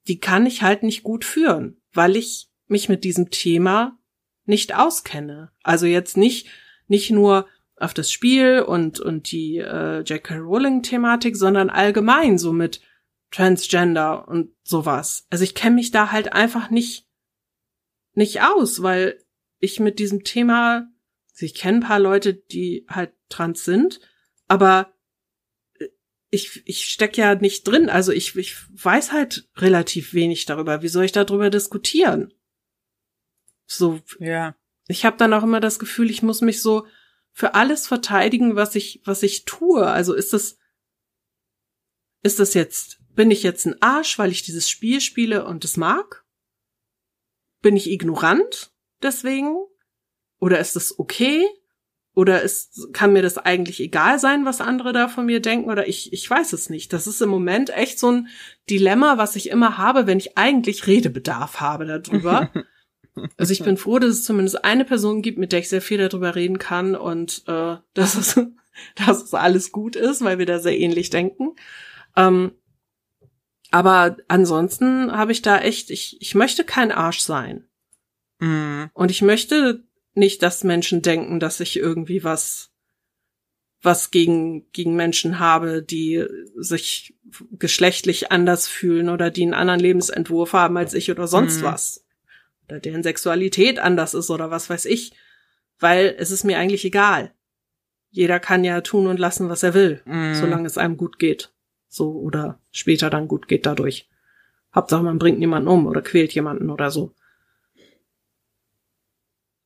die 0.06 0.20
kann 0.20 0.46
ich 0.46 0.62
halt 0.62 0.84
nicht 0.84 1.02
gut 1.02 1.24
führen, 1.24 1.80
weil 1.92 2.16
ich 2.16 2.48
mich 2.68 2.88
mit 2.88 3.02
diesem 3.02 3.30
Thema 3.30 3.98
nicht 4.44 4.76
auskenne. 4.76 5.50
Also 5.64 5.86
jetzt 5.86 6.16
nicht, 6.16 6.46
nicht 6.86 7.10
nur 7.10 7.46
auf 7.82 7.94
das 7.94 8.12
Spiel 8.12 8.60
und, 8.60 9.00
und 9.00 9.32
die 9.32 9.58
äh, 9.58 10.00
J.K. 10.00 10.36
Rowling-Thematik, 10.36 11.36
sondern 11.36 11.68
allgemein 11.68 12.38
so 12.38 12.52
mit 12.52 12.80
Transgender 13.30 14.28
und 14.28 14.54
sowas. 14.62 15.26
Also 15.30 15.42
ich 15.42 15.54
kenne 15.54 15.76
mich 15.76 15.90
da 15.90 16.12
halt 16.12 16.32
einfach 16.32 16.70
nicht, 16.70 17.08
nicht 18.14 18.42
aus, 18.42 18.82
weil 18.82 19.18
ich 19.58 19.80
mit 19.80 19.98
diesem 19.98 20.22
Thema, 20.22 20.88
also 21.32 21.46
ich 21.46 21.54
kenne 21.54 21.78
ein 21.78 21.82
paar 21.82 21.98
Leute, 21.98 22.34
die 22.34 22.86
halt 22.88 23.12
trans 23.28 23.64
sind, 23.64 24.00
aber 24.46 24.92
äh, 25.78 25.88
ich, 26.30 26.62
ich 26.64 26.84
steck 26.84 27.16
ja 27.16 27.34
nicht 27.34 27.66
drin. 27.66 27.90
Also 27.90 28.12
ich, 28.12 28.36
ich 28.36 28.56
weiß 28.80 29.12
halt 29.12 29.48
relativ 29.56 30.14
wenig 30.14 30.46
darüber. 30.46 30.82
Wie 30.82 30.88
soll 30.88 31.04
ich 31.04 31.12
darüber 31.12 31.50
diskutieren? 31.50 32.32
So. 33.66 34.00
Ja. 34.18 34.54
Ich 34.88 35.04
habe 35.04 35.16
dann 35.16 35.32
auch 35.32 35.42
immer 35.42 35.60
das 35.60 35.78
Gefühl, 35.78 36.10
ich 36.10 36.22
muss 36.22 36.42
mich 36.42 36.60
so 36.60 36.86
für 37.32 37.54
alles 37.54 37.86
verteidigen, 37.86 38.56
was 38.56 38.74
ich, 38.74 39.00
was 39.04 39.22
ich 39.22 39.44
tue. 39.44 39.86
Also 39.86 40.14
ist 40.14 40.32
das, 40.32 40.58
ist 42.22 42.38
das 42.38 42.54
jetzt, 42.54 43.00
bin 43.14 43.30
ich 43.30 43.42
jetzt 43.42 43.66
ein 43.66 43.80
Arsch, 43.80 44.18
weil 44.18 44.30
ich 44.30 44.42
dieses 44.42 44.68
Spiel 44.68 45.00
spiele 45.00 45.46
und 45.46 45.64
es 45.64 45.76
mag? 45.76 46.24
Bin 47.62 47.76
ich 47.76 47.90
ignorant 47.90 48.72
deswegen? 49.02 49.56
Oder 50.38 50.58
ist 50.58 50.76
das 50.76 50.98
okay? 50.98 51.46
Oder 52.14 52.42
ist, 52.42 52.92
kann 52.92 53.14
mir 53.14 53.22
das 53.22 53.38
eigentlich 53.38 53.80
egal 53.80 54.18
sein, 54.18 54.44
was 54.44 54.60
andere 54.60 54.92
da 54.92 55.08
von 55.08 55.24
mir 55.24 55.40
denken? 55.40 55.70
Oder 55.70 55.88
ich, 55.88 56.12
ich 56.12 56.28
weiß 56.28 56.52
es 56.52 56.68
nicht. 56.68 56.92
Das 56.92 57.06
ist 57.06 57.22
im 57.22 57.30
Moment 57.30 57.70
echt 57.70 57.98
so 57.98 58.10
ein 58.10 58.28
Dilemma, 58.68 59.16
was 59.16 59.34
ich 59.36 59.48
immer 59.48 59.78
habe, 59.78 60.06
wenn 60.06 60.18
ich 60.18 60.36
eigentlich 60.36 60.86
Redebedarf 60.86 61.60
habe 61.60 61.86
darüber. 61.86 62.50
Also 63.36 63.52
ich 63.52 63.62
bin 63.62 63.76
froh, 63.76 63.98
dass 63.98 64.10
es 64.10 64.24
zumindest 64.24 64.64
eine 64.64 64.84
Person 64.84 65.22
gibt, 65.22 65.38
mit 65.38 65.52
der 65.52 65.58
ich 65.58 65.68
sehr 65.68 65.82
viel 65.82 65.98
darüber 65.98 66.34
reden 66.34 66.58
kann 66.58 66.94
und 66.94 67.42
äh, 67.46 67.76
dass, 67.94 68.14
es, 68.14 68.40
dass 68.94 69.22
es 69.22 69.34
alles 69.34 69.72
gut 69.72 69.96
ist, 69.96 70.22
weil 70.22 70.38
wir 70.38 70.46
da 70.46 70.58
sehr 70.58 70.78
ähnlich 70.78 71.10
denken. 71.10 71.54
Ähm, 72.16 72.52
aber 73.70 74.16
ansonsten 74.28 75.12
habe 75.12 75.32
ich 75.32 75.42
da 75.42 75.58
echt, 75.58 75.90
ich, 75.90 76.18
ich 76.20 76.34
möchte 76.34 76.64
kein 76.64 76.92
Arsch 76.92 77.20
sein. 77.20 77.68
Mm. 78.38 78.84
Und 78.92 79.10
ich 79.10 79.22
möchte 79.22 79.84
nicht, 80.14 80.42
dass 80.42 80.62
Menschen 80.62 81.00
denken, 81.00 81.40
dass 81.40 81.60
ich 81.60 81.78
irgendwie 81.78 82.22
was 82.22 82.72
was 83.84 84.12
gegen, 84.12 84.70
gegen 84.70 84.94
Menschen 84.94 85.40
habe, 85.40 85.82
die 85.82 86.24
sich 86.54 87.16
geschlechtlich 87.50 88.30
anders 88.30 88.68
fühlen 88.68 89.08
oder 89.08 89.30
die 89.30 89.42
einen 89.42 89.54
anderen 89.54 89.80
Lebensentwurf 89.80 90.52
haben 90.52 90.76
als 90.76 90.94
ich 90.94 91.10
oder 91.10 91.26
sonst 91.26 91.62
mm. 91.62 91.64
was 91.64 92.01
oder 92.68 92.80
deren 92.80 93.02
Sexualität 93.02 93.78
anders 93.78 94.14
ist 94.14 94.30
oder 94.30 94.50
was 94.50 94.70
weiß 94.70 94.86
ich, 94.86 95.12
weil 95.78 96.14
es 96.18 96.30
ist 96.30 96.44
mir 96.44 96.58
eigentlich 96.58 96.84
egal. 96.84 97.32
Jeder 98.10 98.40
kann 98.40 98.64
ja 98.64 98.80
tun 98.82 99.06
und 99.06 99.18
lassen, 99.18 99.48
was 99.48 99.62
er 99.62 99.74
will, 99.74 100.02
mm. 100.04 100.34
solange 100.34 100.66
es 100.66 100.78
einem 100.78 100.96
gut 100.96 101.18
geht. 101.18 101.52
So 101.88 102.12
oder 102.12 102.60
später 102.70 103.10
dann 103.10 103.28
gut 103.28 103.48
geht 103.48 103.66
dadurch. 103.66 104.08
Hauptsache 104.74 105.02
man 105.02 105.18
bringt 105.18 105.38
niemanden 105.38 105.68
um 105.68 105.86
oder 105.86 106.02
quält 106.02 106.32
jemanden 106.32 106.70
oder 106.70 106.90
so. 106.90 107.14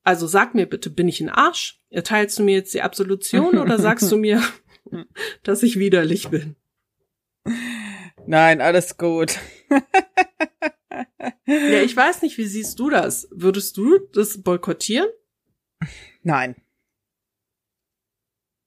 Also 0.02 0.28
sag 0.28 0.54
mir 0.54 0.66
bitte, 0.66 0.90
bin 0.90 1.08
ich 1.08 1.20
ein 1.20 1.28
Arsch? 1.28 1.80
Erteilst 1.90 2.38
du 2.38 2.44
mir 2.44 2.54
jetzt 2.54 2.74
die 2.74 2.82
Absolution 2.82 3.58
oder 3.58 3.78
sagst 3.78 4.10
du 4.10 4.16
mir, 4.16 4.40
dass 5.42 5.62
ich 5.62 5.78
widerlich 5.78 6.28
bin? 6.28 6.56
Nein, 8.26 8.60
alles 8.60 8.96
gut. 8.96 9.38
ja, 11.46 11.82
ich 11.82 11.96
weiß 11.96 12.22
nicht, 12.22 12.38
wie 12.38 12.46
siehst 12.46 12.78
du 12.78 12.90
das? 12.90 13.28
Würdest 13.30 13.76
du 13.76 13.98
das 14.12 14.42
boykottieren? 14.42 15.08
Nein. 16.22 16.56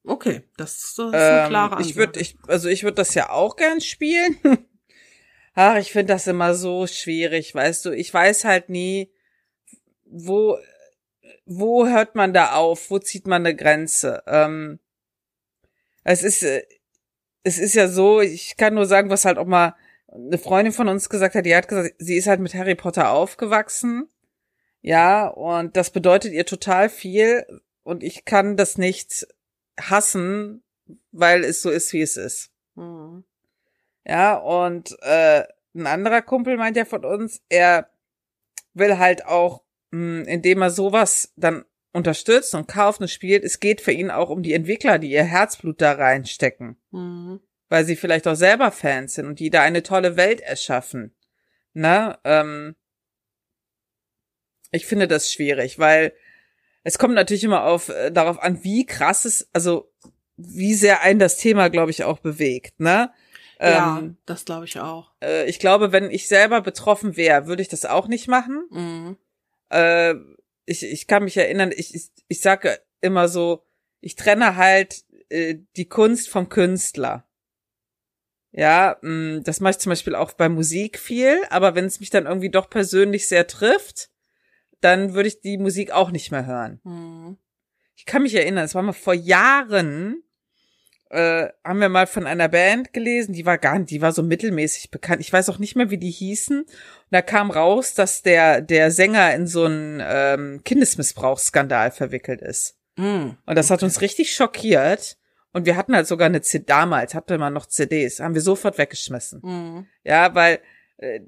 Okay, 0.03 0.43
das, 0.57 0.95
das 0.95 1.07
ist 1.07 1.13
eine 1.13 1.43
ähm, 1.43 1.49
klare 1.49 1.77
Antwort. 1.77 1.85
Ich 1.89 1.95
würde, 1.95 2.19
ich, 2.19 2.37
also 2.47 2.69
ich 2.69 2.83
würde 2.83 2.95
das 2.95 3.13
ja 3.13 3.29
auch 3.29 3.55
gern 3.55 3.81
spielen. 3.81 4.37
Ach, 5.53 5.77
ich 5.77 5.91
finde 5.91 6.13
das 6.13 6.25
immer 6.27 6.55
so 6.55 6.87
schwierig, 6.87 7.53
weißt 7.53 7.85
du. 7.85 7.91
Ich 7.91 8.13
weiß 8.13 8.45
halt 8.45 8.69
nie, 8.69 9.11
wo, 10.05 10.57
wo 11.45 11.87
hört 11.87 12.15
man 12.15 12.33
da 12.33 12.53
auf? 12.53 12.89
Wo 12.89 12.99
zieht 12.99 13.27
man 13.27 13.45
eine 13.45 13.55
Grenze? 13.55 14.23
Ähm, 14.25 14.79
es 16.03 16.23
ist, 16.23 16.43
äh, 16.43 16.63
es 17.43 17.59
ist 17.59 17.75
ja 17.75 17.87
so, 17.87 18.21
ich 18.21 18.57
kann 18.57 18.75
nur 18.75 18.85
sagen, 18.85 19.09
was 19.09 19.25
halt 19.25 19.37
auch 19.37 19.45
mal 19.45 19.75
eine 20.11 20.37
Freundin 20.37 20.73
von 20.73 20.87
uns 20.87 21.09
gesagt 21.09 21.35
hat, 21.35 21.45
die 21.45 21.55
hat 21.55 21.67
gesagt, 21.67 21.95
sie 21.99 22.17
ist 22.17 22.27
halt 22.27 22.39
mit 22.39 22.53
Harry 22.53 22.75
Potter 22.75 23.11
aufgewachsen. 23.11 24.09
Ja, 24.81 25.27
und 25.27 25.75
das 25.75 25.91
bedeutet 25.91 26.31
ihr 26.31 26.45
total 26.45 26.89
viel 26.89 27.45
und 27.83 28.03
ich 28.03 28.25
kann 28.25 28.55
das 28.55 28.77
nicht 28.77 29.27
hassen, 29.79 30.63
weil 31.11 31.43
es 31.43 31.61
so 31.61 31.69
ist, 31.69 31.91
wie 31.93 32.01
es 32.01 32.17
ist. 32.17 32.51
Mhm. 32.75 33.23
Ja, 34.05 34.35
und 34.37 34.97
äh, 35.01 35.43
ein 35.75 35.87
anderer 35.87 36.21
Kumpel 36.21 36.57
meint 36.57 36.77
ja 36.77 36.85
von 36.85 37.05
uns, 37.05 37.41
er 37.49 37.89
will 38.73 38.97
halt 38.97 39.25
auch, 39.25 39.63
mh, 39.91 40.21
hm, 40.21 40.25
indem 40.25 40.61
er 40.61 40.69
sowas 40.69 41.33
dann 41.35 41.65
unterstützt 41.91 42.55
und 42.55 42.67
kauft 42.67 43.01
und 43.01 43.09
spielt, 43.09 43.43
es 43.43 43.59
geht 43.59 43.81
für 43.81 43.91
ihn 43.91 44.11
auch 44.11 44.29
um 44.29 44.43
die 44.43 44.53
Entwickler, 44.53 44.99
die 44.99 45.11
ihr 45.11 45.23
Herzblut 45.23 45.81
da 45.81 45.93
reinstecken. 45.93 46.77
Mhm. 46.91 47.41
Weil 47.69 47.85
sie 47.85 47.95
vielleicht 47.95 48.27
auch 48.27 48.35
selber 48.35 48.71
Fans 48.71 49.13
sind 49.13 49.27
und 49.27 49.39
die 49.39 49.49
da 49.49 49.61
eine 49.61 49.83
tolle 49.83 50.17
Welt 50.17 50.41
erschaffen. 50.41 51.15
Ne? 51.73 52.17
Ähm, 52.23 52.75
ich 54.71 54.85
finde 54.85 55.07
das 55.07 55.31
schwierig, 55.31 55.79
weil 55.79 56.13
es 56.83 56.97
kommt 56.97 57.15
natürlich 57.15 57.43
immer 57.43 57.65
auf 57.65 57.89
äh, 57.89 58.11
darauf 58.11 58.41
an, 58.41 58.63
wie 58.63 58.85
krass 58.85 59.25
es, 59.25 59.49
also 59.53 59.91
wie 60.37 60.73
sehr 60.73 61.01
ein 61.01 61.19
das 61.19 61.37
Thema, 61.37 61.69
glaube 61.69 61.91
ich, 61.91 62.03
auch 62.03 62.19
bewegt, 62.19 62.79
ne? 62.79 63.11
Ja, 63.61 63.99
ähm, 63.99 64.17
das 64.25 64.45
glaube 64.45 64.65
ich 64.65 64.79
auch. 64.79 65.11
Äh, 65.21 65.49
ich 65.49 65.59
glaube, 65.59 65.91
wenn 65.91 66.09
ich 66.09 66.27
selber 66.27 66.61
betroffen 66.61 67.17
wäre, 67.17 67.45
würde 67.47 67.61
ich 67.61 67.67
das 67.67 67.85
auch 67.85 68.07
nicht 68.07 68.27
machen. 68.27 68.63
Mhm. 68.71 69.17
Äh, 69.69 70.15
ich, 70.65 70.83
ich 70.83 71.07
kann 71.07 71.25
mich 71.25 71.35
erinnern, 71.35 71.73
ich, 71.75 71.93
ich, 71.93 72.09
ich 72.27 72.39
sage 72.39 72.79
immer 73.01 73.27
so, 73.27 73.65
ich 73.99 74.15
trenne 74.15 74.55
halt 74.55 75.03
äh, 75.29 75.55
die 75.75 75.89
Kunst 75.89 76.29
vom 76.29 76.47
Künstler. 76.47 77.28
Ja, 78.51 78.97
mh, 79.01 79.09
mm, 79.11 79.43
das 79.43 79.59
mache 79.59 79.71
ich 79.71 79.79
zum 79.79 79.91
Beispiel 79.91 80.15
auch 80.15 80.33
bei 80.33 80.49
Musik 80.49 80.97
viel, 80.97 81.39
aber 81.49 81.75
wenn 81.75 81.85
es 81.85 81.99
mich 81.99 82.09
dann 82.09 82.25
irgendwie 82.25 82.49
doch 82.49 82.69
persönlich 82.69 83.27
sehr 83.27 83.47
trifft, 83.47 84.09
dann 84.81 85.13
würde 85.13 85.27
ich 85.27 85.41
die 85.41 85.57
Musik 85.57 85.91
auch 85.91 86.11
nicht 86.11 86.31
mehr 86.31 86.45
hören. 86.45 86.79
Mhm. 86.83 87.37
Ich 87.95 88.05
kann 88.05 88.23
mich 88.23 88.33
erinnern, 88.33 88.63
es 88.63 88.75
war 88.75 88.81
mal 88.81 88.93
vor 88.93 89.13
Jahren, 89.13 90.23
äh, 91.09 91.49
haben 91.63 91.81
wir 91.81 91.89
mal 91.89 92.07
von 92.07 92.25
einer 92.25 92.47
Band 92.47 92.93
gelesen, 92.93 93.33
die 93.33 93.45
war 93.45 93.57
gar 93.57 93.77
nicht, 93.77 93.91
die 93.91 94.01
war 94.01 94.13
so 94.13 94.23
mittelmäßig 94.23 94.89
bekannt. 94.89 95.21
Ich 95.21 95.33
weiß 95.33 95.49
auch 95.49 95.57
nicht 95.57 95.75
mehr, 95.75 95.89
wie 95.89 95.97
die 95.97 96.11
hießen. 96.11 96.61
Und 96.61 96.69
da 97.09 97.21
kam 97.21 97.51
raus, 97.51 97.93
dass 97.93 98.21
der, 98.21 98.61
der 98.61 98.91
Sänger 98.91 99.33
in 99.35 99.47
so 99.47 99.65
einen 99.65 100.01
ähm, 100.03 100.61
Kindesmissbrauchsskandal 100.63 101.91
verwickelt 101.91 102.41
ist. 102.41 102.77
Mm, 102.95 103.31
und 103.45 103.55
das 103.57 103.69
hat 103.69 103.83
uns 103.83 104.01
richtig 104.01 104.33
schockiert. 104.33 105.17
Und 105.51 105.65
wir 105.65 105.75
hatten 105.75 105.95
halt 105.95 106.07
sogar 106.07 106.27
eine 106.27 106.41
CD, 106.41 106.65
damals 106.65 107.15
hatte 107.15 107.37
man 107.37 107.53
noch 107.53 107.65
CDs, 107.65 108.19
haben 108.19 108.35
wir 108.35 108.41
sofort 108.41 108.77
weggeschmissen. 108.77 109.41
Mm. 109.41 109.87
Ja, 110.03 110.35
weil 110.35 110.59
äh, 110.97 111.21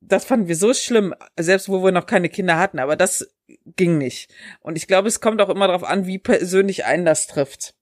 das 0.00 0.24
fanden 0.24 0.48
wir 0.48 0.56
so 0.56 0.72
schlimm, 0.72 1.14
selbst 1.38 1.68
wo 1.68 1.84
wir 1.84 1.92
noch 1.92 2.06
keine 2.06 2.28
Kinder 2.28 2.58
hatten, 2.58 2.78
aber 2.78 2.96
das 2.96 3.34
ging 3.76 3.98
nicht. 3.98 4.32
Und 4.60 4.76
ich 4.76 4.86
glaube, 4.86 5.08
es 5.08 5.20
kommt 5.20 5.40
auch 5.40 5.48
immer 5.48 5.66
darauf 5.66 5.84
an, 5.84 6.06
wie 6.06 6.18
persönlich 6.18 6.84
einen 6.84 7.04
das 7.04 7.26
trifft. 7.26 7.74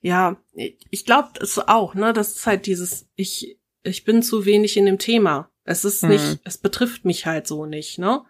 Ja, 0.00 0.36
ich 0.52 1.06
glaube 1.06 1.30
es 1.40 1.58
auch, 1.58 1.94
ne? 1.94 2.12
Das 2.12 2.36
ist 2.36 2.46
halt 2.46 2.66
dieses, 2.66 3.08
ich, 3.16 3.58
ich 3.82 4.04
bin 4.04 4.22
zu 4.22 4.44
wenig 4.44 4.76
in 4.76 4.86
dem 4.86 4.98
Thema. 4.98 5.50
Es 5.64 5.84
ist 5.84 6.02
nicht, 6.02 6.24
mhm. 6.24 6.38
es 6.44 6.58
betrifft 6.58 7.04
mich 7.04 7.26
halt 7.26 7.46
so 7.46 7.64
nicht, 7.64 7.98
ne? 7.98 8.22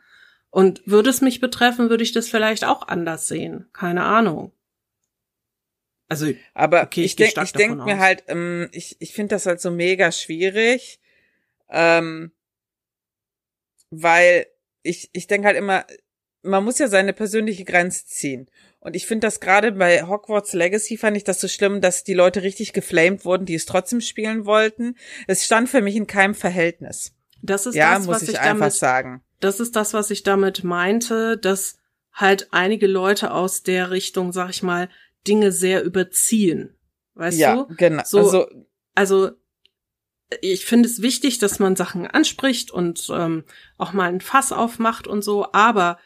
Und 0.50 0.86
würde 0.86 1.10
es 1.10 1.20
mich 1.20 1.40
betreffen, 1.40 1.90
würde 1.90 2.04
ich 2.04 2.12
das 2.12 2.28
vielleicht 2.28 2.64
auch 2.64 2.86
anders 2.86 3.26
sehen. 3.26 3.66
Keine 3.72 4.04
Ahnung. 4.04 4.52
Also, 6.08 6.32
aber 6.52 6.82
okay, 6.82 7.02
ich, 7.02 7.18
ich 7.18 7.34
denke 7.34 7.42
ich 7.44 7.52
denk 7.52 7.84
mir 7.84 7.98
halt, 7.98 8.24
ähm, 8.28 8.68
ich, 8.72 8.96
ich 9.00 9.12
finde 9.12 9.34
das 9.34 9.46
halt 9.46 9.60
so 9.60 9.70
mega 9.70 10.12
schwierig, 10.12 11.00
ähm, 11.70 12.32
weil 13.90 14.46
ich, 14.82 15.08
ich 15.12 15.26
denke 15.26 15.46
halt 15.46 15.56
immer, 15.56 15.86
man 16.42 16.62
muss 16.62 16.78
ja 16.78 16.88
seine 16.88 17.12
persönliche 17.12 17.64
Grenze 17.64 18.06
ziehen. 18.06 18.50
Und 18.80 18.94
ich 18.94 19.06
finde 19.06 19.26
das 19.26 19.40
gerade 19.40 19.72
bei 19.72 20.06
Hogwarts 20.06 20.52
Legacy 20.52 20.98
fand 20.98 21.16
ich 21.16 21.24
das 21.24 21.40
so 21.40 21.48
schlimm, 21.48 21.80
dass 21.80 22.04
die 22.04 22.12
Leute 22.12 22.42
richtig 22.42 22.74
geflamed 22.74 23.24
wurden, 23.24 23.46
die 23.46 23.54
es 23.54 23.64
trotzdem 23.64 24.02
spielen 24.02 24.44
wollten. 24.44 24.96
Es 25.26 25.46
stand 25.46 25.70
für 25.70 25.80
mich 25.80 25.96
in 25.96 26.06
keinem 26.06 26.34
Verhältnis. 26.34 27.14
Das 27.40 27.64
ist 27.64 27.74
ja, 27.74 27.94
das, 27.94 28.06
muss 28.06 28.16
was 28.16 28.22
ich, 28.24 28.30
ich 28.30 28.40
einfach 28.40 28.66
damit, 28.66 28.74
sagen. 28.74 29.24
Das 29.40 29.58
ist 29.58 29.74
das, 29.74 29.94
was 29.94 30.10
ich 30.10 30.22
damit 30.22 30.64
meinte, 30.64 31.38
dass 31.38 31.78
halt 32.12 32.48
einige 32.52 32.86
Leute 32.86 33.32
aus 33.32 33.62
der 33.62 33.90
Richtung, 33.90 34.32
sag 34.32 34.50
ich 34.50 34.62
mal, 34.62 34.90
Dinge 35.26 35.52
sehr 35.52 35.82
überziehen. 35.84 36.76
Weißt 37.14 37.38
ja, 37.38 37.56
du? 37.56 37.74
Genau. 37.76 38.02
So, 38.04 38.18
also, 38.18 38.46
also 38.94 39.30
ich 40.40 40.66
finde 40.66 40.88
es 40.88 41.02
wichtig, 41.02 41.38
dass 41.38 41.58
man 41.58 41.76
Sachen 41.76 42.06
anspricht 42.06 42.70
und 42.70 43.08
ähm, 43.12 43.44
auch 43.78 43.92
mal 43.92 44.08
ein 44.08 44.20
Fass 44.20 44.52
aufmacht 44.52 45.06
und 45.06 45.22
so, 45.22 45.52
aber 45.52 45.98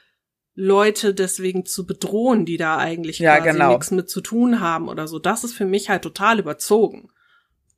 Leute 0.54 1.14
deswegen 1.14 1.64
zu 1.64 1.86
bedrohen, 1.86 2.44
die 2.44 2.56
da 2.56 2.78
eigentlich 2.78 3.20
ja, 3.20 3.36
quasi 3.36 3.52
genau. 3.52 3.70
nichts 3.70 3.90
mit 3.92 4.10
zu 4.10 4.20
tun 4.20 4.60
haben 4.60 4.88
oder 4.88 5.06
so. 5.06 5.18
Das 5.18 5.44
ist 5.44 5.54
für 5.54 5.66
mich 5.66 5.88
halt 5.88 6.02
total 6.02 6.40
überzogen. 6.40 7.10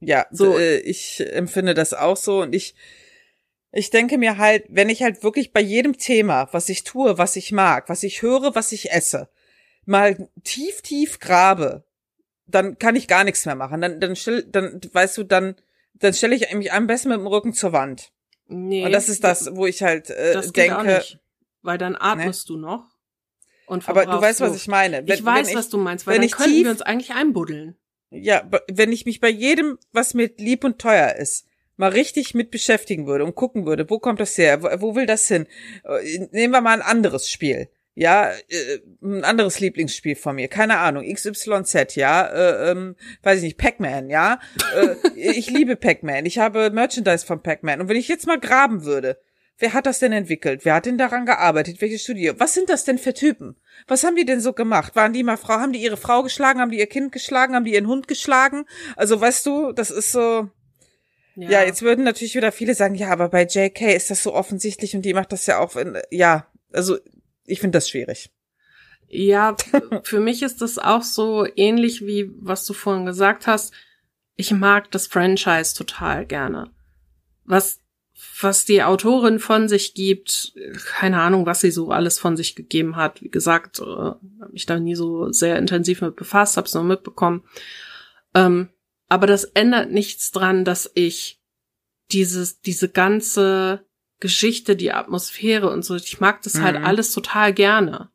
Ja, 0.00 0.26
so 0.30 0.58
äh, 0.58 0.78
ich 0.78 1.20
empfinde 1.20 1.74
das 1.74 1.92
auch 1.92 2.16
so 2.16 2.40
und 2.40 2.54
ich 2.54 2.74
ich 3.72 3.90
denke 3.90 4.18
mir 4.18 4.38
halt, 4.38 4.64
wenn 4.68 4.88
ich 4.88 5.02
halt 5.02 5.22
wirklich 5.22 5.52
bei 5.52 5.60
jedem 5.60 5.96
Thema, 5.96 6.48
was 6.52 6.68
ich 6.68 6.82
tue, 6.82 7.18
was 7.18 7.36
ich 7.36 7.52
mag, 7.52 7.88
was 7.88 8.02
ich 8.02 8.22
höre, 8.22 8.54
was 8.54 8.72
ich 8.72 8.90
esse, 8.90 9.28
mal 9.90 10.28
tief 10.44 10.80
tief 10.82 11.18
grabe, 11.18 11.84
dann 12.46 12.78
kann 12.78 12.96
ich 12.96 13.08
gar 13.08 13.24
nichts 13.24 13.44
mehr 13.44 13.56
machen. 13.56 13.80
Dann 13.80 14.00
dann 14.00 14.16
stell, 14.16 14.44
dann 14.44 14.80
weißt 14.92 15.18
du, 15.18 15.24
dann 15.24 15.56
dann 15.94 16.14
stelle 16.14 16.34
ich 16.34 16.52
mich 16.54 16.72
am 16.72 16.86
besten 16.86 17.08
mit 17.08 17.18
dem 17.18 17.26
Rücken 17.26 17.52
zur 17.52 17.72
Wand. 17.72 18.12
Nee. 18.46 18.84
Und 18.84 18.92
das 18.92 19.08
ist 19.08 19.22
das, 19.22 19.54
wo 19.54 19.66
ich 19.66 19.82
halt 19.82 20.08
äh, 20.10 20.40
denke, 20.52 21.02
weil 21.62 21.76
dann 21.76 21.96
atmest 21.96 22.48
ne? 22.48 22.54
du 22.54 22.60
noch. 22.60 22.86
Und 23.66 23.88
Aber 23.88 24.04
du 24.04 24.20
weißt, 24.20 24.40
Luft. 24.40 24.52
was 24.52 24.60
ich 24.60 24.68
meine. 24.68 25.06
Wenn, 25.06 25.14
ich 25.14 25.24
weiß, 25.24 25.50
ich, 25.50 25.54
was 25.54 25.68
du 25.68 25.78
meinst, 25.78 26.06
weil 26.06 26.16
dann 26.16 26.24
ich 26.24 26.32
könnten 26.32 26.52
tief, 26.52 26.64
wir 26.64 26.70
uns 26.70 26.82
eigentlich 26.82 27.12
einbuddeln. 27.12 27.76
Ja, 28.10 28.48
wenn 28.68 28.90
ich 28.90 29.06
mich 29.06 29.20
bei 29.20 29.28
jedem, 29.28 29.78
was 29.92 30.14
mir 30.14 30.30
lieb 30.38 30.64
und 30.64 30.80
teuer 30.80 31.14
ist, 31.14 31.46
mal 31.76 31.90
richtig 31.90 32.34
mit 32.34 32.50
beschäftigen 32.50 33.06
würde 33.06 33.24
und 33.24 33.36
gucken 33.36 33.66
würde, 33.66 33.88
wo 33.88 34.00
kommt 34.00 34.18
das 34.18 34.36
her, 34.36 34.62
wo, 34.62 34.68
wo 34.80 34.96
will 34.96 35.06
das 35.06 35.28
hin? 35.28 35.46
Äh, 35.84 36.26
nehmen 36.32 36.52
wir 36.52 36.60
mal 36.60 36.74
ein 36.74 36.82
anderes 36.82 37.30
Spiel. 37.30 37.68
Ja, 38.00 38.30
äh, 38.48 38.78
ein 39.02 39.24
anderes 39.24 39.60
Lieblingsspiel 39.60 40.16
von 40.16 40.36
mir, 40.36 40.48
keine 40.48 40.78
Ahnung, 40.78 41.04
XYZ, 41.04 41.96
ja, 41.96 42.26
äh, 42.28 42.70
ähm, 42.70 42.96
weiß 43.22 43.36
ich 43.36 43.42
nicht, 43.42 43.58
Pac-Man, 43.58 44.08
ja. 44.08 44.40
äh, 44.74 44.96
ich 45.18 45.50
liebe 45.50 45.76
Pac-Man, 45.76 46.24
ich 46.24 46.38
habe 46.38 46.70
Merchandise 46.70 47.26
von 47.26 47.42
Pac-Man. 47.42 47.78
Und 47.82 47.88
wenn 47.90 47.98
ich 47.98 48.08
jetzt 48.08 48.26
mal 48.26 48.40
graben 48.40 48.84
würde, 48.84 49.18
Wer 49.58 49.74
hat 49.74 49.84
das 49.84 49.98
denn 49.98 50.12
entwickelt? 50.12 50.64
Wer 50.64 50.72
hat 50.72 50.86
denn 50.86 50.96
daran 50.96 51.26
gearbeitet? 51.26 51.82
Welches 51.82 52.02
Studio? 52.02 52.32
Was 52.38 52.54
sind 52.54 52.70
das 52.70 52.84
denn 52.84 52.96
für 52.96 53.12
Typen? 53.12 53.56
Was 53.86 54.04
haben 54.04 54.16
die 54.16 54.24
denn 54.24 54.40
so 54.40 54.54
gemacht? 54.54 54.96
Waren 54.96 55.12
die 55.12 55.22
mal 55.22 55.36
Frau? 55.36 55.56
Haben 55.56 55.74
die 55.74 55.82
ihre 55.82 55.98
Frau 55.98 56.22
geschlagen? 56.22 56.60
Haben 56.60 56.70
die 56.70 56.78
ihr 56.78 56.86
Kind 56.86 57.12
geschlagen? 57.12 57.54
Haben 57.54 57.66
die 57.66 57.74
ihren 57.74 57.86
Hund 57.86 58.08
geschlagen? 58.08 58.64
Also 58.96 59.20
weißt 59.20 59.44
du, 59.44 59.72
das 59.72 59.90
ist 59.90 60.12
so. 60.12 60.48
Ja. 61.36 61.50
ja, 61.50 61.62
jetzt 61.64 61.82
würden 61.82 62.06
natürlich 62.06 62.34
wieder 62.34 62.52
viele 62.52 62.74
sagen, 62.74 62.94
ja, 62.94 63.10
aber 63.10 63.28
bei 63.28 63.42
JK 63.42 63.94
ist 63.94 64.10
das 64.10 64.22
so 64.22 64.32
offensichtlich 64.32 64.96
und 64.96 65.02
die 65.02 65.12
macht 65.12 65.30
das 65.30 65.44
ja 65.44 65.58
auch. 65.58 65.76
In, 65.76 65.98
ja, 66.10 66.46
also 66.72 66.96
ich 67.50 67.60
finde 67.60 67.76
das 67.76 67.88
schwierig. 67.88 68.30
Ja, 69.08 69.56
für 70.02 70.20
mich 70.20 70.42
ist 70.42 70.62
das 70.62 70.78
auch 70.78 71.02
so 71.02 71.46
ähnlich 71.56 72.06
wie 72.06 72.30
was 72.38 72.64
du 72.64 72.72
vorhin 72.72 73.06
gesagt 73.06 73.46
hast. 73.46 73.74
Ich 74.36 74.52
mag 74.52 74.90
das 74.90 75.06
Franchise 75.06 75.74
total 75.74 76.26
gerne. 76.26 76.70
Was 77.44 77.80
was 78.40 78.64
die 78.64 78.82
Autorin 78.82 79.38
von 79.38 79.68
sich 79.68 79.94
gibt, 79.94 80.52
keine 80.96 81.20
Ahnung, 81.20 81.46
was 81.46 81.60
sie 81.60 81.70
so 81.70 81.90
alles 81.90 82.18
von 82.18 82.36
sich 82.36 82.54
gegeben 82.54 82.96
hat. 82.96 83.22
Wie 83.22 83.30
gesagt, 83.30 83.80
äh, 83.80 83.84
habe 83.84 84.52
mich 84.52 84.66
da 84.66 84.78
nie 84.78 84.94
so 84.94 85.32
sehr 85.32 85.56
intensiv 85.58 86.02
mit 86.02 86.16
befasst, 86.16 86.56
habe 86.56 86.66
es 86.66 86.74
nur 86.74 86.84
mitbekommen. 86.84 87.44
Ähm, 88.34 88.68
aber 89.08 89.26
das 89.26 89.44
ändert 89.44 89.90
nichts 89.90 90.30
dran, 90.30 90.64
dass 90.64 90.90
ich 90.94 91.40
dieses, 92.12 92.60
diese 92.60 92.88
ganze 92.88 93.84
Geschichte, 94.20 94.76
die 94.76 94.92
Atmosphäre 94.92 95.70
und 95.70 95.84
so, 95.84 95.96
ich 95.96 96.20
mag 96.20 96.42
das 96.42 96.60
halt 96.60 96.74
mhm. 96.74 96.78
halt 96.78 96.86
alles 96.86 97.12
total 97.12 97.52
gerne. 97.52 98.10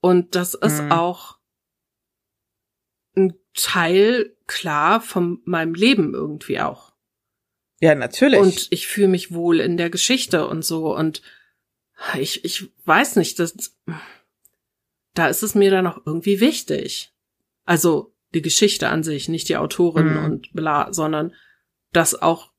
Und 0.00 0.34
das 0.34 0.54
ist 0.54 0.82
mhm. 0.82 0.92
auch 0.92 1.38
ein 3.16 3.34
Teil, 3.54 4.34
klar, 4.46 5.00
von 5.00 5.40
meinem 5.44 5.74
Leben 5.74 6.14
irgendwie 6.14 6.60
auch. 6.60 6.92
Ja, 7.80 7.94
natürlich. 7.94 8.40
Und 8.40 8.68
ich 8.70 8.86
fühle 8.86 9.08
mich 9.08 9.32
wohl 9.32 9.60
in 9.60 9.76
der 9.76 9.90
Geschichte 9.90 10.46
und 10.46 10.64
so. 10.64 10.94
Und 10.94 11.22
ich, 12.18 12.44
ich 12.44 12.70
weiß 12.84 13.16
nicht, 13.16 13.38
das, 13.38 13.76
da 15.14 15.28
ist 15.28 15.42
es 15.42 15.54
mir 15.54 15.70
dann 15.70 15.86
auch 15.86 16.00
irgendwie 16.06 16.40
wichtig. 16.40 17.12
Also 17.64 18.14
die 18.34 18.42
Geschichte 18.42 18.88
an 18.88 19.02
sich, 19.02 19.28
nicht 19.28 19.48
die 19.48 19.56
Autorin 19.56 20.14
mhm. 20.14 20.24
und 20.24 20.52
bla, 20.52 20.92
sondern 20.92 21.34
das 21.92 22.20
auch 22.20 22.51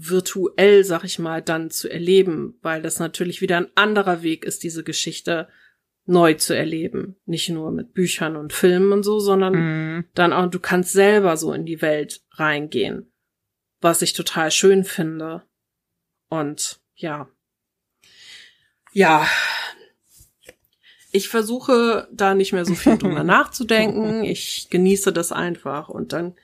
virtuell, 0.00 0.84
sag 0.84 1.04
ich 1.04 1.18
mal, 1.18 1.42
dann 1.42 1.70
zu 1.70 1.90
erleben, 1.90 2.56
weil 2.62 2.80
das 2.80 2.98
natürlich 2.98 3.40
wieder 3.40 3.56
ein 3.56 3.68
anderer 3.74 4.22
Weg 4.22 4.44
ist, 4.44 4.62
diese 4.62 4.84
Geschichte 4.84 5.48
neu 6.06 6.34
zu 6.34 6.56
erleben. 6.56 7.16
Nicht 7.26 7.50
nur 7.50 7.70
mit 7.72 7.92
Büchern 7.92 8.36
und 8.36 8.52
Filmen 8.52 8.92
und 8.92 9.02
so, 9.02 9.18
sondern 9.18 9.54
mhm. 9.54 10.04
dann 10.14 10.32
auch, 10.32 10.48
du 10.48 10.60
kannst 10.60 10.92
selber 10.92 11.36
so 11.36 11.52
in 11.52 11.66
die 11.66 11.82
Welt 11.82 12.22
reingehen 12.32 13.12
was 13.80 14.02
ich 14.02 14.12
total 14.12 14.50
schön 14.50 14.84
finde. 14.84 15.42
Und 16.28 16.80
ja. 16.94 17.28
Ja. 18.92 19.26
Ich 21.10 21.28
versuche 21.28 22.08
da 22.12 22.34
nicht 22.34 22.52
mehr 22.52 22.64
so 22.64 22.74
viel 22.74 22.98
drüber 22.98 23.24
nachzudenken. 23.24 24.24
Ich 24.24 24.68
genieße 24.70 25.12
das 25.12 25.32
einfach 25.32 25.88
und 25.88 26.12
dann 26.12 26.34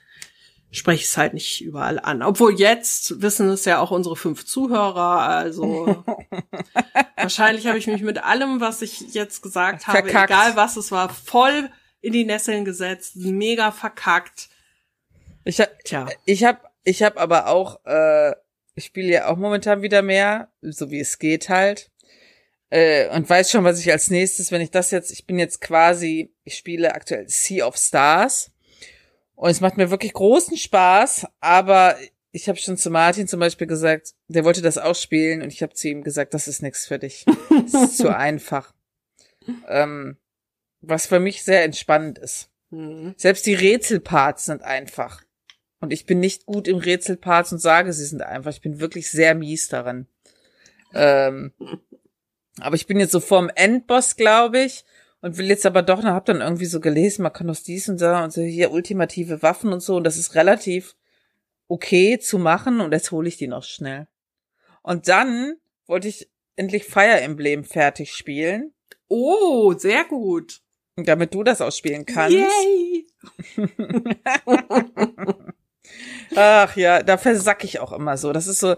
spreche 0.71 1.01
ich 1.01 1.07
es 1.07 1.17
halt 1.17 1.33
nicht 1.33 1.61
überall 1.61 1.99
an. 1.99 2.21
Obwohl 2.21 2.59
jetzt 2.59 3.21
wissen 3.21 3.49
es 3.49 3.65
ja 3.65 3.79
auch 3.79 3.91
unsere 3.91 4.15
fünf 4.15 4.45
Zuhörer. 4.45 5.21
Also 5.21 6.03
wahrscheinlich 7.15 7.67
habe 7.67 7.77
ich 7.77 7.87
mich 7.87 8.01
mit 8.01 8.23
allem, 8.23 8.59
was 8.59 8.81
ich 8.81 9.13
jetzt 9.13 9.41
gesagt 9.41 9.87
habe, 9.87 9.99
Verkackt. 9.99 10.31
egal 10.31 10.55
was 10.55 10.77
es 10.77 10.91
war, 10.91 11.09
voll 11.09 11.69
in 12.01 12.13
die 12.13 12.25
Nesseln 12.25 12.65
gesetzt, 12.65 13.15
mega 13.15 13.71
verkackt. 13.71 14.49
Ich 15.43 15.59
hab, 15.59 15.79
Tja. 15.83 16.07
ich 16.25 16.43
hab, 16.43 16.71
ich 16.83 17.03
hab 17.03 17.19
aber 17.19 17.47
auch, 17.47 17.83
äh, 17.85 18.31
ich 18.75 18.85
spiele 18.85 19.11
ja 19.11 19.27
auch 19.27 19.37
momentan 19.37 19.81
wieder 19.81 20.01
mehr, 20.01 20.51
so 20.61 20.91
wie 20.91 20.99
es 20.99 21.17
geht 21.17 21.49
halt. 21.49 21.89
Äh, 22.69 23.09
und 23.15 23.29
weiß 23.29 23.51
schon, 23.51 23.63
was 23.63 23.79
ich 23.79 23.91
als 23.91 24.09
nächstes, 24.09 24.51
wenn 24.51 24.61
ich 24.61 24.71
das 24.71 24.91
jetzt, 24.91 25.11
ich 25.11 25.25
bin 25.25 25.39
jetzt 25.39 25.61
quasi, 25.61 26.33
ich 26.43 26.57
spiele 26.57 26.93
aktuell 26.93 27.27
Sea 27.29 27.65
of 27.65 27.77
Stars. 27.77 28.51
Und 29.35 29.49
es 29.49 29.61
macht 29.61 29.77
mir 29.77 29.91
wirklich 29.91 30.13
großen 30.13 30.57
Spaß, 30.57 31.27
aber 31.39 31.95
ich 32.31 32.49
habe 32.49 32.57
schon 32.57 32.77
zu 32.77 32.89
Martin 32.89 33.27
zum 33.27 33.39
Beispiel 33.39 33.67
gesagt, 33.67 34.13
der 34.27 34.43
wollte 34.43 34.61
das 34.61 34.77
auch 34.77 34.95
spielen 34.95 35.41
und 35.41 35.53
ich 35.53 35.61
habe 35.61 35.73
zu 35.73 35.87
ihm 35.87 36.03
gesagt, 36.03 36.33
das 36.33 36.47
ist 36.47 36.61
nichts 36.61 36.85
für 36.85 36.99
dich. 36.99 37.25
Das 37.49 37.83
ist 37.83 37.97
zu 37.97 38.09
einfach. 38.15 38.73
Ähm, 39.67 40.17
was 40.81 41.07
für 41.07 41.19
mich 41.19 41.43
sehr 41.43 41.63
entspannend 41.63 42.17
ist. 42.17 42.49
Hm. 42.71 43.13
Selbst 43.17 43.45
die 43.45 43.53
Rätselparts 43.53 44.45
sind 44.45 44.63
einfach. 44.63 45.23
Und 45.79 45.93
ich 45.93 46.05
bin 46.05 46.19
nicht 46.19 46.45
gut 46.45 46.67
im 46.67 46.77
Rätselparts 46.77 47.51
und 47.51 47.59
sage, 47.59 47.93
sie 47.93 48.05
sind 48.05 48.21
einfach. 48.21 48.51
Ich 48.51 48.61
bin 48.61 48.79
wirklich 48.79 49.09
sehr 49.09 49.35
mies 49.35 49.67
darin. 49.67 50.07
Ähm, 50.93 51.53
aber 52.59 52.75
ich 52.75 52.87
bin 52.87 52.99
jetzt 52.99 53.11
so 53.11 53.19
vorm 53.19 53.49
Endboss, 53.53 54.15
glaube 54.15 54.59
ich, 54.59 54.85
und 55.25 55.39
will 55.39 55.47
jetzt 55.47 55.65
aber 55.65 55.81
doch 55.81 56.03
noch, 56.03 56.11
hab 56.11 56.25
dann 56.25 56.39
irgendwie 56.39 56.67
so 56.67 56.79
gelesen, 56.79 57.23
man 57.23 57.33
kann 57.33 57.49
aus 57.49 57.63
dies 57.63 57.89
und 57.89 57.99
da 57.99 58.23
und 58.23 58.31
so 58.31 58.41
hier 58.43 58.71
ultimative 58.71 59.41
Waffen 59.41 59.73
und 59.73 59.79
so 59.79 59.95
und 59.95 60.03
das 60.03 60.17
ist 60.17 60.35
relativ 60.35 60.95
okay 61.67 62.19
zu 62.19 62.37
machen 62.37 62.79
und 62.79 62.91
jetzt 62.91 63.09
hole 63.09 63.27
ich 63.27 63.35
die 63.35 63.47
noch 63.47 63.63
schnell. 63.63 64.05
Und 64.83 65.07
dann 65.07 65.55
wollte 65.87 66.07
ich 66.09 66.29
endlich 66.57 66.83
Fire 66.83 67.19
Emblem 67.19 67.63
fertig 67.63 68.13
spielen, 68.13 68.71
Oh, 69.07 69.73
sehr 69.73 70.03
gut. 70.03 70.61
damit 70.95 71.33
du 71.33 71.41
das 71.41 71.59
auch 71.59 71.71
spielen 71.71 72.05
kannst. 72.05 72.37
Yay. 72.37 73.07
Ach 76.35 76.77
ja, 76.77 77.01
da 77.01 77.17
versack 77.17 77.63
ich 77.63 77.79
auch 77.79 77.93
immer 77.93 78.17
so. 78.17 78.31
Das 78.31 78.45
ist 78.45 78.59
so, 78.59 78.75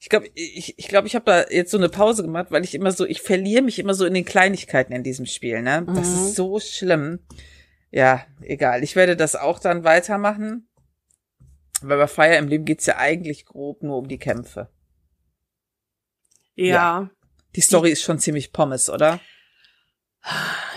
ich 0.00 0.08
glaube, 0.08 0.28
ich, 0.34 0.78
ich, 0.78 0.88
glaub, 0.88 1.04
ich 1.04 1.14
habe 1.14 1.24
da 1.26 1.44
jetzt 1.50 1.70
so 1.70 1.76
eine 1.78 1.88
Pause 1.90 2.22
gemacht, 2.22 2.46
weil 2.50 2.64
ich 2.64 2.74
immer 2.74 2.90
so, 2.90 3.04
ich 3.06 3.20
verliere 3.22 3.62
mich 3.62 3.78
immer 3.78 3.94
so 3.94 4.06
in 4.06 4.14
den 4.14 4.24
Kleinigkeiten 4.24 4.92
in 4.94 5.04
diesem 5.04 5.26
Spiel, 5.26 5.62
ne? 5.62 5.84
Das 5.86 6.08
Mhm. 6.08 6.14
ist 6.14 6.34
so 6.36 6.58
schlimm. 6.58 7.20
Ja, 7.90 8.24
egal. 8.40 8.82
Ich 8.82 8.96
werde 8.96 9.14
das 9.16 9.36
auch 9.36 9.58
dann 9.58 9.84
weitermachen. 9.84 10.66
Weil 11.82 11.98
bei 11.98 12.06
Fire 12.06 12.34
Emblem 12.36 12.64
geht's 12.64 12.86
ja 12.86 12.96
eigentlich 12.96 13.44
grob 13.46 13.82
nur 13.82 13.98
um 13.98 14.08
die 14.08 14.18
Kämpfe. 14.18 14.68
Ja. 16.54 16.64
Ja. 16.66 17.10
Die 17.56 17.60
Story 17.62 17.90
ist 17.90 18.02
schon 18.02 18.18
ziemlich 18.18 18.52
pommes, 18.52 18.88
oder? 18.90 19.18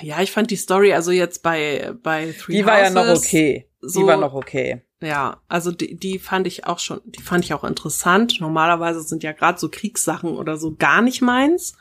Ja, 0.01 0.21
ich 0.21 0.31
fand 0.31 0.49
die 0.51 0.55
Story, 0.55 0.93
also 0.93 1.11
jetzt 1.11 1.43
bei, 1.43 1.93
bei 2.01 2.31
Three 2.31 2.53
Die 2.53 2.65
war 2.65 2.79
ja 2.81 2.89
noch 2.89 3.05
Houses, 3.07 3.25
okay. 3.25 3.69
so- 3.81 3.99
Die 4.01 4.07
war 4.07 4.17
noch 4.17 4.33
okay. 4.33 4.81
Ja, 5.03 5.41
also 5.49 5.71
die, 5.71 5.95
die 5.95 6.17
fand 6.17 6.47
ich 6.47 6.65
auch 6.65 6.79
schon, 6.79 7.01
die 7.03 7.21
fand 7.21 7.43
ich 7.43 7.53
auch 7.53 7.63
interessant. 7.65 8.39
Normalerweise 8.39 9.01
sind 9.01 9.21
ja 9.21 9.33
gerade 9.33 9.59
so 9.59 9.69
Kriegssachen 9.69 10.37
oder 10.37 10.55
so 10.57 10.75
gar 10.75 11.01
nicht 11.01 11.21
meins. 11.21 11.75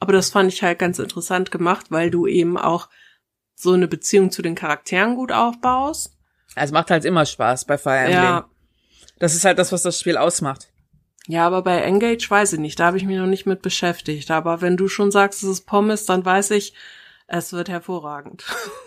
Aber 0.00 0.12
das 0.12 0.30
fand 0.30 0.52
ich 0.52 0.62
halt 0.62 0.78
ganz 0.78 0.98
interessant 0.98 1.50
gemacht, 1.50 1.86
weil 1.90 2.10
du 2.10 2.26
eben 2.26 2.56
auch 2.56 2.88
so 3.54 3.72
eine 3.72 3.88
Beziehung 3.88 4.30
zu 4.30 4.40
den 4.40 4.54
Charakteren 4.54 5.16
gut 5.16 5.32
aufbaust. 5.32 6.12
Also 6.54 6.72
macht 6.72 6.90
halt 6.90 7.04
immer 7.04 7.26
Spaß 7.26 7.64
bei 7.66 7.76
Fire 7.76 7.98
Emblem. 7.98 8.14
Ja, 8.14 8.48
Das 9.18 9.34
ist 9.34 9.44
halt 9.44 9.58
das, 9.58 9.72
was 9.72 9.82
das 9.82 10.00
Spiel 10.00 10.16
ausmacht. 10.16 10.68
ja, 11.26 11.46
aber 11.46 11.62
bei 11.62 11.80
Engage 11.82 12.30
weiß 12.30 12.54
ich 12.54 12.60
nicht, 12.60 12.80
da 12.80 12.86
habe 12.86 12.96
ich 12.96 13.04
mich 13.04 13.18
noch 13.18 13.26
nicht 13.26 13.44
mit 13.44 13.60
beschäftigt. 13.60 14.30
Aber 14.30 14.62
wenn 14.62 14.76
du 14.76 14.88
schon 14.88 15.10
sagst, 15.10 15.42
es 15.42 15.48
ist 15.50 15.66
Pommes, 15.66 16.06
dann 16.06 16.24
weiß 16.24 16.52
ich, 16.52 16.72
es 17.28 17.52
wird 17.52 17.68
hervorragend. 17.68 18.44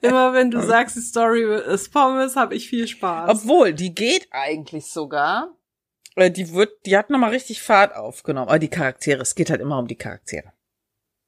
Immer 0.00 0.32
wenn 0.32 0.50
du 0.50 0.62
sagst, 0.62 0.96
die 0.96 1.00
Story 1.00 1.44
ist 1.72 1.92
Pommes, 1.92 2.34
habe 2.34 2.54
ich 2.54 2.68
viel 2.68 2.88
Spaß. 2.88 3.30
Obwohl, 3.30 3.74
die 3.74 3.94
geht 3.94 4.26
eigentlich 4.30 4.86
sogar. 4.86 5.54
Äh, 6.16 6.30
Die 6.30 6.52
wird, 6.54 6.70
die 6.86 6.96
hat 6.96 7.10
nochmal 7.10 7.30
richtig 7.30 7.60
Fahrt 7.62 7.94
aufgenommen. 7.94 8.48
Aber 8.48 8.58
die 8.58 8.68
Charaktere, 8.68 9.20
es 9.22 9.34
geht 9.34 9.50
halt 9.50 9.60
immer 9.60 9.78
um 9.78 9.86
die 9.86 9.96
Charaktere. 9.96 10.52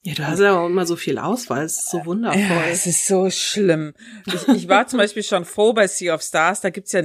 Ja, 0.03 0.15
du 0.15 0.27
hast 0.27 0.41
ja 0.41 0.59
auch 0.59 0.67
immer 0.67 0.87
so 0.87 0.97
viel 0.97 1.19
Auswahl, 1.19 1.63
es 1.65 1.77
ist 1.77 1.91
so 1.91 2.07
wundervoll. 2.07 2.41
Ja, 2.41 2.65
es 2.71 2.87
ist 2.87 3.07
so 3.07 3.29
schlimm. 3.29 3.93
Ich, 4.27 4.49
ich 4.49 4.67
war 4.67 4.87
zum 4.87 4.99
Beispiel 4.99 5.23
schon 5.23 5.45
froh 5.45 5.75
bei 5.75 5.87
Sea 5.89 6.15
of 6.15 6.23
Stars, 6.23 6.63
da 6.63 6.71
gibt's 6.71 6.93
ja 6.93 7.03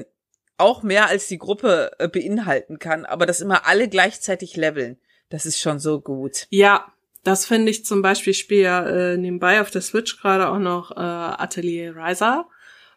auch 0.57 0.81
mehr, 0.81 1.07
als 1.09 1.27
die 1.27 1.37
Gruppe 1.37 1.91
äh, 1.99 2.07
beinhalten 2.07 2.79
kann, 2.79 3.03
aber 3.03 3.25
dass 3.25 3.41
immer 3.41 3.67
alle 3.67 3.89
gleichzeitig 3.89 4.55
leveln, 4.55 4.97
das 5.35 5.45
ist 5.45 5.59
schon 5.59 5.79
so 5.79 5.99
gut. 5.99 6.47
Ja, 6.49 6.93
das 7.25 7.45
finde 7.45 7.69
ich 7.69 7.85
zum 7.85 8.01
Beispiel, 8.01 8.31
ich 8.31 8.39
spiele 8.39 8.61
ja 8.61 8.85
äh, 8.85 9.17
nebenbei 9.17 9.59
auf 9.59 9.69
der 9.69 9.81
Switch 9.81 10.17
gerade 10.21 10.47
auch 10.47 10.59
noch 10.59 10.91
äh, 10.91 10.99
Atelier 10.99 11.93
Riser. 11.93 12.47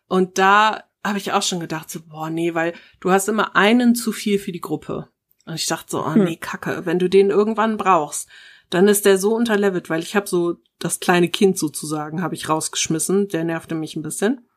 Und 0.07 0.39
da 0.39 0.85
habe 1.05 1.19
ich 1.19 1.33
auch 1.33 1.43
schon 1.43 1.59
gedacht, 1.59 1.91
so, 1.91 2.01
boah, 2.01 2.31
nee, 2.31 2.55
weil 2.55 2.75
du 3.01 3.11
hast 3.11 3.29
immer 3.29 3.57
einen 3.57 3.97
zu 3.97 4.13
viel 4.13 4.39
für 4.39 4.53
die 4.53 4.61
Gruppe. 4.61 5.09
Und 5.47 5.55
ich 5.55 5.67
dachte 5.67 5.91
so, 5.91 6.05
oh 6.05 6.15
Hm. 6.15 6.25
nee, 6.25 6.37
Kacke, 6.37 6.87
wenn 6.87 7.01
du 7.01 7.09
den 7.09 7.31
irgendwann 7.31 7.77
brauchst, 7.77 8.29
dann 8.71 8.87
ist 8.87 9.05
der 9.05 9.19
so 9.19 9.35
unterlevelt, 9.35 9.91
weil 9.91 10.03
ich 10.03 10.15
habe 10.15 10.29
so 10.29 10.57
das 10.79 11.01
kleine 11.01 11.29
Kind 11.29 11.59
sozusagen, 11.59 12.23
habe 12.23 12.37
ich 12.37 12.49
rausgeschmissen, 12.49 13.29
der 13.29 13.43
nervte 13.43 13.75
mich 13.75 13.97
ein 13.97 14.03
bisschen. 14.03 14.48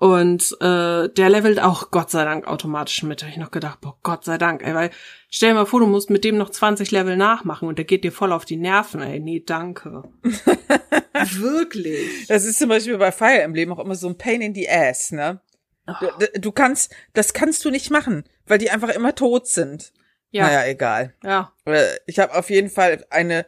Und 0.00 0.52
äh, 0.60 1.08
der 1.08 1.28
levelt 1.28 1.58
auch 1.60 1.90
Gott 1.90 2.10
sei 2.10 2.24
Dank 2.24 2.46
automatisch 2.46 3.02
mit. 3.02 3.20
Da 3.20 3.26
hab 3.26 3.32
ich 3.32 3.38
noch 3.38 3.50
gedacht, 3.50 3.80
boah, 3.80 3.98
Gott 4.04 4.24
sei 4.24 4.38
Dank, 4.38 4.62
ey, 4.64 4.72
weil 4.72 4.90
stell 5.28 5.48
dir 5.50 5.54
mal 5.56 5.66
vor, 5.66 5.80
du 5.80 5.86
musst 5.86 6.08
mit 6.08 6.22
dem 6.22 6.36
noch 6.38 6.50
20 6.50 6.92
Level 6.92 7.16
nachmachen 7.16 7.66
und 7.66 7.78
der 7.78 7.84
geht 7.84 8.04
dir 8.04 8.12
voll 8.12 8.30
auf 8.32 8.44
die 8.44 8.56
Nerven, 8.56 9.02
ey. 9.02 9.18
Nee, 9.18 9.42
danke. 9.44 10.04
Wirklich. 11.12 12.26
Das 12.28 12.44
ist 12.44 12.58
zum 12.58 12.68
Beispiel 12.68 12.96
bei 12.98 13.12
Fire 13.12 13.42
Emblem 13.42 13.72
auch 13.72 13.78
immer 13.80 13.94
so 13.94 14.08
ein 14.08 14.18
Pain 14.18 14.40
in 14.40 14.54
the 14.54 14.68
Ass, 14.68 15.10
ne? 15.12 15.40
Du, 16.00 16.26
du 16.40 16.52
kannst, 16.52 16.94
das 17.14 17.32
kannst 17.32 17.64
du 17.64 17.70
nicht 17.70 17.90
machen, 17.90 18.24
weil 18.46 18.58
die 18.58 18.70
einfach 18.70 18.90
immer 18.90 19.14
tot 19.14 19.46
sind. 19.46 19.92
Ja, 20.30 20.46
Naja, 20.46 20.66
egal. 20.66 21.14
ja. 21.24 21.52
Äh, 21.64 21.86
Ich 22.06 22.18
habe 22.18 22.34
auf 22.36 22.50
jeden 22.50 22.68
Fall 22.68 23.04
eine. 23.10 23.46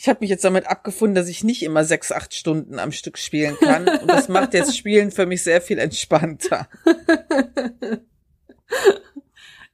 Ich 0.00 0.08
habe 0.08 0.20
mich 0.20 0.30
jetzt 0.30 0.44
damit 0.44 0.68
abgefunden, 0.68 1.16
dass 1.16 1.28
ich 1.28 1.42
nicht 1.42 1.64
immer 1.64 1.84
sechs, 1.84 2.12
acht 2.12 2.32
Stunden 2.32 2.78
am 2.78 2.92
Stück 2.92 3.18
spielen 3.18 3.56
kann. 3.58 3.88
Und 3.88 4.06
das 4.06 4.28
macht 4.28 4.54
jetzt 4.54 4.76
Spielen 4.78 5.10
für 5.10 5.26
mich 5.26 5.42
sehr 5.42 5.60
viel 5.60 5.78
entspannter. 5.78 6.68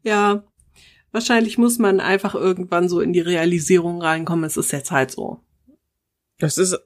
Ja. 0.05 0.45
Wahrscheinlich 1.11 1.59
muss 1.59 1.79
man 1.79 2.01
einfach 2.01 2.35
irgendwann 2.35 2.89
so 2.89 3.01
in 3.01 3.13
die 3.13 3.21
Realisierung 3.21 4.03
reinkommen, 4.03 4.45
es 4.45 4.57
ist 4.57 4.73
jetzt 4.73 4.91
halt 4.91 5.11
so. 5.11 5.41
Das 6.39 6.59
ist 6.59 6.79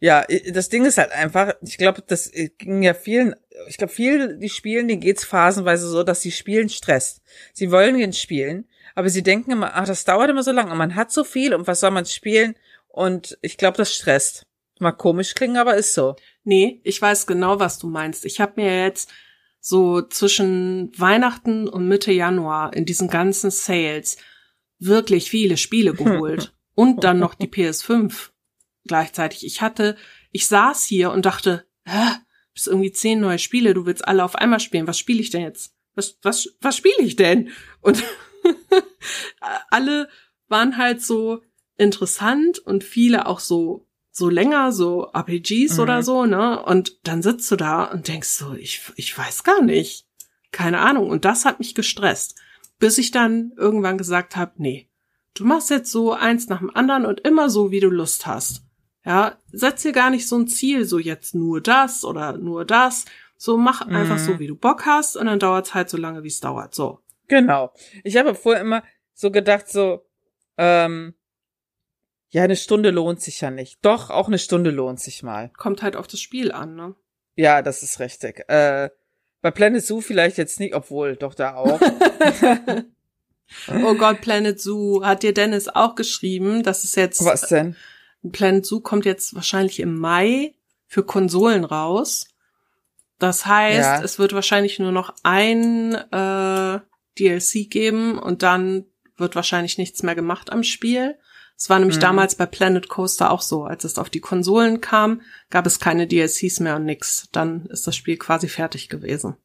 ja, 0.00 0.24
das 0.52 0.68
Ding 0.68 0.84
ist 0.84 0.98
halt 0.98 1.12
einfach, 1.12 1.54
ich 1.62 1.78
glaube, 1.78 2.02
das 2.06 2.30
ging 2.58 2.82
ja 2.82 2.94
vielen, 2.94 3.34
ich 3.68 3.78
glaube, 3.78 3.92
viele, 3.92 4.36
die 4.36 4.48
spielen, 4.48 4.88
denen 4.88 5.00
geht's 5.00 5.24
phasenweise 5.24 5.88
so, 5.88 6.02
dass 6.02 6.20
sie 6.20 6.32
spielen 6.32 6.68
stresst. 6.68 7.22
Sie 7.52 7.70
wollen 7.70 7.96
gehen 7.96 8.12
spielen, 8.12 8.68
aber 8.94 9.08
sie 9.08 9.22
denken 9.22 9.52
immer, 9.52 9.74
ach, 9.74 9.86
das 9.86 10.04
dauert 10.04 10.30
immer 10.30 10.42
so 10.42 10.52
lange 10.52 10.72
und 10.72 10.78
man 10.78 10.94
hat 10.94 11.12
so 11.12 11.24
viel 11.24 11.54
und 11.54 11.66
was 11.66 11.80
soll 11.80 11.90
man 11.90 12.06
spielen? 12.06 12.54
Und 12.88 13.38
ich 13.42 13.56
glaube, 13.56 13.76
das 13.76 13.94
stresst. 13.94 14.46
Mag 14.78 14.98
komisch 14.98 15.34
klingen, 15.34 15.56
aber 15.56 15.76
ist 15.76 15.94
so. 15.94 16.16
Nee, 16.42 16.80
ich 16.84 17.00
weiß 17.00 17.26
genau, 17.26 17.60
was 17.60 17.78
du 17.78 17.88
meinst. 17.88 18.24
Ich 18.24 18.40
habe 18.40 18.60
mir 18.60 18.84
jetzt 18.84 19.10
so 19.60 20.02
zwischen 20.02 20.92
Weihnachten 20.98 21.68
und 21.68 21.88
Mitte 21.88 22.12
Januar 22.12 22.74
in 22.74 22.84
diesen 22.84 23.08
ganzen 23.08 23.50
Sales 23.50 24.16
wirklich 24.78 25.30
viele 25.30 25.56
Spiele 25.56 25.94
geholt. 25.94 26.52
und 26.74 27.04
dann 27.04 27.18
noch 27.18 27.34
die 27.34 27.46
PS5 27.46 28.30
gleichzeitig. 28.86 29.44
Ich 29.44 29.60
hatte, 29.60 29.96
ich 30.30 30.46
saß 30.46 30.84
hier 30.84 31.10
und 31.10 31.26
dachte, 31.26 31.66
hä, 31.84 32.16
bist 32.52 32.68
irgendwie 32.68 32.92
zehn 32.92 33.20
neue 33.20 33.38
Spiele, 33.38 33.74
du 33.74 33.86
willst 33.86 34.06
alle 34.06 34.24
auf 34.24 34.36
einmal 34.36 34.60
spielen. 34.60 34.86
Was 34.86 34.98
spiele 34.98 35.20
ich 35.20 35.30
denn 35.30 35.42
jetzt? 35.42 35.74
Was, 35.94 36.18
was, 36.22 36.48
was 36.60 36.76
spiele 36.76 37.00
ich 37.00 37.16
denn? 37.16 37.50
Und 37.80 38.02
alle 39.70 40.08
waren 40.48 40.76
halt 40.76 41.02
so 41.02 41.42
interessant 41.76 42.58
und 42.60 42.84
viele 42.84 43.26
auch 43.26 43.40
so 43.40 43.86
so 44.16 44.28
länger, 44.28 44.70
so 44.70 45.10
RPGs 45.12 45.74
Mhm. 45.74 45.80
oder 45.82 46.02
so, 46.04 46.24
ne? 46.24 46.62
Und 46.62 47.00
dann 47.02 47.20
sitzt 47.20 47.50
du 47.50 47.56
da 47.56 47.82
und 47.82 48.06
denkst 48.06 48.28
so, 48.28 48.54
ich, 48.54 48.80
ich 48.94 49.16
weiß 49.18 49.42
gar 49.42 49.60
nicht. 49.60 50.06
Keine 50.52 50.78
Ahnung. 50.78 51.10
Und 51.10 51.24
das 51.24 51.44
hat 51.44 51.58
mich 51.58 51.74
gestresst. 51.74 52.36
Bis 52.78 52.98
ich 52.98 53.10
dann 53.10 53.52
irgendwann 53.56 53.98
gesagt 53.98 54.36
habe, 54.36 54.52
nee, 54.58 54.88
du 55.34 55.44
machst 55.44 55.68
jetzt 55.70 55.90
so 55.90 56.12
eins 56.12 56.48
nach 56.48 56.60
dem 56.60 56.70
anderen 56.76 57.06
und 57.06 57.22
immer 57.22 57.50
so, 57.50 57.72
wie 57.72 57.80
du 57.80 57.88
Lust 57.90 58.24
hast. 58.24 58.62
Ja, 59.04 59.36
setz 59.52 59.82
dir 59.82 59.92
gar 59.92 60.10
nicht 60.10 60.26
so 60.28 60.36
ein 60.38 60.48
Ziel, 60.48 60.84
so 60.86 60.98
jetzt 60.98 61.34
nur 61.34 61.60
das 61.60 62.04
oder 62.04 62.32
nur 62.38 62.64
das. 62.64 63.04
So 63.36 63.56
mach 63.58 63.82
einfach 63.82 64.14
Mhm. 64.16 64.24
so, 64.24 64.38
wie 64.38 64.46
du 64.46 64.56
Bock 64.56 64.86
hast 64.86 65.16
und 65.16 65.26
dann 65.26 65.38
dauert's 65.38 65.74
halt 65.74 65.90
so 65.90 65.96
lange, 65.96 66.22
wie 66.22 66.28
es 66.28 66.40
dauert. 66.40 66.74
So. 66.74 67.00
Genau. 67.28 67.72
Ich 68.02 68.16
habe 68.16 68.34
vorher 68.34 68.62
immer 68.62 68.82
so 69.12 69.30
gedacht, 69.30 69.68
so, 69.68 70.06
ähm, 70.56 71.14
ja, 72.30 72.42
eine 72.44 72.56
Stunde 72.56 72.90
lohnt 72.90 73.20
sich 73.20 73.40
ja 73.42 73.50
nicht. 73.50 73.78
Doch, 73.82 74.08
auch 74.10 74.28
eine 74.28 74.38
Stunde 74.38 74.70
lohnt 74.70 75.00
sich 75.00 75.22
mal. 75.22 75.50
Kommt 75.56 75.82
halt 75.82 75.96
auf 75.96 76.06
das 76.06 76.20
Spiel 76.20 76.50
an, 76.52 76.74
ne? 76.74 76.94
Ja, 77.36 77.60
das 77.62 77.82
ist 77.82 78.00
richtig. 78.00 78.48
Äh, 78.48 78.88
bei 79.42 79.50
Planet 79.50 79.84
Zoo 79.84 80.00
vielleicht 80.00 80.38
jetzt 80.38 80.58
nicht, 80.58 80.74
obwohl 80.74 81.16
doch 81.16 81.34
da 81.34 81.54
auch. 81.56 81.80
oh 83.84 83.94
Gott, 83.94 84.20
Planet 84.20 84.60
Zoo 84.60 85.04
hat 85.04 85.22
dir 85.22 85.34
Dennis 85.34 85.68
auch 85.68 85.94
geschrieben, 85.94 86.62
dass 86.62 86.84
es 86.84 86.94
jetzt. 86.94 87.24
Was 87.24 87.48
denn? 87.48 87.76
Planet 88.32 88.64
Zoo 88.64 88.80
kommt 88.80 89.04
jetzt 89.04 89.34
wahrscheinlich 89.34 89.80
im 89.80 89.98
Mai 89.98 90.54
für 90.86 91.04
Konsolen 91.04 91.64
raus. 91.64 92.26
Das 93.18 93.46
heißt, 93.46 93.78
ja. 93.78 94.02
es 94.02 94.18
wird 94.18 94.32
wahrscheinlich 94.32 94.78
nur 94.78 94.92
noch 94.92 95.14
ein 95.22 95.94
äh, 95.94 96.80
DLC 97.18 97.70
geben 97.70 98.18
und 98.18 98.42
dann 98.42 98.86
wird 99.16 99.36
wahrscheinlich 99.36 99.78
nichts 99.78 100.02
mehr 100.02 100.14
gemacht 100.14 100.50
am 100.50 100.62
Spiel. 100.62 101.16
Es 101.56 101.70
war 101.70 101.78
nämlich 101.78 101.98
mhm. 101.98 102.02
damals 102.02 102.34
bei 102.34 102.46
Planet 102.46 102.88
Coaster 102.88 103.30
auch 103.30 103.42
so. 103.42 103.64
Als 103.64 103.84
es 103.84 103.98
auf 103.98 104.10
die 104.10 104.20
Konsolen 104.20 104.80
kam, 104.80 105.22
gab 105.50 105.66
es 105.66 105.78
keine 105.78 106.06
DLCs 106.06 106.60
mehr 106.60 106.76
und 106.76 106.84
nix. 106.84 107.28
Dann 107.30 107.66
ist 107.66 107.86
das 107.86 107.94
Spiel 107.94 108.16
quasi 108.16 108.48
fertig 108.48 108.88
gewesen. 108.88 109.36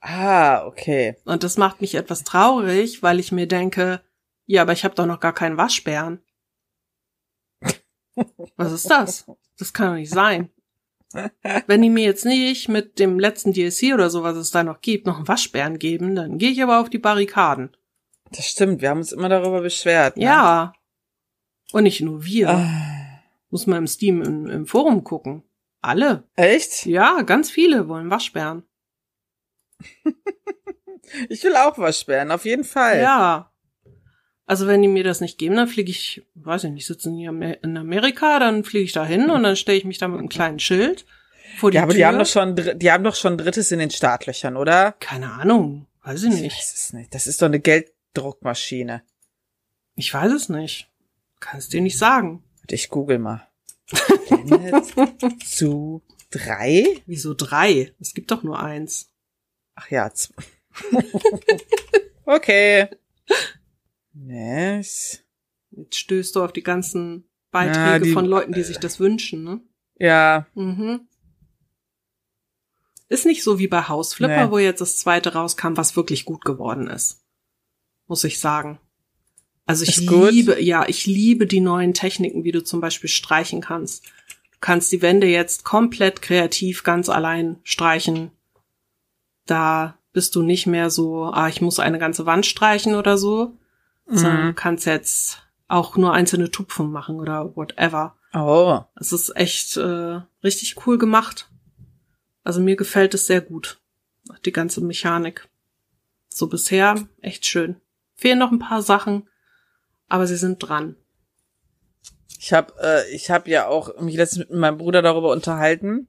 Ah, 0.00 0.64
okay. 0.66 1.16
Und 1.24 1.44
das 1.44 1.56
macht 1.56 1.80
mich 1.80 1.94
etwas 1.94 2.24
traurig, 2.24 3.02
weil 3.02 3.20
ich 3.20 3.32
mir 3.32 3.46
denke, 3.46 4.00
ja, 4.46 4.62
aber 4.62 4.72
ich 4.72 4.84
habe 4.84 4.94
doch 4.94 5.06
noch 5.06 5.20
gar 5.20 5.32
keinen 5.32 5.56
Waschbären. 5.56 6.20
Was 8.56 8.72
ist 8.72 8.90
das? 8.90 9.26
Das 9.58 9.72
kann 9.72 9.88
doch 9.88 9.94
nicht 9.94 10.10
sein. 10.10 10.50
Wenn 11.66 11.82
die 11.82 11.90
mir 11.90 12.04
jetzt 12.04 12.26
nicht 12.26 12.68
mit 12.68 12.98
dem 12.98 13.18
letzten 13.18 13.52
DLC 13.52 13.94
oder 13.94 14.10
so, 14.10 14.22
was 14.22 14.36
es 14.36 14.50
da 14.50 14.62
noch 14.62 14.80
gibt, 14.80 15.06
noch 15.06 15.16
einen 15.16 15.28
Waschbären 15.28 15.78
geben, 15.78 16.14
dann 16.14 16.38
gehe 16.38 16.50
ich 16.50 16.62
aber 16.62 16.80
auf 16.80 16.90
die 16.90 16.98
Barrikaden. 16.98 17.74
Das 18.30 18.46
stimmt, 18.46 18.82
wir 18.82 18.90
haben 18.90 18.98
uns 18.98 19.12
immer 19.12 19.30
darüber 19.30 19.62
beschwert. 19.62 20.16
Ne? 20.16 20.24
Ja. 20.24 20.74
Und 21.72 21.84
nicht 21.84 22.00
nur 22.02 22.24
wir. 22.24 22.50
Ah. 22.50 23.22
Muss 23.50 23.66
man 23.66 23.78
im 23.78 23.86
Steam 23.86 24.22
im, 24.22 24.46
im 24.46 24.66
Forum 24.66 25.02
gucken. 25.02 25.42
Alle. 25.80 26.24
Echt? 26.36 26.84
Ja, 26.84 27.22
ganz 27.22 27.50
viele 27.50 27.88
wollen 27.88 28.10
Waschbären. 28.10 28.64
ich 31.28 31.42
will 31.42 31.56
auch 31.56 31.78
Waschbären, 31.78 32.30
auf 32.30 32.44
jeden 32.44 32.64
Fall. 32.64 33.00
Ja. 33.00 33.50
Also 34.48 34.66
wenn 34.66 34.80
die 34.80 34.88
mir 34.88 35.04
das 35.04 35.20
nicht 35.20 35.36
geben, 35.36 35.56
dann 35.56 35.68
fliege 35.68 35.90
ich, 35.90 36.22
weiß 36.34 36.64
ich 36.64 36.70
nicht, 36.70 36.86
sitzen 36.86 37.14
hier 37.14 37.28
in 37.62 37.76
Amerika, 37.76 38.38
dann 38.38 38.64
fliege 38.64 38.86
ich 38.86 38.92
da 38.92 39.04
hin 39.04 39.28
und 39.28 39.42
dann 39.42 39.56
stelle 39.56 39.76
ich 39.76 39.84
mich 39.84 39.98
da 39.98 40.08
mit 40.08 40.18
einem 40.18 40.30
kleinen 40.30 40.58
Schild 40.58 41.04
vor 41.58 41.70
die 41.70 41.76
Ja, 41.76 41.82
aber 41.82 41.92
Tür. 41.92 41.98
die 41.98 42.06
haben 42.06 42.18
doch 42.18 42.26
schon, 42.26 42.56
die 42.56 42.90
haben 42.90 43.04
doch 43.04 43.14
schon 43.14 43.36
Drittes 43.36 43.70
in 43.72 43.78
den 43.78 43.90
Startlöchern, 43.90 44.56
oder? 44.56 44.92
Keine 45.00 45.32
Ahnung, 45.32 45.86
weiß 46.02 46.22
ich 46.22 46.30
nicht. 46.30 46.44
Ich 46.44 46.54
weiß 46.54 46.74
es 46.74 46.92
nicht. 46.94 47.14
Das 47.14 47.26
ist 47.26 47.42
doch 47.42 47.46
eine 47.46 47.60
Gelddruckmaschine. 47.60 49.02
Ich 49.96 50.14
weiß 50.14 50.32
es 50.32 50.48
nicht. 50.48 50.90
Kannst 51.40 51.74
dir 51.74 51.82
nicht 51.82 51.98
sagen. 51.98 52.42
Ich 52.70 52.88
google 52.88 53.18
mal. 53.18 53.46
zu 55.44 56.02
drei? 56.30 57.02
Wieso 57.04 57.34
drei? 57.34 57.92
Es 58.00 58.14
gibt 58.14 58.30
doch 58.30 58.42
nur 58.42 58.58
eins. 58.58 59.10
Ach 59.74 59.90
ja. 59.90 60.10
okay. 62.24 62.88
Yes. 64.26 65.22
Jetzt 65.70 65.98
stößt 65.98 66.36
du 66.36 66.42
auf 66.42 66.52
die 66.52 66.62
ganzen 66.62 67.28
Beiträge 67.50 67.80
ja, 67.80 67.98
die, 67.98 68.12
von 68.12 68.26
Leuten, 68.26 68.52
die 68.52 68.62
sich 68.62 68.78
das 68.78 69.00
wünschen, 69.00 69.44
ne? 69.44 69.60
Ja. 69.98 70.46
Mhm. 70.54 71.08
Ist 73.08 73.26
nicht 73.26 73.42
so 73.42 73.58
wie 73.58 73.68
bei 73.68 73.82
Hausflipper, 73.82 74.46
nee. 74.46 74.50
wo 74.50 74.58
jetzt 74.58 74.80
das 74.80 74.98
zweite 74.98 75.32
rauskam, 75.32 75.76
was 75.76 75.96
wirklich 75.96 76.24
gut 76.24 76.44
geworden 76.44 76.88
ist. 76.88 77.24
Muss 78.06 78.24
ich 78.24 78.38
sagen. 78.38 78.78
Also 79.66 79.84
ich 79.84 79.98
liebe, 79.98 80.62
ja, 80.62 80.86
ich 80.88 81.06
liebe 81.06 81.46
die 81.46 81.60
neuen 81.60 81.94
Techniken, 81.94 82.44
wie 82.44 82.52
du 82.52 82.64
zum 82.64 82.80
Beispiel 82.80 83.10
streichen 83.10 83.60
kannst. 83.60 84.06
Du 84.06 84.58
kannst 84.60 84.90
die 84.92 85.02
Wände 85.02 85.26
jetzt 85.26 85.64
komplett 85.64 86.22
kreativ 86.22 86.84
ganz 86.84 87.08
allein 87.08 87.58
streichen. 87.64 88.30
Da 89.46 89.98
bist 90.12 90.34
du 90.34 90.42
nicht 90.42 90.66
mehr 90.66 90.90
so, 90.90 91.24
ah, 91.24 91.48
ich 91.48 91.60
muss 91.60 91.80
eine 91.80 91.98
ganze 91.98 92.24
Wand 92.24 92.46
streichen 92.46 92.94
oder 92.94 93.18
so, 93.18 93.52
Mhm. 94.08 94.54
kannst 94.54 94.86
jetzt 94.86 95.42
auch 95.68 95.96
nur 95.96 96.12
einzelne 96.12 96.50
Tupfen 96.50 96.90
machen 96.90 97.16
oder 97.20 97.54
whatever. 97.56 98.16
Oh. 98.34 98.80
Es 98.96 99.12
ist 99.12 99.34
echt 99.36 99.76
äh, 99.76 100.20
richtig 100.42 100.86
cool 100.86 100.98
gemacht. 100.98 101.50
Also 102.42 102.60
mir 102.60 102.76
gefällt 102.76 103.14
es 103.14 103.26
sehr 103.26 103.40
gut. 103.40 103.80
Die 104.44 104.52
ganze 104.52 104.80
Mechanik. 104.80 105.48
So 106.28 106.46
bisher 106.46 107.06
echt 107.20 107.46
schön. 107.46 107.76
Fehlen 108.14 108.38
noch 108.38 108.50
ein 108.50 108.58
paar 108.58 108.82
Sachen, 108.82 109.28
aber 110.08 110.26
sie 110.26 110.36
sind 110.36 110.58
dran. 110.58 110.96
Ich 112.38 112.52
habe 112.52 112.72
äh, 112.80 113.14
ich 113.14 113.30
hab 113.30 113.48
ja 113.48 113.66
auch 113.66 114.00
mich 114.00 114.16
letztens 114.16 114.48
mit 114.48 114.58
meinem 114.58 114.78
Bruder 114.78 115.02
darüber 115.02 115.30
unterhalten, 115.32 116.08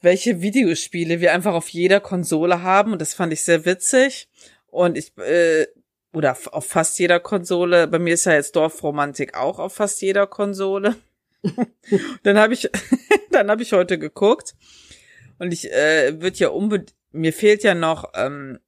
welche 0.00 0.42
Videospiele 0.42 1.20
wir 1.20 1.32
einfach 1.32 1.54
auf 1.54 1.68
jeder 1.68 2.00
Konsole 2.00 2.62
haben 2.62 2.92
und 2.92 3.00
das 3.00 3.14
fand 3.14 3.32
ich 3.32 3.44
sehr 3.44 3.64
witzig 3.64 4.28
und 4.66 4.98
ich 4.98 5.16
äh, 5.18 5.66
oder 6.12 6.36
auf 6.52 6.66
fast 6.66 6.98
jeder 6.98 7.20
Konsole. 7.20 7.86
Bei 7.86 7.98
mir 7.98 8.14
ist 8.14 8.26
ja 8.26 8.34
jetzt 8.34 8.56
Dorfromantik 8.56 9.36
auch 9.36 9.58
auf 9.58 9.74
fast 9.74 10.00
jeder 10.02 10.26
Konsole. 10.26 10.96
dann 12.22 12.38
habe 12.38 12.54
ich, 12.54 12.70
dann 13.30 13.50
habe 13.50 13.62
ich 13.62 13.72
heute 13.72 13.98
geguckt 13.98 14.54
und 15.38 15.52
ich 15.52 15.72
äh, 15.72 16.20
wird 16.20 16.38
ja 16.38 16.48
unbedingt, 16.48 16.94
mir 17.10 17.32
fehlt 17.32 17.62
ja 17.62 17.74
noch, 17.74 18.12
ähm, 18.14 18.58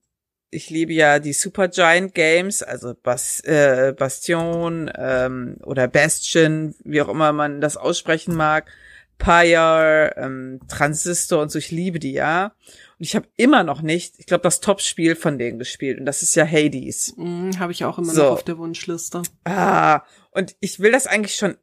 ich 0.50 0.70
liebe 0.70 0.92
ja 0.92 1.18
die 1.18 1.32
Super 1.32 1.68
Giant 1.68 2.14
Games, 2.14 2.62
also 2.62 2.94
Bas, 2.94 3.40
äh, 3.40 3.94
Bastion 3.96 4.90
ähm, 4.96 5.56
oder 5.64 5.88
Bastion, 5.88 6.74
wie 6.84 7.02
auch 7.02 7.08
immer 7.08 7.32
man 7.32 7.60
das 7.60 7.76
aussprechen 7.76 8.34
mag, 8.34 8.70
Pyre, 9.18 10.14
ähm, 10.16 10.60
Transistor 10.68 11.42
und 11.42 11.50
so, 11.50 11.58
ich 11.58 11.70
liebe 11.70 11.98
die 11.98 12.12
ja. 12.12 12.54
Und 12.98 13.06
ich 13.06 13.16
habe 13.16 13.28
immer 13.36 13.64
noch 13.64 13.82
nicht, 13.82 14.14
ich 14.18 14.26
glaube, 14.26 14.42
das 14.42 14.60
Top-Spiel 14.60 15.16
von 15.16 15.38
denen 15.38 15.58
gespielt. 15.58 15.98
Und 15.98 16.06
das 16.06 16.22
ist 16.22 16.34
ja 16.34 16.46
Hades. 16.46 17.14
Mm, 17.16 17.50
habe 17.58 17.72
ich 17.72 17.84
auch 17.84 17.98
immer 17.98 18.12
so. 18.12 18.22
noch 18.22 18.30
auf 18.30 18.42
der 18.42 18.58
Wunschliste. 18.58 19.22
Ah, 19.44 20.02
und 20.30 20.56
ich 20.60 20.80
will 20.80 20.92
das 20.92 21.06
eigentlich 21.06 21.36
schon, 21.36 21.56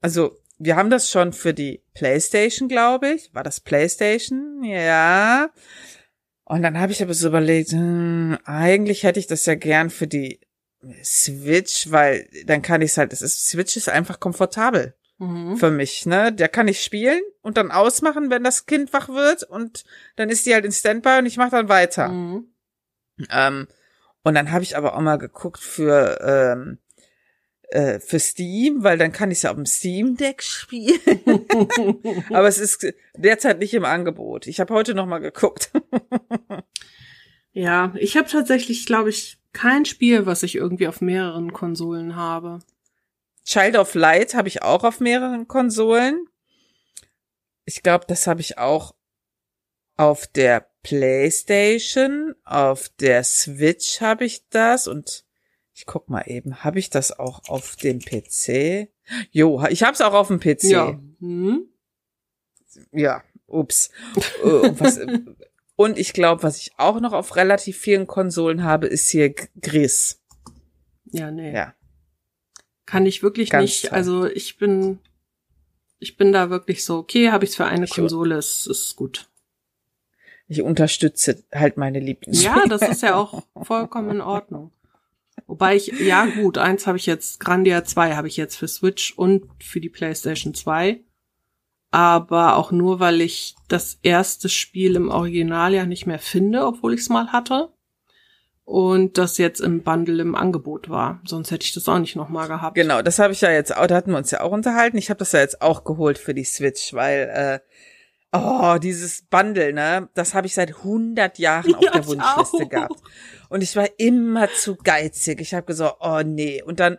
also 0.00 0.38
wir 0.58 0.76
haben 0.76 0.90
das 0.90 1.10
schon 1.10 1.32
für 1.32 1.54
die 1.54 1.82
PlayStation, 1.94 2.68
glaube 2.68 3.10
ich. 3.10 3.32
War 3.34 3.42
das 3.42 3.60
PlayStation? 3.60 4.62
Ja. 4.64 5.50
Und 6.44 6.62
dann 6.62 6.78
habe 6.78 6.92
ich 6.92 7.02
aber 7.02 7.14
so 7.14 7.28
überlegt, 7.28 7.72
hm, 7.72 8.38
eigentlich 8.44 9.02
hätte 9.02 9.20
ich 9.20 9.26
das 9.26 9.46
ja 9.46 9.54
gern 9.54 9.90
für 9.90 10.06
die 10.06 10.40
Switch, 11.02 11.90
weil 11.90 12.28
dann 12.46 12.62
kann 12.62 12.82
ich 12.82 12.92
es 12.92 12.98
halt, 12.98 13.12
das 13.12 13.22
ist, 13.22 13.48
Switch 13.48 13.76
ist 13.76 13.88
einfach 13.88 14.20
komfortabel 14.20 14.94
mhm. 15.18 15.56
für 15.56 15.70
mich, 15.70 16.06
ne? 16.06 16.32
Der 16.32 16.48
kann 16.48 16.68
ich 16.68 16.82
spielen 16.82 17.22
und 17.42 17.56
dann 17.56 17.70
ausmachen, 17.70 18.30
wenn 18.30 18.44
das 18.44 18.66
Kind 18.66 18.92
wach 18.92 19.08
wird 19.08 19.42
und 19.42 19.84
dann 20.16 20.30
ist 20.30 20.46
die 20.46 20.54
halt 20.54 20.64
in 20.64 20.72
Standby 20.72 21.18
und 21.18 21.26
ich 21.26 21.36
mache 21.36 21.50
dann 21.50 21.68
weiter. 21.68 22.08
Mhm. 22.08 22.48
Ähm, 23.30 23.68
und 24.22 24.34
dann 24.34 24.52
habe 24.52 24.62
ich 24.62 24.76
aber 24.76 24.94
auch 24.94 25.00
mal 25.00 25.16
geguckt 25.16 25.60
für 25.60 26.18
ähm, 26.22 26.78
äh, 27.70 28.00
für 28.00 28.18
Steam, 28.18 28.82
weil 28.82 28.96
dann 28.98 29.12
kann 29.12 29.30
ich 29.30 29.38
es 29.38 29.42
ja 29.42 29.50
auf 29.50 29.56
dem 29.56 29.66
Steam 29.66 30.16
Deck 30.16 30.42
spielen. 30.42 31.00
aber 32.30 32.48
es 32.48 32.58
ist 32.58 32.86
derzeit 33.14 33.58
nicht 33.58 33.74
im 33.74 33.84
Angebot. 33.84 34.46
Ich 34.46 34.60
habe 34.60 34.72
heute 34.72 34.94
noch 34.94 35.06
mal 35.06 35.18
geguckt. 35.18 35.70
ja, 37.52 37.92
ich 37.98 38.16
habe 38.16 38.28
tatsächlich, 38.28 38.86
glaube 38.86 39.10
ich, 39.10 39.38
kein 39.52 39.84
Spiel, 39.84 40.24
was 40.24 40.42
ich 40.42 40.54
irgendwie 40.54 40.88
auf 40.88 41.00
mehreren 41.00 41.52
Konsolen 41.52 42.16
habe. 42.16 42.60
Child 43.48 43.76
of 43.76 43.94
Light 43.94 44.34
habe 44.34 44.48
ich 44.48 44.60
auch 44.62 44.84
auf 44.84 45.00
mehreren 45.00 45.48
Konsolen. 45.48 46.26
Ich 47.64 47.82
glaube, 47.82 48.04
das 48.06 48.26
habe 48.26 48.42
ich 48.42 48.58
auch 48.58 48.94
auf 49.96 50.26
der 50.26 50.70
PlayStation, 50.82 52.34
auf 52.44 52.90
der 53.00 53.24
Switch 53.24 54.02
habe 54.02 54.26
ich 54.26 54.46
das 54.50 54.86
und 54.86 55.24
ich 55.72 55.86
guck 55.86 56.10
mal 56.10 56.24
eben, 56.26 56.62
habe 56.62 56.78
ich 56.78 56.90
das 56.90 57.18
auch 57.18 57.48
auf 57.48 57.76
dem 57.76 58.00
PC? 58.00 58.90
Jo, 59.30 59.64
ich 59.70 59.82
habe 59.82 59.94
es 59.94 60.02
auch 60.02 60.12
auf 60.12 60.28
dem 60.28 60.40
PC. 60.40 60.64
Ja. 60.64 61.00
Hm? 61.20 61.68
Ja, 62.92 63.24
ups. 63.46 63.90
Äh, 64.44 64.46
und, 64.46 64.78
was, 64.78 65.00
und 65.76 65.98
ich 65.98 66.12
glaube, 66.12 66.42
was 66.42 66.58
ich 66.58 66.72
auch 66.76 67.00
noch 67.00 67.14
auf 67.14 67.34
relativ 67.34 67.78
vielen 67.78 68.06
Konsolen 68.06 68.62
habe, 68.62 68.88
ist 68.88 69.08
hier 69.08 69.32
Gris. 69.32 70.20
Ja, 71.06 71.30
nee. 71.30 71.54
Ja. 71.54 71.74
Kann 72.88 73.04
ich 73.04 73.22
wirklich 73.22 73.50
Ganz 73.50 73.64
nicht. 73.64 73.82
Toll. 73.82 73.90
Also 73.90 74.24
ich 74.24 74.56
bin, 74.56 74.98
ich 75.98 76.16
bin 76.16 76.32
da 76.32 76.48
wirklich 76.48 76.86
so, 76.86 76.96
okay, 76.96 77.30
habe 77.30 77.44
ich 77.44 77.50
es 77.50 77.56
für 77.56 77.66
eine 77.66 77.84
ich 77.84 77.90
Konsole, 77.90 78.38
ist, 78.38 78.66
ist 78.66 78.96
gut. 78.96 79.28
Ich 80.46 80.62
unterstütze 80.62 81.44
halt 81.52 81.76
meine 81.76 82.00
Lieblings. 82.00 82.42
Ja, 82.42 82.64
das 82.66 82.80
ist 82.80 83.02
ja 83.02 83.16
auch 83.16 83.42
vollkommen 83.62 84.08
in 84.08 84.20
Ordnung. 84.22 84.72
Wobei 85.46 85.76
ich, 85.76 85.88
ja 86.00 86.24
gut, 86.24 86.56
eins 86.56 86.86
habe 86.86 86.96
ich 86.96 87.04
jetzt, 87.04 87.40
Grandia 87.40 87.84
2 87.84 88.16
habe 88.16 88.26
ich 88.26 88.38
jetzt 88.38 88.56
für 88.56 88.68
Switch 88.68 89.12
und 89.12 89.44
für 89.62 89.82
die 89.82 89.90
PlayStation 89.90 90.54
2. 90.54 91.02
Aber 91.90 92.56
auch 92.56 92.72
nur, 92.72 93.00
weil 93.00 93.20
ich 93.20 93.54
das 93.68 93.98
erste 94.00 94.48
Spiel 94.48 94.96
im 94.96 95.10
Original 95.10 95.74
ja 95.74 95.84
nicht 95.84 96.06
mehr 96.06 96.20
finde, 96.20 96.64
obwohl 96.66 96.94
ich 96.94 97.00
es 97.00 97.10
mal 97.10 97.32
hatte 97.32 97.70
und 98.68 99.16
das 99.16 99.38
jetzt 99.38 99.60
im 99.60 99.82
Bundle 99.82 100.20
im 100.20 100.34
Angebot 100.34 100.90
war. 100.90 101.22
Sonst 101.24 101.50
hätte 101.50 101.64
ich 101.64 101.72
das 101.72 101.88
auch 101.88 101.98
nicht 101.98 102.16
nochmal 102.16 102.48
gehabt. 102.48 102.74
Genau, 102.74 103.00
das 103.00 103.18
habe 103.18 103.32
ich 103.32 103.40
ja 103.40 103.50
jetzt 103.50 103.74
auch, 103.74 103.86
da 103.86 103.94
hatten 103.96 104.10
wir 104.10 104.18
uns 104.18 104.30
ja 104.30 104.42
auch 104.42 104.52
unterhalten. 104.52 104.98
Ich 104.98 105.08
habe 105.08 105.16
das 105.16 105.32
ja 105.32 105.40
jetzt 105.40 105.62
auch 105.62 105.84
geholt 105.84 106.18
für 106.18 106.34
die 106.34 106.44
Switch, 106.44 106.92
weil 106.92 107.30
äh, 107.32 107.58
Oh, 108.30 108.76
dieses 108.76 109.22
Bundle, 109.22 109.72
ne? 109.72 110.10
Das 110.12 110.34
habe 110.34 110.46
ich 110.46 110.52
seit 110.54 110.68
100 110.76 111.38
Jahren 111.38 111.74
auf 111.76 111.82
Ja, 111.82 111.92
der 111.92 112.06
Wunschliste 112.06 112.64
auch. 112.64 112.68
gehabt. 112.68 113.00
Und 113.48 113.62
ich 113.62 113.74
war 113.74 113.88
immer 113.96 114.50
zu 114.52 114.76
geizig. 114.76 115.40
Ich 115.40 115.54
habe 115.54 115.64
gesagt, 115.64 115.96
oh 116.00 116.20
nee. 116.22 116.62
Und 116.62 116.78
dann 116.78 116.98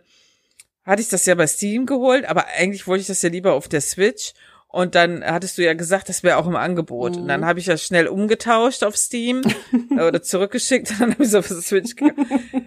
hatte 0.84 1.03
ich 1.03 1.09
das 1.09 1.28
ja 1.28 1.36
bei 1.36 1.45
Steam 1.45 1.86
geholt, 1.86 2.26
aber 2.26 2.47
eigentlich 2.57 2.88
wollte 2.88 3.01
ich 3.01 3.07
das 3.07 3.22
ja 3.22 3.30
lieber 3.30 3.53
auf 3.53 3.67
der 3.67 3.82
Switch. 3.82 4.34
Und 4.72 4.93
dann 4.93 5.24
hattest 5.26 5.57
du 5.57 5.63
ja 5.63 5.74
gesagt, 5.74 6.09
das 6.09 6.22
wäre 6.22 6.38
auch 6.38 6.45
im 6.45 6.55
Angebot. 6.55 7.17
Und 7.17 7.24
Mhm. 7.24 7.28
dann 7.28 7.45
habe 7.45 7.57
ich 7.57 7.65
das 7.65 7.84
schnell 7.84 8.07
umgetauscht 8.07 8.84
auf 8.84 8.95
Steam 8.95 9.41
oder 9.99 10.22
zurückgeschickt. 10.22 10.91
Und 10.91 10.99
dann 10.99 11.11
habe 11.13 11.24
ich 11.24 11.30
so 11.32 11.41
die 11.41 11.47
Switch. 11.61 11.95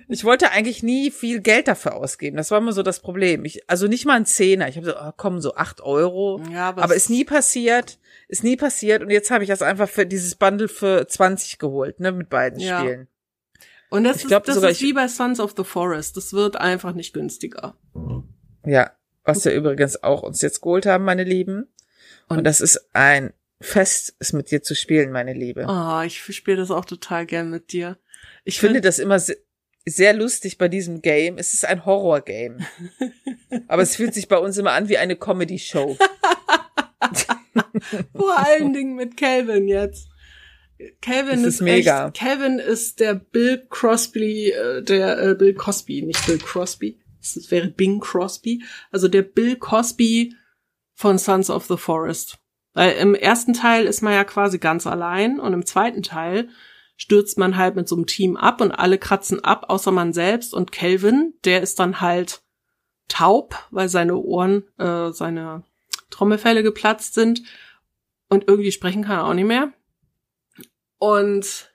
Ich 0.08 0.24
wollte 0.24 0.50
eigentlich 0.50 0.82
nie 0.82 1.12
viel 1.12 1.40
Geld 1.40 1.68
dafür 1.68 1.94
ausgeben. 1.94 2.36
Das 2.36 2.50
war 2.50 2.58
immer 2.58 2.72
so 2.72 2.82
das 2.82 2.98
Problem. 2.98 3.44
Ich, 3.44 3.70
also 3.70 3.86
nicht 3.86 4.04
mal 4.04 4.14
ein 4.16 4.26
Zehner. 4.26 4.66
Ich 4.68 4.76
habe 4.76 4.86
so, 4.86 4.96
oh, 4.96 5.12
komm, 5.16 5.40
so 5.40 5.54
acht 5.54 5.80
Euro. 5.80 6.42
Ja, 6.52 6.70
Aber 6.70 6.94
ist 6.96 7.08
nie 7.08 7.24
passiert. 7.24 7.98
Ist 8.26 8.42
nie 8.42 8.56
passiert. 8.56 9.02
Und 9.04 9.10
jetzt 9.10 9.30
habe 9.30 9.44
ich 9.44 9.48
das 9.48 9.62
einfach 9.62 9.88
für 9.88 10.04
dieses 10.04 10.34
Bundle 10.34 10.66
für 10.66 11.06
20 11.06 11.58
geholt, 11.60 12.00
ne, 12.00 12.10
mit 12.10 12.28
beiden 12.28 12.58
Ja. 12.58 12.80
Spielen. 12.80 13.06
Und 13.90 14.02
das, 14.04 14.16
Ich 14.22 14.26
glaub 14.26 14.42
ist, 14.42 14.48
das 14.48 14.54
sogar, 14.56 14.70
ist 14.70 14.82
wie 14.82 14.92
bei 14.92 15.06
Sons 15.06 15.38
of 15.38 15.54
the 15.56 15.62
Forest. 15.64 16.16
Das 16.16 16.32
wird 16.32 16.56
einfach 16.56 16.94
nicht 16.94 17.12
günstiger. 17.12 17.76
Ja. 18.66 18.90
Was 19.24 19.44
wir 19.44 19.52
übrigens 19.52 20.02
auch 20.02 20.24
uns 20.24 20.40
jetzt 20.42 20.62
geholt 20.62 20.84
haben, 20.86 21.04
meine 21.04 21.22
Lieben. 21.22 21.68
Und, 22.38 22.44
das 22.44 22.60
ist 22.60 22.88
ein 22.92 23.32
Fest, 23.60 24.16
es 24.18 24.32
mit 24.32 24.50
dir 24.50 24.62
zu 24.62 24.74
spielen, 24.74 25.12
meine 25.12 25.32
Liebe. 25.32 25.66
Oh, 25.68 26.00
ich 26.04 26.22
spiele 26.22 26.56
das 26.56 26.70
auch 26.70 26.84
total 26.84 27.26
gern 27.26 27.50
mit 27.50 27.72
dir. 27.72 27.98
Ich 28.44 28.54
Ich 28.54 28.60
finde 28.60 28.74
finde, 28.74 28.88
das 28.88 28.98
immer 28.98 29.18
se 29.18 29.36
sehr 29.84 30.14
lustig 30.14 30.58
bei 30.58 30.68
diesem 30.68 31.02
Game. 31.02 31.38
Es 31.38 31.54
ist 31.54 31.64
ein 31.64 31.84
Horror-Game. 31.84 32.64
Aber 33.66 33.82
es 33.82 33.96
fühlt 33.96 34.14
sich 34.14 34.28
bei 34.28 34.38
uns 34.38 34.56
immer 34.56 34.72
an 34.72 34.88
wie 34.88 34.96
eine 34.96 35.16
Comedy-Show. 35.16 35.96
vor 38.14 38.38
allen 38.38 38.72
Dingen 38.72 38.94
mit 38.94 39.16
Calvin 39.16 39.66
jetzt. 39.66 40.08
Calvin 41.00 41.40
ist, 41.40 41.54
ist 41.54 41.60
mega. 41.62 42.06
echt, 42.06 42.16
Calvin 42.16 42.58
ist 42.60 43.00
der 43.00 43.14
Bill 43.14 43.66
Crosby, 43.70 44.50
äh, 44.50 44.82
der 44.82 45.18
äh, 45.18 45.34
Bill 45.34 45.54
Cosby, 45.54 46.02
nicht 46.02 46.24
Bill 46.26 46.38
Crosby. 46.38 46.98
Das 47.20 47.50
wäre 47.50 47.68
Bing 47.68 48.00
Crosby. 48.00 48.62
Also 48.90 49.08
der 49.08 49.22
Bill 49.22 49.56
Cosby 49.56 50.34
von 51.02 51.18
Sons 51.18 51.50
of 51.50 51.66
the 51.66 51.76
Forest. 51.76 52.38
Weil 52.72 52.92
im 52.92 53.14
ersten 53.14 53.52
Teil 53.52 53.84
ist 53.84 54.00
man 54.00 54.14
ja 54.14 54.24
quasi 54.24 54.58
ganz 54.58 54.86
allein 54.86 55.38
und 55.38 55.52
im 55.52 55.66
zweiten 55.66 56.02
Teil 56.02 56.48
stürzt 56.96 57.36
man 57.36 57.56
halt 57.56 57.74
mit 57.74 57.88
so 57.88 57.96
einem 57.96 58.06
Team 58.06 58.36
ab 58.36 58.60
und 58.60 58.70
alle 58.70 58.96
kratzen 58.96 59.44
ab, 59.44 59.66
außer 59.68 59.90
man 59.90 60.12
selbst 60.12 60.54
und 60.54 60.72
Calvin, 60.72 61.34
der 61.44 61.60
ist 61.60 61.78
dann 61.80 62.00
halt 62.00 62.42
taub, 63.08 63.56
weil 63.70 63.88
seine 63.88 64.16
Ohren, 64.16 64.64
äh, 64.78 65.12
seine 65.12 65.64
Trommelfälle 66.10 66.62
geplatzt 66.62 67.14
sind 67.14 67.42
und 68.28 68.48
irgendwie 68.48 68.72
sprechen 68.72 69.04
kann 69.04 69.18
er 69.18 69.26
auch 69.26 69.34
nicht 69.34 69.48
mehr. 69.48 69.72
Und 70.98 71.70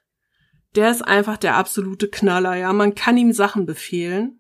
der 0.76 0.90
ist 0.90 1.02
einfach 1.02 1.38
der 1.38 1.58
absolute 1.58 2.08
Knaller, 2.08 2.56
ja. 2.56 2.72
Man 2.72 2.96
kann 2.96 3.18
ihm 3.18 3.34
Sachen 3.34 3.66
befehlen. 3.66 4.37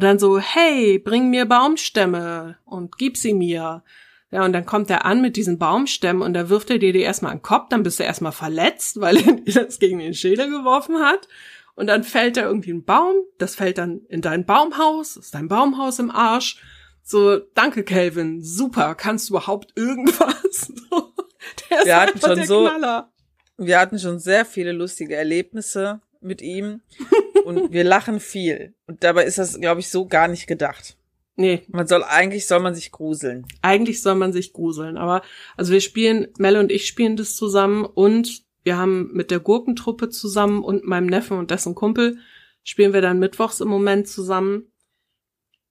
Und 0.00 0.04
dann 0.04 0.18
so, 0.18 0.38
hey, 0.38 0.98
bring 0.98 1.28
mir 1.28 1.44
Baumstämme 1.44 2.56
und 2.64 2.96
gib 2.96 3.18
sie 3.18 3.34
mir. 3.34 3.82
Ja, 4.30 4.46
und 4.46 4.54
dann 4.54 4.64
kommt 4.64 4.88
er 4.88 5.04
an 5.04 5.20
mit 5.20 5.36
diesen 5.36 5.58
Baumstämmen 5.58 6.22
und 6.22 6.32
da 6.32 6.48
wirft 6.48 6.70
er 6.70 6.78
dir 6.78 6.94
die 6.94 7.00
erstmal 7.02 7.32
an 7.32 7.38
den 7.38 7.42
Kopf, 7.42 7.68
dann 7.68 7.82
bist 7.82 8.00
du 8.00 8.04
erstmal 8.04 8.32
verletzt, 8.32 8.98
weil 9.02 9.18
er 9.18 9.32
dir 9.34 9.64
das 9.64 9.78
gegen 9.78 9.98
den 9.98 10.14
Schädel 10.14 10.48
geworfen 10.48 11.00
hat. 11.00 11.28
Und 11.74 11.86
dann 11.88 12.02
fällt 12.02 12.38
da 12.38 12.44
irgendwie 12.44 12.70
ein 12.72 12.86
Baum, 12.86 13.14
das 13.36 13.54
fällt 13.56 13.76
dann 13.76 14.00
in 14.08 14.22
dein 14.22 14.46
Baumhaus, 14.46 15.18
ist 15.18 15.34
dein 15.34 15.48
Baumhaus 15.48 15.98
im 15.98 16.10
Arsch. 16.10 16.62
So, 17.02 17.36
danke, 17.54 17.84
Calvin, 17.84 18.42
super, 18.42 18.94
kannst 18.94 19.28
du 19.28 19.34
überhaupt 19.34 19.74
irgendwas? 19.76 20.72
Der 21.68 21.78
ist 21.80 21.84
Wir 21.84 22.00
hatten 22.00 22.20
schon 22.20 22.36
der 22.36 22.46
so- 22.46 22.64
Knaller. 22.64 23.10
Wir 23.58 23.78
hatten 23.78 23.98
schon 23.98 24.18
sehr 24.18 24.46
viele 24.46 24.72
lustige 24.72 25.14
Erlebnisse 25.16 26.00
mit 26.22 26.40
ihm 26.40 26.80
und 27.44 27.72
wir 27.72 27.84
lachen 27.84 28.20
viel. 28.20 28.74
Und 28.86 29.04
dabei 29.04 29.24
ist 29.24 29.38
das, 29.38 29.60
glaube 29.60 29.80
ich, 29.80 29.90
so 29.90 30.06
gar 30.06 30.28
nicht 30.28 30.46
gedacht. 30.46 30.96
Nee, 31.36 31.62
Man 31.68 31.86
soll, 31.86 32.04
eigentlich 32.04 32.46
soll 32.46 32.60
man 32.60 32.74
sich 32.74 32.92
gruseln. 32.92 33.46
eigentlich 33.62 34.02
soll 34.02 34.14
man 34.14 34.32
sich 34.32 34.52
gruseln, 34.52 34.98
aber 34.98 35.22
also 35.56 35.72
wir 35.72 35.80
spielen, 35.80 36.28
Melle 36.36 36.60
und 36.60 36.70
ich 36.70 36.86
spielen 36.86 37.16
das 37.16 37.34
zusammen 37.34 37.84
und 37.86 38.42
wir 38.62 38.76
haben 38.76 39.10
mit 39.14 39.30
der 39.30 39.40
Gurkentruppe 39.40 40.10
zusammen 40.10 40.62
und 40.62 40.84
meinem 40.84 41.06
Neffen 41.06 41.38
und 41.38 41.50
dessen 41.50 41.74
Kumpel 41.74 42.18
spielen 42.62 42.92
wir 42.92 43.00
dann 43.00 43.18
mittwochs 43.18 43.60
im 43.60 43.68
Moment 43.68 44.06
zusammen. 44.06 44.70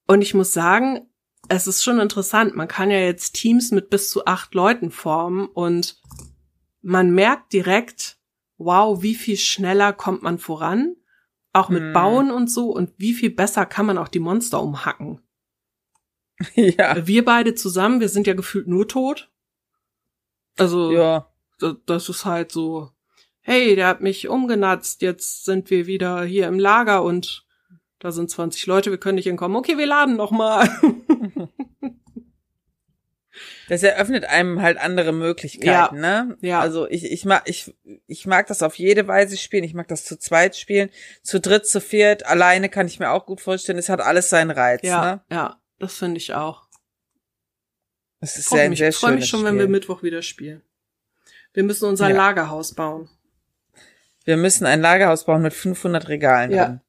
Und 0.08 0.24
ich 0.24 0.34
muss 0.34 0.54
sagen, 0.54 1.08
es 1.50 1.68
ist 1.68 1.84
schon 1.84 2.00
interessant. 2.00 2.56
Man 2.56 2.68
kann 2.68 2.90
ja 2.90 3.00
jetzt 3.00 3.34
Teams 3.34 3.70
mit 3.70 3.92
bis 3.92 4.10
zu 4.10 4.26
acht 4.26 4.56
Leuten 4.56 4.90
formen 4.90 5.48
und 5.48 6.02
man 6.82 7.12
merkt 7.12 7.54
direkt, 7.54 8.18
wow, 8.58 9.04
wie 9.04 9.16
viel 9.16 9.38
schneller 9.38 9.94
kommt 9.94 10.24
man 10.24 10.40
voran, 10.40 10.96
auch 11.54 11.70
mit 11.70 11.82
Hm. 11.82 11.94
Bauen 11.94 12.32
und 12.32 12.50
so 12.52 12.70
und 12.72 12.92
wie 12.98 13.14
viel 13.14 13.30
besser 13.32 13.66
kann 13.66 13.86
man 13.86 13.98
auch 13.98 14.08
die 14.08 14.20
Monster 14.20 14.62
umhacken. 14.62 15.22
ja. 16.56 17.06
Wir 17.08 17.26
beide 17.26 17.56
zusammen, 17.56 18.00
wir 18.00 18.10
sind 18.10 18.28
ja 18.28 18.34
gefühlt 18.34 18.68
nur 18.68 18.88
tot. 18.88 19.30
Also, 20.58 20.92
Ja. 20.92 21.28
da- 21.60 21.76
das 21.86 22.08
ist 22.10 22.26
halt 22.26 22.52
so, 22.52 22.92
hey, 23.42 23.76
der 23.76 23.88
hat 23.88 24.02
mich 24.02 24.28
umgenatzt, 24.28 25.02
jetzt 25.02 25.46
sind 25.46 25.70
wir 25.70 25.88
wieder 25.88 26.24
hier 26.24 26.48
im 26.48 26.60
Lager 26.60 27.04
und 27.04 27.46
da 28.00 28.12
sind 28.12 28.30
20 28.30 28.66
Leute, 28.68 28.92
wir 28.92 28.98
können 28.98 29.16
nicht 29.16 29.26
hinkommen. 29.26 29.58
Okay, 29.58 29.78
wir 29.78 29.86
laden 29.88 30.16
noch 30.16 30.32
mal. 30.32 30.70
Das 33.70 33.84
eröffnet 33.84 34.26
einem 34.26 34.62
halt 34.62 34.78
andere 34.80 35.14
Möglichkeiten, 35.14 36.00
ne? 36.00 36.38
ja. 36.42 36.60
Also 36.60 36.88
ich, 36.90 37.06
ich 37.06 37.24
mag, 37.24 37.44
ich, 37.46 37.74
ich 38.08 38.26
mag 38.26 38.48
das 38.48 38.64
auf 38.64 38.76
jede 38.76 39.08
Weise 39.08 39.38
spielen. 39.38 39.64
Ich 39.64 39.74
mag 39.76 39.88
das 39.88 40.04
zu 40.06 40.18
zweit 40.18 40.56
spielen, 40.58 40.90
zu 41.22 41.40
dritt, 41.40 41.68
zu 41.68 41.80
viert, 41.80 42.26
alleine 42.26 42.68
kann 42.70 42.88
ich 42.88 43.00
mir 43.00 43.12
auch 43.12 43.26
gut 43.28 43.40
vorstellen. 43.42 43.78
Es 43.78 43.88
hat 43.90 44.02
alles 44.02 44.30
seinen 44.30 44.52
Reiz, 44.52 44.82
ja, 44.82 45.02
ne? 45.16 45.22
ja, 45.32 45.62
das 45.78 45.96
finde 45.98 46.18
ich 46.18 46.34
auch. 46.34 46.68
Es 48.22 48.38
ist 48.38 48.50
sehr, 48.50 48.68
mich, 48.70 48.80
sehr 48.80 48.92
freu 48.92 49.08
mich 49.12 49.16
schönes 49.18 49.30
schon, 49.30 49.40
Spiel. 49.42 49.50
wenn 49.52 49.60
wir 49.60 49.68
Mittwoch 49.70 50.04
wieder 50.04 50.22
spielen. 50.24 50.62
Wir 51.54 51.64
müssen 51.64 51.86
unser 51.88 52.10
Ja. 52.10 52.16
Lagerhaus 52.16 52.74
bauen. 52.74 53.10
wir 54.26 54.36
müssen 54.38 54.66
ein 54.66 54.82
Lagerhaus 54.82 55.26
bauen 55.26 55.42
mit 55.42 55.54
500 55.54 56.08
Regalen 56.10 56.52
Ja. 56.52 56.66
drin. 56.66 56.82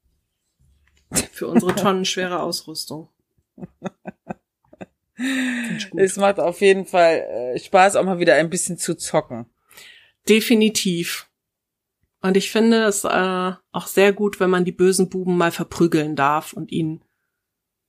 Für 1.31 1.47
unsere 1.47 1.75
tonnenschwere 1.75 2.39
Ausrüstung. 2.41 3.09
Es 5.95 6.17
macht 6.17 6.39
auf 6.39 6.61
jeden 6.61 6.85
Fall 6.85 7.53
äh, 7.55 7.59
Spaß, 7.59 7.95
auch 7.95 8.05
mal 8.05 8.19
wieder 8.19 8.35
ein 8.35 8.49
bisschen 8.49 8.77
zu 8.77 8.95
zocken. 8.95 9.45
Definitiv. 10.27 11.29
Und 12.21 12.37
ich 12.37 12.51
finde 12.51 12.83
es 12.83 13.03
äh, 13.03 13.51
auch 13.71 13.87
sehr 13.87 14.13
gut, 14.13 14.39
wenn 14.39 14.49
man 14.49 14.65
die 14.65 14.71
bösen 14.71 15.09
Buben 15.09 15.37
mal 15.37 15.51
verprügeln 15.51 16.15
darf 16.15 16.53
und 16.53 16.71
ihnen 16.71 17.03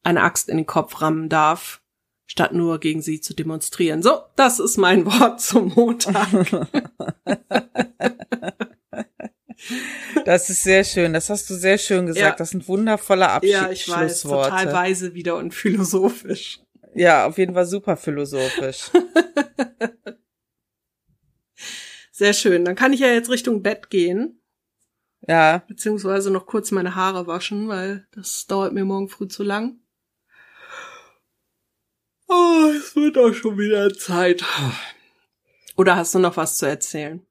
eine 0.02 0.22
Axt 0.22 0.48
in 0.48 0.56
den 0.56 0.66
Kopf 0.66 1.00
rammen 1.00 1.28
darf, 1.28 1.82
statt 2.26 2.52
nur 2.52 2.80
gegen 2.80 3.02
sie 3.02 3.20
zu 3.20 3.34
demonstrieren. 3.34 4.02
So, 4.02 4.20
das 4.36 4.58
ist 4.58 4.78
mein 4.78 5.04
Wort 5.06 5.40
zum 5.40 5.68
Montag. 5.74 6.28
Das 10.24 10.50
ist 10.50 10.62
sehr 10.62 10.84
schön. 10.84 11.12
Das 11.12 11.30
hast 11.30 11.48
du 11.50 11.54
sehr 11.54 11.78
schön 11.78 12.06
gesagt. 12.06 12.24
Ja. 12.24 12.36
Das 12.36 12.50
sind 12.50 12.68
wundervolle 12.68 13.40
ja, 13.42 13.70
ich 13.70 13.88
weiß, 13.88 13.90
Abschlussworte. 13.90 14.50
total 14.50 14.72
weise 14.72 15.14
wieder 15.14 15.36
und 15.36 15.54
philosophisch. 15.54 16.60
Ja, 16.94 17.26
auf 17.26 17.38
jeden 17.38 17.54
Fall 17.54 17.66
super 17.66 17.96
philosophisch. 17.96 18.90
Sehr 22.12 22.34
schön. 22.34 22.64
Dann 22.64 22.76
kann 22.76 22.92
ich 22.92 23.00
ja 23.00 23.08
jetzt 23.08 23.30
Richtung 23.30 23.62
Bett 23.62 23.90
gehen, 23.90 24.40
ja, 25.26 25.62
beziehungsweise 25.68 26.30
noch 26.30 26.46
kurz 26.46 26.70
meine 26.72 26.94
Haare 26.94 27.26
waschen, 27.26 27.68
weil 27.68 28.06
das 28.12 28.46
dauert 28.46 28.72
mir 28.72 28.84
morgen 28.84 29.08
früh 29.08 29.28
zu 29.28 29.42
lang. 29.42 29.78
Oh, 32.28 32.70
es 32.76 32.96
wird 32.96 33.18
auch 33.18 33.32
schon 33.32 33.58
wieder 33.58 33.92
Zeit. 33.94 34.44
Oder 35.76 35.96
hast 35.96 36.14
du 36.14 36.18
noch 36.18 36.36
was 36.36 36.56
zu 36.56 36.66
erzählen? 36.66 37.24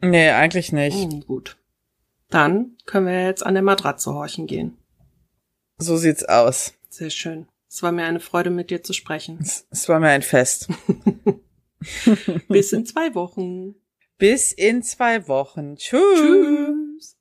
nee, 0.00 0.30
eigentlich 0.30 0.72
nicht. 0.72 0.96
Hm, 0.96 1.20
gut. 1.26 1.56
Dann 2.30 2.76
können 2.86 3.06
wir 3.06 3.24
jetzt 3.24 3.44
an 3.44 3.54
der 3.54 3.62
Matratze 3.62 4.12
horchen 4.12 4.46
gehen. 4.46 4.78
So 5.78 5.96
sieht's 5.96 6.24
aus. 6.24 6.74
Sehr 6.88 7.10
schön. 7.10 7.48
Es 7.70 7.82
war 7.82 7.92
mir 7.92 8.04
eine 8.04 8.20
Freude, 8.20 8.48
mit 8.48 8.70
dir 8.70 8.82
zu 8.82 8.94
sprechen. 8.94 9.38
Es, 9.40 9.88
war 9.88 10.00
mir 10.00 10.08
ein 10.08 10.22
Fest. 10.22 10.68
Bis 12.48 12.72
in 12.72 12.86
zwei 12.86 13.14
Wochen. 13.14 13.74
Bis 14.16 14.52
in 14.52 14.82
zwei 14.82 15.28
Wochen. 15.28 15.76
Tschüss. 15.76 16.00
Tschüss. 16.18 17.16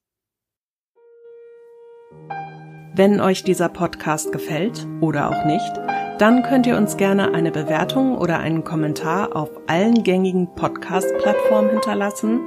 Wenn 2.96 3.20
euch 3.20 3.44
dieser 3.44 3.70
Podcast 3.70 4.32
gefällt 4.32 4.88
oder 5.02 5.30
auch 5.30 5.46
nicht, 5.46 5.72
dann 6.18 6.42
könnt 6.44 6.66
ihr 6.66 6.78
uns 6.78 6.98
gerne 6.98 7.34
eine 7.34 7.52
Bewertung 7.52 8.18
oder 8.18 8.40
einen 8.40 8.64
Kommentar 8.64 9.36
auf 9.36 9.52
allen 9.68 10.02
gängigen 10.04 10.56
Podcast-Plattformen 10.56 11.72
hinterlassen 11.72 12.40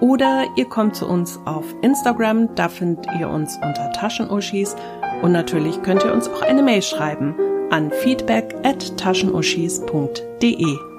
oder 0.00 0.44
ihr 0.56 0.66
kommt 0.66 0.96
zu 0.96 1.08
uns 1.08 1.38
auf 1.46 1.64
Instagram, 1.80 2.54
da 2.56 2.68
findet 2.68 3.06
ihr 3.18 3.30
uns 3.30 3.56
unter 3.56 3.90
Taschenuschis 3.92 4.76
und 5.22 5.32
natürlich 5.32 5.82
könnt 5.82 6.04
ihr 6.04 6.12
uns 6.12 6.28
auch 6.28 6.42
eine 6.42 6.62
Mail 6.62 6.82
schreiben 6.82 7.34
an 7.70 7.90
feedback 7.90 8.54
at 8.62 8.96
taschenuschis.de. 8.96 10.93